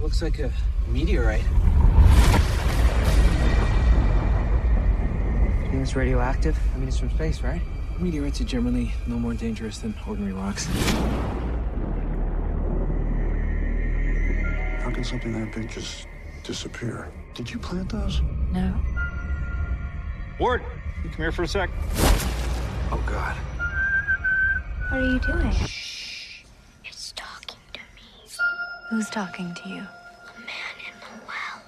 Looks 0.00 0.22
like 0.22 0.38
a 0.38 0.52
meteorite. 0.88 1.42
You 5.64 5.70
think 5.70 5.82
it's 5.82 5.96
radioactive? 5.96 6.58
I 6.74 6.78
mean, 6.78 6.88
it's 6.88 6.98
from 6.98 7.10
space, 7.10 7.40
right? 7.40 7.60
Meteorites 7.98 8.40
are 8.40 8.44
generally 8.44 8.92
no 9.06 9.18
more 9.18 9.34
dangerous 9.34 9.78
than 9.78 9.94
ordinary 10.06 10.32
rocks. 10.32 10.66
How 14.82 14.90
can 14.90 15.02
something 15.02 15.32
that 15.32 15.52
big 15.54 15.70
just 15.70 16.06
disappear? 16.44 17.10
Did 17.34 17.50
you 17.50 17.58
plant 17.58 17.90
those? 17.90 18.20
No. 18.52 18.78
Ward, 20.38 20.62
you 21.02 21.10
come 21.10 21.18
here 21.18 21.32
for 21.32 21.42
a 21.42 21.48
sec. 21.48 21.70
Oh, 22.92 23.02
God. 23.06 23.34
What 24.90 25.00
are 25.00 25.10
you 25.10 25.18
doing? 25.18 25.50
Shh. 25.52 26.44
It's 26.84 27.12
talking 27.16 27.58
to 27.72 27.80
me. 27.80 28.28
Who's 28.90 29.10
talking 29.10 29.52
to 29.54 29.68
you? 29.68 29.80
A 29.80 30.38
man 30.38 30.76
in 30.78 30.94
the 31.00 31.26
well. 31.26 31.62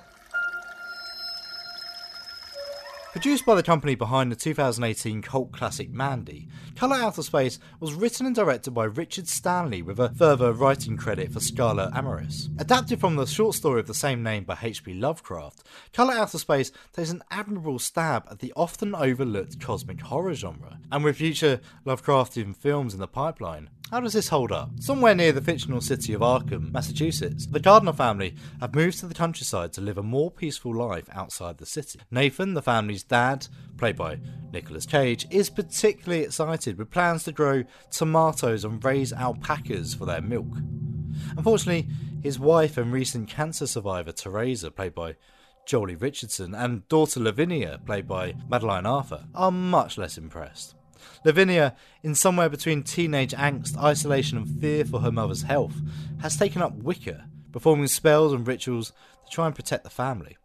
Produced 3.11 3.45
by 3.45 3.57
the 3.57 3.63
company 3.65 3.97
behind 3.97 4.31
the 4.31 4.37
2018 4.37 5.23
cult 5.23 5.51
classic 5.51 5.91
Mandy, 5.91 6.47
Colour 6.77 6.95
Out 6.95 7.19
of 7.19 7.25
Space 7.25 7.59
was 7.81 7.93
written 7.95 8.25
and 8.25 8.37
directed 8.37 8.71
by 8.71 8.85
Richard 8.85 9.27
Stanley 9.27 9.83
with 9.83 9.99
a 9.99 10.11
further 10.11 10.53
writing 10.53 10.97
credit 10.97 11.33
for 11.33 11.41
Scarlett 11.41 11.93
Amaris. 11.93 12.49
Adapted 12.61 13.01
from 13.01 13.17
the 13.17 13.27
short 13.27 13.57
story 13.57 13.81
of 13.81 13.89
the 13.89 13.95
same 13.95 14.23
name 14.23 14.45
by 14.45 14.57
H.P. 14.63 14.95
Lovecraft, 14.95 15.65
Colour 15.93 16.15
Out 16.15 16.35
of 16.35 16.41
Space 16.41 16.71
takes 16.93 17.11
an 17.11 17.25
admirable 17.33 17.81
stab 17.81 18.29
at 18.31 18.39
the 18.39 18.53
often 18.55 18.95
overlooked 18.95 19.59
cosmic 19.61 20.01
horror 20.03 20.35
genre, 20.35 20.79
and 20.93 21.03
with 21.03 21.17
future 21.17 21.61
Lovecraftian 21.85 22.55
films 22.55 22.95
in 22.95 23.01
the 23.01 23.09
pipeline, 23.09 23.71
how 23.91 24.01
does 24.01 24.13
this 24.13 24.29
hold 24.29 24.53
up? 24.53 24.71
Somewhere 24.81 25.15
near 25.15 25.33
the 25.33 25.41
fictional 25.41 25.81
city 25.81 26.13
of 26.13 26.21
Arkham, 26.21 26.71
Massachusetts, 26.73 27.47
the 27.47 27.61
Gardner 27.61 27.95
family 27.95 28.35
have 28.61 28.75
moved 28.75 28.99
to 28.99 29.07
the 29.07 29.15
countryside 29.15 29.73
to 29.73 29.81
live 29.81 29.97
a 29.97 30.03
more 30.03 30.31
peaceful 30.31 30.75
life 30.75 31.09
outside 31.13 31.57
the 31.57 31.65
city. 31.65 31.99
Nathan, 32.11 32.53
the 32.53 32.61
family's 32.63 33.03
dad, 33.03 33.49
played 33.79 33.97
by 33.97 34.19
Nicolas 34.53 34.85
Cage, 34.85 35.27
is 35.31 35.49
particularly 35.49 36.25
excited 36.25 36.77
with 36.77 36.91
plans 36.91 37.25
to 37.25 37.33
grow 37.33 37.65
tomatoes 37.91 38.65
and 38.65 38.85
raise 38.85 39.13
alpacas 39.13 39.95
for 39.95 40.05
their 40.05 40.21
milk. 40.21 40.59
Unfortunately, 41.37 41.89
his 42.23 42.39
wife 42.39 42.77
and 42.77 42.93
recent 42.93 43.29
cancer 43.29 43.67
survivor 43.67 44.13
Teresa, 44.13 44.71
played 44.71 44.95
by 44.95 45.17
Joely 45.67 46.01
Richardson, 46.01 46.55
and 46.55 46.87
daughter 46.89 47.21
Lavinia, 47.21 47.81
played 47.87 48.07
by 48.07 48.35
Madeline 48.51 48.87
Arthur, 48.87 49.25
are 49.35 49.51
much 49.51 49.97
less 49.97 50.19
impressed. 50.19 50.75
Lavinia, 51.25 51.77
in 52.03 52.15
somewhere 52.15 52.49
between 52.49 52.83
teenage 52.83 53.33
angst, 53.33 53.77
isolation, 53.77 54.39
and 54.39 54.61
fear 54.61 54.85
for 54.85 55.01
her 55.01 55.13
mother's 55.13 55.43
health, 55.43 55.81
has 56.23 56.37
taken 56.37 56.63
up 56.63 56.75
Wicca, 56.75 57.27
performing 57.53 57.87
spells 57.87 58.33
and 58.33 58.47
rituals 58.47 58.93
to 59.27 59.31
try 59.31 59.47
and 59.47 59.55
protect 59.55 59.85
the 59.85 59.91
family. 59.91 60.37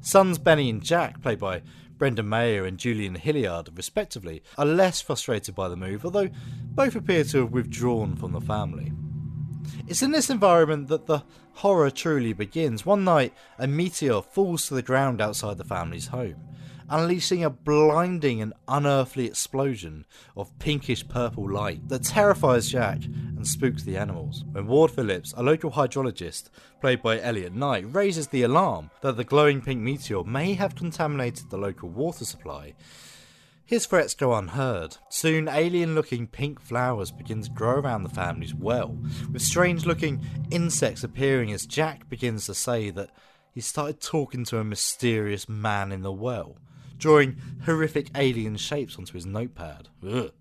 Sons 0.00 0.38
Benny 0.38 0.70
and 0.70 0.82
Jack, 0.82 1.20
played 1.20 1.38
by 1.38 1.62
Brendan 1.98 2.28
Meyer 2.28 2.64
and 2.64 2.78
Julian 2.78 3.14
Hilliard, 3.14 3.68
respectively, 3.76 4.42
are 4.56 4.64
less 4.64 5.02
frustrated 5.02 5.54
by 5.54 5.68
the 5.68 5.76
move, 5.76 6.04
although 6.04 6.30
both 6.64 6.96
appear 6.96 7.24
to 7.24 7.40
have 7.40 7.52
withdrawn 7.52 8.16
from 8.16 8.32
the 8.32 8.40
family. 8.40 8.92
It's 9.86 10.02
in 10.02 10.10
this 10.10 10.30
environment 10.30 10.88
that 10.88 11.06
the 11.06 11.24
horror 11.54 11.90
truly 11.90 12.32
begins. 12.32 12.86
One 12.86 13.04
night, 13.04 13.34
a 13.58 13.66
meteor 13.66 14.22
falls 14.22 14.66
to 14.66 14.74
the 14.74 14.82
ground 14.82 15.20
outside 15.20 15.58
the 15.58 15.64
family's 15.64 16.06
home, 16.06 16.36
unleashing 16.90 17.44
a 17.44 17.50
blinding 17.50 18.42
and 18.42 18.52
unearthly 18.68 19.26
explosion 19.26 20.04
of 20.36 20.56
pinkish 20.58 21.06
purple 21.08 21.50
light 21.50 21.88
that 21.88 22.02
terrifies 22.02 22.68
Jack 22.68 23.04
and 23.04 23.46
spooks 23.46 23.84
the 23.84 23.96
animals. 23.96 24.44
When 24.52 24.66
Ward 24.66 24.90
Phillips, 24.90 25.32
a 25.36 25.42
local 25.42 25.70
hydrologist 25.70 26.50
played 26.80 27.02
by 27.02 27.20
Elliot 27.20 27.54
Knight, 27.54 27.94
raises 27.94 28.28
the 28.28 28.42
alarm 28.42 28.90
that 29.00 29.16
the 29.16 29.24
glowing 29.24 29.62
pink 29.62 29.80
meteor 29.80 30.24
may 30.24 30.54
have 30.54 30.74
contaminated 30.74 31.48
the 31.48 31.58
local 31.58 31.88
water 31.88 32.24
supply, 32.24 32.74
his 33.70 33.86
threats 33.86 34.14
go 34.14 34.34
unheard. 34.34 34.96
Soon, 35.10 35.46
alien 35.46 35.94
looking 35.94 36.26
pink 36.26 36.60
flowers 36.60 37.12
begin 37.12 37.40
to 37.42 37.50
grow 37.50 37.78
around 37.78 38.02
the 38.02 38.08
family's 38.08 38.52
well, 38.52 38.98
with 39.32 39.42
strange 39.42 39.86
looking 39.86 40.20
insects 40.50 41.04
appearing 41.04 41.52
as 41.52 41.66
Jack 41.66 42.08
begins 42.08 42.46
to 42.46 42.54
say 42.54 42.90
that 42.90 43.10
he 43.54 43.60
started 43.60 44.00
talking 44.00 44.44
to 44.46 44.58
a 44.58 44.64
mysterious 44.64 45.48
man 45.48 45.92
in 45.92 46.02
the 46.02 46.10
well, 46.10 46.56
drawing 47.00 47.36
horrific 47.64 48.10
alien 48.14 48.56
shapes 48.56 48.96
onto 48.96 49.14
his 49.14 49.26
notepad. 49.26 49.88
Ugh. 50.06 50.32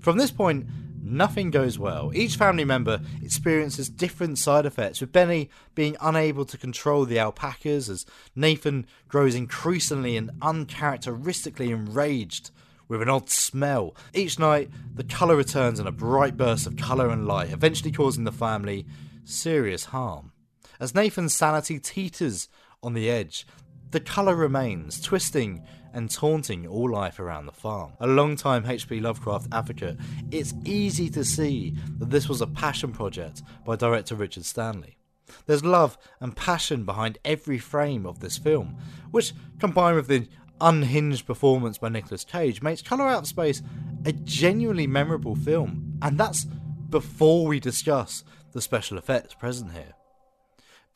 From 0.00 0.18
this 0.18 0.30
point, 0.30 0.66
nothing 1.02 1.50
goes 1.50 1.78
well. 1.78 2.10
Each 2.14 2.36
family 2.36 2.64
member 2.64 3.00
experiences 3.22 3.88
different 3.88 4.38
side 4.38 4.66
effects, 4.66 5.00
with 5.00 5.12
Benny 5.12 5.50
being 5.74 5.96
unable 6.00 6.44
to 6.46 6.58
control 6.58 7.04
the 7.04 7.18
alpacas 7.18 7.88
as 7.88 8.06
Nathan 8.34 8.86
grows 9.08 9.34
increasingly 9.34 10.16
and 10.16 10.30
uncharacteristically 10.42 11.70
enraged 11.70 12.50
with 12.88 13.02
an 13.02 13.08
odd 13.08 13.30
smell. 13.30 13.94
Each 14.14 14.38
night, 14.38 14.70
the 14.94 15.04
colour 15.04 15.36
returns 15.36 15.80
in 15.80 15.86
a 15.86 15.92
bright 15.92 16.36
burst 16.36 16.66
of 16.66 16.76
colour 16.76 17.10
and 17.10 17.26
light, 17.26 17.52
eventually 17.52 17.90
causing 17.90 18.24
the 18.24 18.32
family 18.32 18.86
serious 19.24 19.86
harm. 19.86 20.32
As 20.78 20.94
Nathan's 20.94 21.34
sanity 21.34 21.80
teeters 21.80 22.48
on 22.82 22.94
the 22.94 23.10
edge, 23.10 23.46
the 23.90 24.00
colour 24.00 24.34
remains, 24.34 25.00
twisting 25.00 25.62
and 25.92 26.10
taunting 26.10 26.66
all 26.66 26.90
life 26.90 27.18
around 27.18 27.46
the 27.46 27.52
farm. 27.52 27.92
A 28.00 28.06
long-time 28.06 28.66
H.P. 28.66 29.00
Lovecraft 29.00 29.48
advocate, 29.52 29.96
it's 30.30 30.54
easy 30.64 31.08
to 31.10 31.24
see 31.24 31.74
that 31.98 32.10
this 32.10 32.28
was 32.28 32.40
a 32.42 32.46
passion 32.46 32.92
project 32.92 33.42
by 33.64 33.76
director 33.76 34.14
Richard 34.14 34.44
Stanley. 34.44 34.98
There's 35.46 35.64
love 35.64 35.96
and 36.20 36.36
passion 36.36 36.84
behind 36.84 37.18
every 37.24 37.58
frame 37.58 38.06
of 38.06 38.20
this 38.20 38.36
film, 38.38 38.76
which, 39.10 39.32
combined 39.58 39.96
with 39.96 40.08
the 40.08 40.28
unhinged 40.60 41.26
performance 41.26 41.78
by 41.78 41.88
Nicolas 41.88 42.24
Cage, 42.24 42.62
makes 42.62 42.82
Colour 42.82 43.08
Out 43.08 43.22
of 43.22 43.28
Space 43.28 43.62
a 44.04 44.12
genuinely 44.12 44.86
memorable 44.86 45.34
film, 45.34 45.98
and 46.02 46.18
that's 46.18 46.44
before 46.90 47.46
we 47.46 47.58
discuss 47.58 48.22
the 48.52 48.60
special 48.60 48.98
effects 48.98 49.34
present 49.34 49.72
here. 49.72 49.94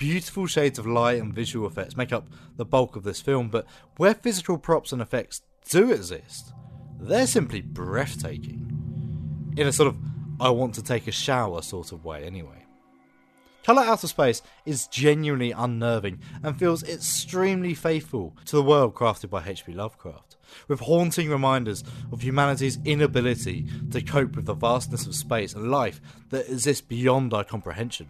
Beautiful 0.01 0.47
shades 0.47 0.79
of 0.79 0.87
light 0.87 1.21
and 1.21 1.31
visual 1.31 1.67
effects 1.67 1.95
make 1.95 2.11
up 2.11 2.27
the 2.57 2.65
bulk 2.65 2.97
of 2.97 3.03
this 3.03 3.21
film, 3.21 3.51
but 3.51 3.67
where 3.99 4.15
physical 4.15 4.57
props 4.57 4.93
and 4.93 5.03
effects 5.03 5.43
do 5.69 5.93
exist, 5.93 6.55
they're 6.99 7.27
simply 7.27 7.61
breathtaking. 7.61 9.53
In 9.59 9.67
a 9.67 9.73
sort 9.75 9.89
of 9.89 9.99
I 10.41 10.49
want 10.49 10.75
to 10.77 10.83
take 10.83 11.07
a 11.07 11.13
shower 11.13 11.61
sort 11.61 11.93
of 11.93 12.03
way, 12.07 12.25
anyway. 12.25 12.65
Colour 13.63 13.83
Out 13.83 14.03
of 14.03 14.09
Space 14.09 14.41
is 14.65 14.87
genuinely 14.87 15.51
unnerving 15.51 16.21
and 16.43 16.59
feels 16.59 16.83
extremely 16.83 17.75
faithful 17.75 18.35
to 18.47 18.57
the 18.57 18.63
world 18.63 18.95
crafted 18.95 19.29
by 19.29 19.47
H.P. 19.47 19.75
Lovecraft, 19.75 20.39
with 20.67 20.81
haunting 20.81 21.29
reminders 21.29 21.85
of 22.11 22.23
humanity's 22.23 22.79
inability 22.87 23.67
to 23.91 24.01
cope 24.01 24.35
with 24.35 24.47
the 24.47 24.55
vastness 24.55 25.07
of 25.07 25.15
space 25.15 25.53
and 25.53 25.71
life 25.71 26.01
that 26.31 26.49
exists 26.49 26.81
beyond 26.81 27.35
our 27.35 27.45
comprehension. 27.45 28.09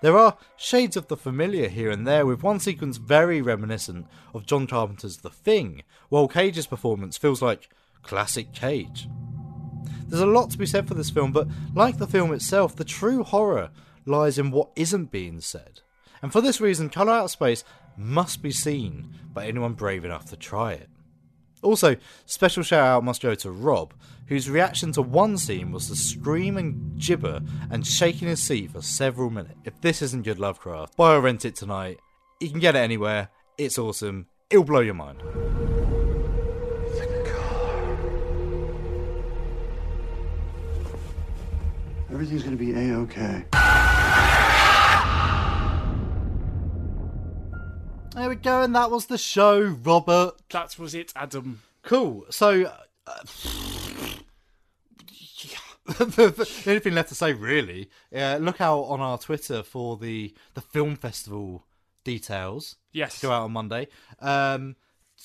There 0.00 0.18
are 0.18 0.36
shades 0.56 0.96
of 0.96 1.08
the 1.08 1.16
familiar 1.16 1.68
here 1.68 1.90
and 1.90 2.06
there, 2.06 2.26
with 2.26 2.42
one 2.42 2.60
sequence 2.60 2.98
very 2.98 3.40
reminiscent 3.40 4.06
of 4.34 4.46
John 4.46 4.66
Carpenter's 4.66 5.18
The 5.18 5.30
Thing, 5.30 5.82
while 6.08 6.28
Cage's 6.28 6.66
performance 6.66 7.16
feels 7.16 7.40
like 7.40 7.70
classic 8.02 8.52
Cage. 8.52 9.08
There's 10.06 10.20
a 10.20 10.26
lot 10.26 10.50
to 10.50 10.58
be 10.58 10.66
said 10.66 10.86
for 10.86 10.94
this 10.94 11.10
film, 11.10 11.32
but 11.32 11.48
like 11.74 11.98
the 11.98 12.06
film 12.06 12.32
itself, 12.32 12.76
the 12.76 12.84
true 12.84 13.24
horror 13.24 13.70
lies 14.06 14.38
in 14.38 14.50
what 14.50 14.70
isn't 14.76 15.10
being 15.10 15.40
said. 15.40 15.80
And 16.22 16.32
for 16.32 16.40
this 16.40 16.60
reason, 16.60 16.90
Colour 16.90 17.12
Out 17.12 17.24
of 17.24 17.30
Space 17.30 17.64
must 17.96 18.42
be 18.42 18.50
seen 18.50 19.14
by 19.32 19.46
anyone 19.46 19.72
brave 19.74 20.04
enough 20.04 20.26
to 20.30 20.36
try 20.36 20.72
it. 20.72 20.88
Also, 21.62 21.96
special 22.26 22.62
shout 22.62 22.86
out 22.86 23.04
must 23.04 23.22
go 23.22 23.34
to 23.34 23.50
Rob, 23.50 23.94
whose 24.26 24.48
reaction 24.48 24.92
to 24.92 25.02
one 25.02 25.36
scene 25.36 25.70
was 25.72 25.88
to 25.88 25.96
scream 25.96 26.56
and 26.56 26.98
gibber 26.98 27.40
and 27.70 27.86
shake 27.86 28.22
in 28.22 28.28
his 28.28 28.42
seat 28.42 28.70
for 28.70 28.82
several 28.82 29.30
minutes. 29.30 29.58
If 29.64 29.80
this 29.80 30.02
isn't 30.02 30.22
good 30.24 30.38
Lovecraft, 30.38 30.96
buy 30.96 31.14
or 31.14 31.20
rent 31.20 31.44
it 31.44 31.56
tonight. 31.56 31.98
You 32.40 32.50
can 32.50 32.60
get 32.60 32.76
it 32.76 32.80
anywhere. 32.80 33.28
It's 33.58 33.78
awesome. 33.78 34.26
It'll 34.50 34.64
blow 34.64 34.80
your 34.80 34.94
mind. 34.94 35.22
Everything's 42.10 42.44
gonna 42.44 42.56
be 42.56 42.72
a-okay. 42.72 43.44
There 48.14 48.28
we 48.28 48.36
go, 48.36 48.62
and 48.62 48.76
that 48.76 48.92
was 48.92 49.06
the 49.06 49.18
show, 49.18 49.60
Robert. 49.60 50.34
That 50.50 50.78
was 50.78 50.94
it, 50.94 51.12
Adam. 51.16 51.62
Cool. 51.82 52.24
So, 52.30 52.72
uh, 53.04 53.24
the 55.86 56.64
only 56.66 56.80
thing 56.80 56.94
left 56.94 57.10
to 57.10 57.14
say, 57.14 57.34
really, 57.34 57.90
uh, 58.14 58.38
look 58.40 58.60
out 58.60 58.82
on 58.84 59.00
our 59.00 59.18
Twitter 59.18 59.62
for 59.62 59.96
the 59.96 60.34
the 60.54 60.62
film 60.62 60.96
festival 60.96 61.66
details. 62.04 62.76
Yes. 62.92 63.20
go 63.20 63.30
out 63.30 63.44
on 63.44 63.52
Monday. 63.52 63.88
Um, 64.20 64.76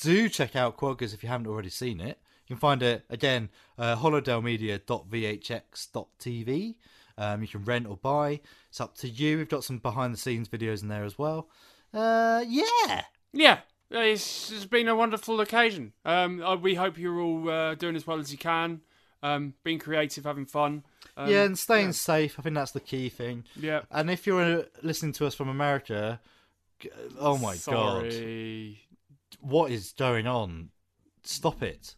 do 0.01 0.27
check 0.29 0.55
out 0.55 0.77
Quackers 0.77 1.13
if 1.13 1.23
you 1.23 1.29
haven't 1.29 1.47
already 1.47 1.69
seen 1.69 1.99
it. 2.01 2.19
You 2.47 2.55
can 2.55 2.59
find 2.59 2.81
it 2.81 3.03
again, 3.09 3.49
uh, 3.77 3.95
holodelmedia.vhx.tv. 3.97 6.75
Um, 7.17 7.41
you 7.41 7.47
can 7.47 7.65
rent 7.65 7.87
or 7.87 7.97
buy. 7.97 8.39
It's 8.69 8.81
up 8.81 8.95
to 8.99 9.09
you. 9.09 9.37
We've 9.37 9.49
got 9.49 9.63
some 9.63 9.77
behind 9.77 10.13
the 10.13 10.17
scenes 10.17 10.47
videos 10.47 10.81
in 10.81 10.87
there 10.87 11.03
as 11.03 11.17
well. 11.17 11.49
Uh, 11.93 12.43
yeah. 12.47 13.03
Yeah, 13.33 13.59
it's, 13.91 14.51
it's 14.51 14.65
been 14.65 14.87
a 14.87 14.95
wonderful 14.95 15.41
occasion. 15.41 15.93
Um, 16.05 16.41
uh, 16.41 16.55
we 16.55 16.75
hope 16.75 16.97
you're 16.97 17.19
all 17.19 17.49
uh, 17.49 17.75
doing 17.75 17.95
as 17.95 18.07
well 18.07 18.19
as 18.19 18.31
you 18.31 18.37
can, 18.37 18.81
um, 19.23 19.53
being 19.63 19.79
creative, 19.79 20.23
having 20.25 20.45
fun. 20.45 20.83
Um, 21.17 21.29
yeah, 21.29 21.43
and 21.43 21.57
staying 21.57 21.87
yeah. 21.87 21.91
safe. 21.91 22.39
I 22.39 22.41
think 22.41 22.55
that's 22.55 22.71
the 22.71 22.79
key 22.79 23.09
thing. 23.09 23.43
Yeah. 23.55 23.81
And 23.91 24.09
if 24.09 24.25
you're 24.25 24.59
uh, 24.59 24.63
listening 24.81 25.13
to 25.13 25.25
us 25.25 25.35
from 25.35 25.49
America, 25.49 26.19
oh 27.19 27.37
my 27.37 27.55
Sorry. 27.55 28.79
god, 29.39 29.39
what 29.41 29.71
is 29.71 29.93
going 29.97 30.27
on? 30.27 30.69
Stop 31.23 31.61
it. 31.61 31.95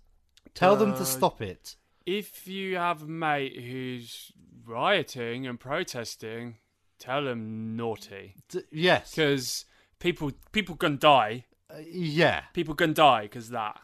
Tell 0.54 0.76
them 0.76 0.94
to 0.96 1.02
Uh, 1.02 1.06
stop 1.06 1.42
it. 1.42 1.76
If 2.06 2.48
you 2.48 2.78
have 2.78 3.04
a 3.04 3.08
mate 3.08 3.60
who's 3.62 4.32
rioting 4.66 5.46
and 5.48 5.60
protesting, 5.60 6.58
tell 7.00 7.24
them 7.24 7.76
naughty. 7.76 8.36
D- 8.50 8.64
yes. 8.72 9.12
Because 9.12 9.66
people 10.00 10.32
people 10.52 10.76
gonna 10.76 10.98
die. 10.98 11.46
yeah. 11.86 12.44
People 12.54 12.74
gonna 12.74 12.94
die 12.94 13.24
because 13.24 13.50
that. 13.50 13.80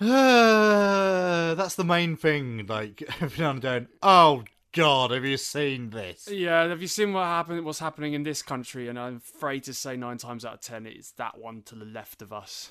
Uh, 0.00 1.54
that's 1.54 1.74
the 1.74 1.84
main 1.84 2.16
thing. 2.16 2.66
Like 2.66 3.02
every 3.20 3.42
now 3.42 3.50
and 3.50 3.62
then, 3.62 3.88
oh 4.02 4.44
god, 4.72 5.10
have 5.10 5.24
you 5.24 5.36
seen 5.36 5.90
this? 5.90 6.28
Yeah, 6.30 6.68
have 6.68 6.80
you 6.82 6.88
seen 6.88 7.12
what 7.12 7.24
happened? 7.24 7.64
What's 7.64 7.78
happening 7.80 8.12
in 8.14 8.22
this 8.22 8.42
country? 8.42 8.88
And 8.88 8.98
I'm 8.98 9.16
afraid 9.16 9.64
to 9.64 9.74
say 9.74 9.96
nine 9.96 10.18
times 10.18 10.44
out 10.44 10.54
of 10.54 10.60
ten, 10.60 10.86
it's 10.86 11.10
that 11.12 11.38
one 11.38 11.62
to 11.62 11.74
the 11.74 11.84
left 11.84 12.22
of 12.22 12.32
us. 12.32 12.70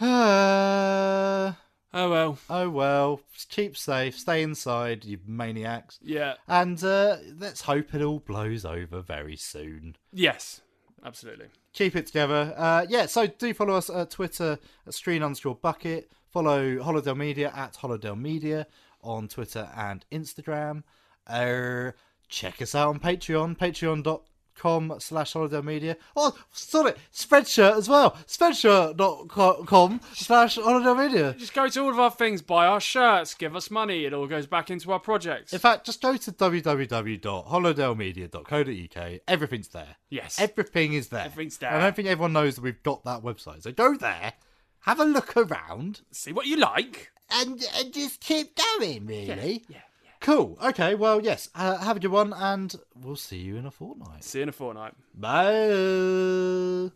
Uh, 0.00 1.52
oh 1.94 2.10
well. 2.10 2.38
Oh 2.48 2.68
well. 2.70 3.20
Keep 3.48 3.76
safe. 3.76 4.18
Stay 4.18 4.42
inside, 4.42 5.04
you 5.04 5.18
maniacs. 5.26 5.98
Yeah. 6.02 6.34
And 6.48 6.82
uh, 6.82 7.16
let's 7.38 7.62
hope 7.62 7.94
it 7.94 8.02
all 8.02 8.20
blows 8.20 8.64
over 8.64 9.00
very 9.02 9.36
soon. 9.36 9.96
Yes, 10.12 10.60
absolutely. 11.04 11.46
keep 11.72 11.96
it 11.96 12.06
together. 12.06 12.54
Uh, 12.56 12.86
yeah, 12.88 13.06
so 13.06 13.26
do 13.26 13.52
follow 13.54 13.74
us 13.74 13.90
at 13.90 14.10
Twitter 14.10 14.58
at 14.86 14.94
screen 14.94 15.22
underscore 15.22 15.54
bucket. 15.56 16.10
Follow 16.30 16.76
Holodell 16.78 17.16
Media 17.16 17.52
at 17.54 17.74
Holodell 17.74 18.18
Media 18.18 18.66
on 19.02 19.28
Twitter 19.28 19.68
and 19.76 20.04
Instagram. 20.12 20.82
Uh, 21.26 21.90
check 22.28 22.60
us 22.62 22.74
out 22.74 22.88
on 22.88 22.98
Patreon, 23.00 23.56
patreon.com 23.58 24.94
slash 24.98 25.32
Holodell 25.32 25.64
Media. 25.64 25.96
Oh, 26.14 26.36
sorry, 26.52 26.92
Spreadshirt 27.12 27.76
as 27.76 27.88
well. 27.88 28.16
Spreadshirt.com 28.26 30.00
slash 30.12 30.58
Holodell 30.58 30.98
Media. 30.98 31.34
Just 31.38 31.54
go 31.54 31.68
to 31.68 31.80
all 31.82 31.90
of 31.90 31.98
our 31.98 32.10
things, 32.10 32.42
buy 32.42 32.66
our 32.66 32.80
shirts, 32.80 33.34
give 33.34 33.56
us 33.56 33.70
money. 33.70 34.04
It 34.04 34.12
all 34.12 34.26
goes 34.26 34.46
back 34.46 34.70
into 34.70 34.92
our 34.92 35.00
projects. 35.00 35.52
In 35.52 35.58
fact, 35.58 35.86
just 35.86 36.02
go 36.02 36.16
to 36.16 36.32
www.holodellmedia.co.uk. 36.32 39.20
Everything's 39.26 39.68
there. 39.68 39.96
Yes. 40.10 40.38
Everything 40.40 40.92
is 40.92 41.08
there. 41.08 41.24
Everything's 41.24 41.58
there. 41.58 41.72
I 41.72 41.80
don't 41.80 41.96
think 41.96 42.08
everyone 42.08 42.32
knows 42.32 42.56
that 42.56 42.62
we've 42.62 42.82
got 42.82 43.04
that 43.04 43.22
website. 43.22 43.62
So 43.62 43.72
go 43.72 43.96
there, 43.96 44.34
have 44.82 45.00
a 45.00 45.04
look 45.04 45.36
around, 45.36 46.02
see 46.10 46.32
what 46.32 46.46
you 46.46 46.56
like, 46.56 47.10
and, 47.30 47.62
and 47.76 47.92
just 47.92 48.20
keep 48.20 48.56
going, 48.56 49.06
really. 49.06 49.64
Yeah, 49.68 49.80
Cool. 50.20 50.58
Okay, 50.62 50.94
well, 50.94 51.22
yes. 51.22 51.48
Uh, 51.54 51.78
have 51.78 51.96
a 51.96 52.00
good 52.00 52.10
one, 52.10 52.34
and 52.34 52.74
we'll 52.94 53.16
see 53.16 53.38
you 53.38 53.56
in 53.56 53.64
a 53.64 53.70
fortnight. 53.70 54.22
See 54.22 54.38
you 54.38 54.42
in 54.44 54.48
a 54.50 54.52
fortnight. 54.52 54.92
Bye. 55.14 56.90